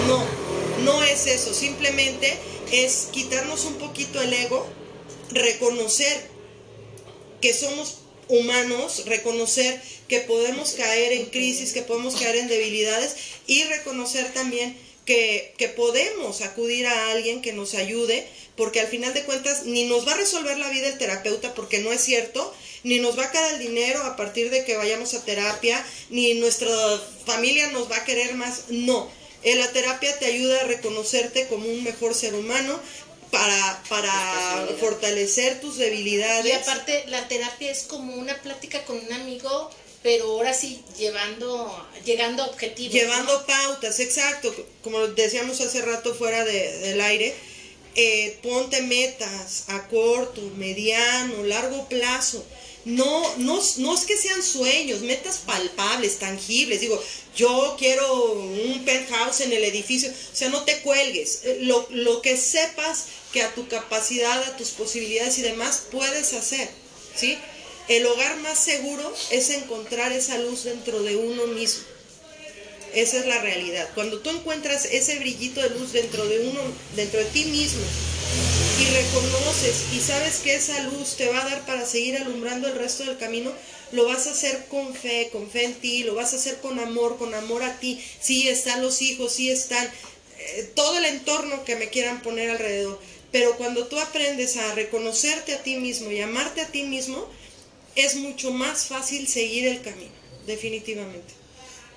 No, 0.07 0.24
no 0.84 1.03
es 1.05 1.26
eso. 1.26 1.53
Simplemente 1.53 2.38
es 2.72 3.09
quitarnos 3.11 3.64
un 3.64 3.74
poquito 3.74 4.20
el 4.22 4.32
ego, 4.32 4.66
reconocer 5.30 6.28
que 7.40 7.53
somos 7.53 7.98
humanos, 8.31 9.05
reconocer 9.07 9.81
que 10.09 10.20
podemos 10.20 10.72
caer 10.72 11.12
en 11.12 11.26
crisis, 11.26 11.72
que 11.72 11.83
podemos 11.83 12.16
caer 12.16 12.37
en 12.37 12.49
debilidades 12.49 13.16
y 13.47 13.64
reconocer 13.64 14.33
también 14.33 14.76
que, 15.05 15.55
que 15.59 15.68
podemos 15.68 16.41
acudir 16.41 16.87
a 16.87 17.11
alguien 17.11 17.43
que 17.43 17.53
nos 17.53 17.74
ayude, 17.74 18.26
porque 18.57 18.81
al 18.81 18.87
final 18.87 19.12
de 19.12 19.24
cuentas 19.24 19.64
ni 19.64 19.85
nos 19.85 20.07
va 20.07 20.12
a 20.12 20.18
resolver 20.18 20.59
la 20.59 20.70
vida 20.70 20.89
el 20.89 20.99
terapeuta, 20.99 21.55
porque 21.55 21.78
no 21.78 21.93
es 21.93 22.01
cierto, 22.01 22.55
ni 22.85 22.99
nos 22.99 23.18
va 23.18 23.24
a 23.24 23.31
caer 23.31 23.55
el 23.55 23.61
dinero 23.61 24.03
a 24.05 24.16
partir 24.16 24.51
de 24.51 24.64
que 24.64 24.76
vayamos 24.76 25.14
a 25.14 25.24
terapia, 25.24 25.85
ni 26.11 26.35
nuestra 26.35 26.68
familia 27.26 27.68
nos 27.68 27.91
va 27.91 27.97
a 27.97 28.05
querer 28.05 28.35
más, 28.35 28.64
no. 28.68 29.11
Eh, 29.43 29.57
La 29.57 29.72
terapia 29.72 30.18
te 30.18 30.26
ayuda 30.26 30.61
a 30.61 30.64
reconocerte 30.64 31.47
como 31.49 31.66
un 31.66 31.83
mejor 31.83 32.14
ser 32.14 32.35
humano, 32.35 32.78
para, 33.31 33.83
para 33.89 34.68
fortalecer 34.78 35.61
tus 35.61 35.76
debilidades. 35.78 36.47
Y 36.47 36.53
aparte, 36.53 37.05
la 37.09 37.26
terapia 37.28 37.70
es 37.70 37.85
como 37.85 38.14
una 38.14 38.35
plática 38.43 38.85
con 38.85 38.99
un 38.99 39.12
amigo, 39.12 39.70
pero 40.03 40.24
ahora 40.24 40.53
sí 40.55 40.83
llevando, 40.99 41.89
llegando 42.05 42.43
a 42.43 42.47
objetivos. 42.47 42.93
Llevando 42.95 43.39
¿no? 43.39 43.47
pautas, 43.47 44.01
exacto, 44.01 44.55
como 44.83 45.07
decíamos 45.09 45.61
hace 45.61 45.83
rato 45.83 46.14
fuera 46.14 46.45
de- 46.45 46.78
del 46.78 47.01
aire, 47.01 47.35
eh, 47.95 48.39
ponte 48.43 48.83
metas 48.83 49.64
a 49.68 49.87
corto, 49.89 50.41
mediano, 50.57 51.43
largo 51.45 51.89
plazo. 51.89 52.45
No, 52.85 53.37
no, 53.37 53.61
no 53.78 53.95
es 53.95 54.05
que 54.05 54.16
sean 54.16 54.43
sueños, 54.43 55.01
metas 55.03 55.39
palpables, 55.39 56.18
tangibles. 56.18 56.81
Digo, 56.81 57.03
yo 57.37 57.76
quiero 57.78 58.33
un 58.33 58.83
penthouse 58.85 59.41
en 59.43 59.53
el 59.53 59.64
edificio. 59.64 60.11
O 60.11 60.37
sea, 60.37 60.49
no 60.49 60.64
te 60.64 60.81
cuelgues. 60.81 61.41
Eh, 61.45 61.59
Lo, 61.62 61.87
lo 61.91 62.22
que 62.22 62.37
sepas 62.37 63.05
que 63.33 63.43
a 63.43 63.55
tu 63.55 63.68
capacidad, 63.68 64.43
a 64.43 64.57
tus 64.57 64.70
posibilidades 64.70 65.39
y 65.39 65.43
demás 65.43 65.83
puedes 65.91 66.33
hacer. 66.33 66.68
¿sí? 67.14 67.39
El 67.89 68.07
hogar 68.07 68.37
más 68.39 68.59
seguro 68.59 69.14
es 69.31 69.51
encontrar 69.51 70.12
esa 70.12 70.39
luz 70.39 70.64
dentro 70.64 71.03
de 71.03 71.16
uno 71.16 71.47
mismo. 71.49 71.85
Esa 72.95 73.18
es 73.18 73.26
la 73.26 73.41
realidad. 73.41 73.88
Cuando 73.95 74.20
tú 74.20 74.30
encuentras 74.30 74.86
ese 74.86 75.18
brillito 75.18 75.61
de 75.61 75.70
luz 75.70 75.93
dentro 75.93 76.26
de 76.26 76.49
uno, 76.49 76.61
dentro 76.97 77.20
de 77.20 77.26
ti 77.26 77.45
mismo, 77.45 77.82
y 78.80 78.84
reconoces 78.86 79.84
y 79.95 80.01
sabes 80.01 80.38
que 80.38 80.55
esa 80.55 80.80
luz 80.84 81.16
te 81.16 81.28
va 81.28 81.43
a 81.43 81.49
dar 81.49 81.66
para 81.66 81.84
seguir 81.84 82.16
alumbrando 82.16 82.68
el 82.68 82.76
resto 82.76 83.05
del 83.05 83.18
camino, 83.18 83.53
lo 83.93 84.07
vas 84.07 84.26
a 84.26 84.30
hacer 84.30 84.66
con 84.68 84.95
fe, 84.95 85.28
con 85.32 85.51
fe 85.51 85.64
en 85.64 85.74
ti, 85.74 86.05
lo 86.05 86.14
vas 86.14 86.32
a 86.32 86.36
hacer 86.36 86.61
con 86.61 86.78
amor, 86.78 87.18
con 87.18 87.34
amor 87.34 87.62
a 87.62 87.78
ti. 87.78 88.03
Sí 88.20 88.49
están 88.49 88.82
los 88.82 89.03
hijos, 89.03 89.32
sí 89.32 89.51
están 89.51 89.84
eh, 90.38 90.70
todo 90.74 90.99
el 90.99 91.05
entorno 91.05 91.64
que 91.64 91.76
me 91.76 91.91
quieran 91.91 92.22
poner 92.22 92.51
alrededor. 92.51 93.01
Pero 93.32 93.57
cuando 93.57 93.86
tú 93.86 93.99
aprendes 93.99 94.57
a 94.57 94.74
reconocerte 94.74 95.55
a 95.55 95.62
ti 95.62 95.76
mismo 95.76 96.11
y 96.11 96.20
amarte 96.20 96.61
a 96.61 96.68
ti 96.68 96.84
mismo, 96.84 97.28
es 97.97 98.16
mucho 98.16 98.53
más 98.53 98.86
fácil 98.86 99.26
seguir 99.28 99.66
el 99.66 99.82
camino, 99.82 100.12
definitivamente. 100.47 101.34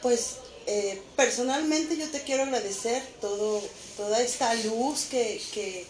Pues 0.02 0.38
eh, 0.68 1.02
personalmente 1.16 1.98
yo 1.98 2.08
te 2.10 2.22
quiero 2.22 2.44
agradecer 2.44 3.04
todo, 3.22 3.62
toda 3.98 4.22
esta 4.22 4.54
luz 4.56 5.06
que, 5.10 5.42
que, 5.54 5.86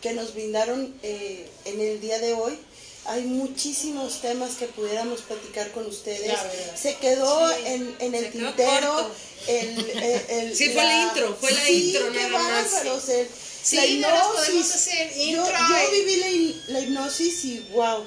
que 0.00 0.12
nos 0.14 0.34
brindaron 0.34 0.94
eh, 1.02 1.48
en 1.64 1.80
el 1.80 2.00
día 2.00 2.18
de 2.18 2.34
hoy. 2.34 2.58
Hay 3.06 3.22
muchísimos 3.24 4.22
temas 4.22 4.52
que 4.54 4.66
pudiéramos 4.66 5.20
platicar 5.20 5.70
con 5.72 5.84
ustedes. 5.86 6.32
Se 6.74 6.96
quedó 6.96 7.50
Sí, 7.50 7.62
en, 7.66 7.96
en 8.00 8.14
el 8.14 8.32
tintero. 8.32 9.10
El, 9.46 9.78
el- 9.90 10.22
el- 10.30 10.56
Sí, 10.56 10.70
fue 10.70 10.84
la 10.84 11.02
intro, 11.02 11.36
fue 11.38 11.52
la 11.52 11.68
intro 11.68 12.10
nada 12.10 12.28
más. 12.30 12.72
bárbaro, 12.72 12.94
o 12.96 13.00
sea, 13.00 13.26
Sí, 13.62 13.76
la 13.76 13.82
no 13.82 13.88
hipnosis. 14.16 14.34
podemos 14.46 14.74
hacer 14.74 15.14
Yo, 15.14 15.22
intro 15.22 15.44
yo 15.68 15.76
y- 15.76 16.00
viví 16.00 16.16
la, 16.66 16.72
la 16.72 16.80
hipnosis 16.80 17.44
y 17.44 17.60
wow, 17.72 18.06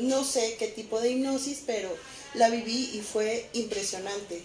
no 0.00 0.24
sé 0.24 0.56
qué 0.58 0.68
tipo 0.68 1.00
de 1.00 1.10
hipnosis, 1.10 1.60
pero 1.66 1.88
la 2.34 2.50
viví 2.50 2.90
y 2.94 3.00
fue 3.00 3.46
impresionante. 3.54 4.42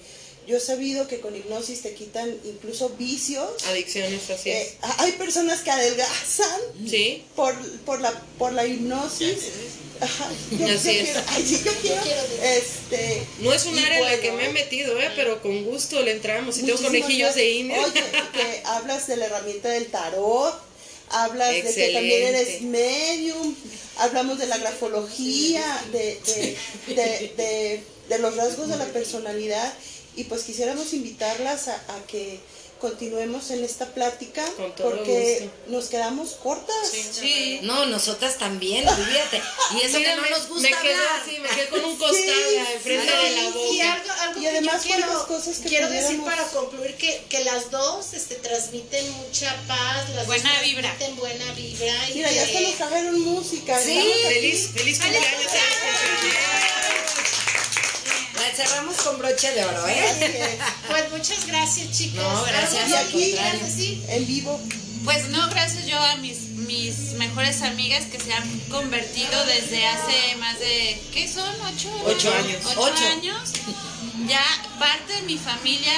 Yo 0.47 0.57
he 0.57 0.59
sabido 0.59 1.07
que 1.07 1.19
con 1.21 1.35
hipnosis 1.35 1.81
te 1.81 1.93
quitan 1.93 2.29
incluso 2.43 2.89
vicios. 2.89 3.63
Adicciones, 3.67 4.29
así 4.29 4.49
es. 4.51 4.67
Eh, 4.67 4.77
hay 4.97 5.11
personas 5.13 5.61
que 5.61 5.71
adelgazan 5.71 6.59
Sí, 6.89 7.23
por, 7.35 7.55
por, 7.85 8.01
la, 8.01 8.11
por 8.37 8.51
la 8.53 8.65
hipnosis. 8.65 9.37
Ajá, 10.01 10.29
yo, 10.51 10.65
Así 10.65 10.83
yo 10.85 10.89
es. 10.91 11.03
quiero, 11.05 11.21
ay, 11.27 11.43
yo 11.63 11.71
quiero, 11.81 12.01
quiero 12.01 12.21
este, 12.43 13.23
no 13.39 13.53
es 13.53 13.65
un 13.65 13.77
área 13.79 13.99
en 13.99 14.05
la 14.05 14.19
que 14.19 14.31
me 14.33 14.45
he 14.47 14.51
metido, 14.51 14.99
¿eh? 14.99 15.11
pero 15.15 15.41
con 15.41 15.63
gusto 15.63 16.01
le 16.01 16.11
entramos. 16.11 16.57
Y 16.57 16.63
tengo 16.63 16.81
conejillos 16.81 17.35
de. 17.35 17.51
India. 17.51 17.79
Oye, 17.81 17.93
que 18.33 18.61
hablas 18.65 19.07
de 19.07 19.15
la 19.17 19.25
herramienta 19.27 19.69
del 19.69 19.87
tarot, 19.87 20.53
hablas 21.09 21.51
de 21.53 21.61
que 21.73 21.93
también 21.93 22.23
eres 22.35 22.61
medium, 22.63 23.55
hablamos 23.97 24.39
de 24.39 24.47
la 24.47 24.57
grafología, 24.57 25.63
de, 25.93 26.19
de, 26.25 26.57
de, 26.95 27.33
de- 27.37 27.83
de 28.09 28.19
los 28.19 28.35
rasgos 28.35 28.67
de 28.67 28.75
la 28.75 28.85
personalidad 28.87 29.73
y 30.15 30.23
pues 30.25 30.43
quisiéramos 30.43 30.93
invitarlas 30.93 31.67
a, 31.67 31.75
a 31.75 32.05
que 32.07 32.39
continuemos 32.79 33.49
en 33.51 33.63
esta 33.63 33.85
plática 33.93 34.43
Con 34.57 34.75
todo 34.75 34.89
porque 34.89 35.39
gusto. 35.43 35.71
nos 35.71 35.85
quedamos 35.85 36.31
cortas. 36.43 36.75
Sí. 37.13 37.59
No, 37.63 37.85
nosotras 37.85 38.37
también, 38.37 38.85
olvídate. 38.89 39.41
Y 39.73 39.81
eso 39.85 39.99
Mira, 39.99 40.09
que 40.09 40.15
no 40.17 40.21
me- 40.23 40.29
nos 40.31 40.49
gusta 40.49 40.69
me 40.69 40.75
quedé 40.81 40.93
hablar. 40.95 41.21
así, 41.21 41.39
me 41.39 41.47
quedé 41.47 41.67
con 41.69 41.85
un 41.85 41.95
costal 41.97 42.15
Sí, 42.49 42.55
enfrente 42.75 43.07
sí. 43.09 43.23
de 43.23 43.41
la 43.41 43.49
boca. 43.51 43.73
Y 43.73 43.79
algo, 43.79 44.11
algo 44.19 44.39
Y 44.39 44.41
que 44.43 44.49
además, 44.49 44.83
yo 44.83 44.95
quiero, 44.95 45.27
cosas 45.27 45.57
que 45.59 45.69
quiero 45.69 45.89
decir 45.89 46.21
para 46.25 46.43
concluir 46.49 46.95
que, 46.97 47.23
que 47.29 47.43
las 47.45 47.71
dos 47.71 48.11
este, 48.13 48.35
transmiten 48.35 49.09
mucha 49.13 49.55
paz, 49.65 50.09
las 50.09 50.25
Buena 50.27 50.53
dos 50.53 50.63
vibra. 50.63 50.81
transmiten 50.97 51.15
buena 51.15 51.53
vibra. 51.53 52.09
y 52.09 52.13
Mira, 52.15 52.31
ya 52.33 52.45
que- 52.45 52.51
hasta 52.57 52.59
nos 52.67 52.75
trajeron 52.75 53.21
música. 53.21 53.79
Sí. 53.81 54.13
Feliz, 54.27 54.71
feliz 54.75 54.99
cumpleaños. 54.99 55.51
Cerramos 58.55 58.95
con 58.97 59.17
broche 59.17 59.51
de 59.51 59.65
oro, 59.65 59.87
¿eh? 59.87 60.57
Pues 60.87 61.09
muchas 61.11 61.47
gracias, 61.47 61.91
chicos. 61.91 62.21
No, 62.21 62.43
gracias, 62.43 62.89
Y 62.89 62.93
aquí, 62.93 63.35
sí, 63.75 64.03
en 64.09 64.27
vivo. 64.27 64.59
Pues 65.03 65.29
no, 65.29 65.49
gracias 65.49 65.85
yo 65.87 65.97
a 65.97 66.15
mis, 66.17 66.49
mis 66.67 67.13
mejores 67.13 67.61
amigas 67.63 68.05
que 68.05 68.19
se 68.19 68.31
han 68.33 68.47
convertido 68.69 69.45
desde 69.45 69.85
hace 69.87 70.35
más 70.37 70.59
de, 70.59 71.01
¿qué 71.13 71.27
son? 71.27 71.49
¿Ocho? 71.61 71.89
Ocho 72.05 72.33
años. 72.33 72.61
Ocho, 72.65 72.81
Ocho. 72.81 73.05
años. 73.07 73.49
Ya 74.27 74.43
parte 74.79 75.13
de 75.13 75.21
mi 75.23 75.37
familia 75.37 75.93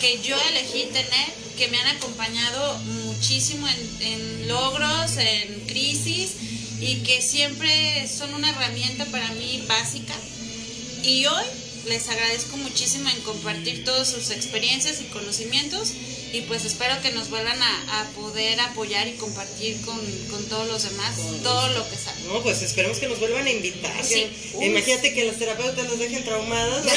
que 0.00 0.20
yo 0.20 0.36
elegí 0.50 0.86
tener, 0.92 1.32
que 1.56 1.68
me 1.68 1.78
han 1.78 1.96
acompañado 1.96 2.78
muchísimo 2.78 3.66
en, 3.68 3.96
en 4.00 4.48
logros, 4.48 5.16
en 5.16 5.60
crisis 5.66 6.32
y 6.80 6.96
que 6.96 7.22
siempre 7.22 8.06
son 8.08 8.34
una 8.34 8.50
herramienta 8.50 9.06
para 9.06 9.28
mí 9.28 9.64
básica. 9.66 10.14
Y 11.06 11.24
hoy 11.26 11.44
les 11.86 12.08
agradezco 12.08 12.56
muchísimo 12.56 13.08
en 13.08 13.20
compartir 13.22 13.84
todas 13.84 14.10
sus 14.10 14.30
experiencias 14.30 15.00
y 15.00 15.04
conocimientos 15.04 15.92
y 16.32 16.40
pues 16.42 16.64
espero 16.64 17.00
que 17.00 17.12
nos 17.12 17.30
vuelvan 17.30 17.62
a, 17.62 18.00
a 18.00 18.04
poder 18.10 18.58
apoyar 18.60 19.06
y 19.06 19.12
compartir 19.12 19.80
con, 19.82 19.96
con 20.30 20.44
todos 20.46 20.66
los 20.66 20.82
demás 20.82 21.14
todo 21.44 21.68
lo 21.74 21.88
que 21.88 21.96
saben. 21.96 22.26
No, 22.26 22.42
pues 22.42 22.60
esperemos 22.62 22.98
que 22.98 23.06
nos 23.08 23.20
vuelvan 23.20 23.46
a 23.46 23.50
invitar. 23.50 24.04
Sí. 24.04 24.28
que- 24.58 24.66
Imagínate 24.66 25.14
que 25.14 25.24
las 25.26 25.36
terapeutas 25.38 25.86
nos 25.86 25.98
dejen 25.98 26.24
traumadas. 26.24 26.84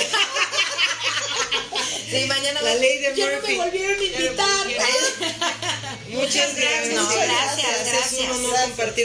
Sí, 2.09 2.25
mañana 2.25 2.59
La 2.63 2.73
ley 2.73 2.97
de 2.97 3.13
Ya 3.15 3.25
no 3.27 3.33
me 3.33 3.37
Murphy. 3.37 3.55
volvieron 3.57 3.99
a 3.99 4.03
invitar. 4.03 4.67
Muchas 6.09 6.55
gracias. 6.55 6.95
No, 6.95 7.07
gracias, 7.07 7.67
Es 7.67 7.83
un 7.83 7.91
gracias. 7.93 8.31
honor 8.31 8.59
compartir 8.63 8.93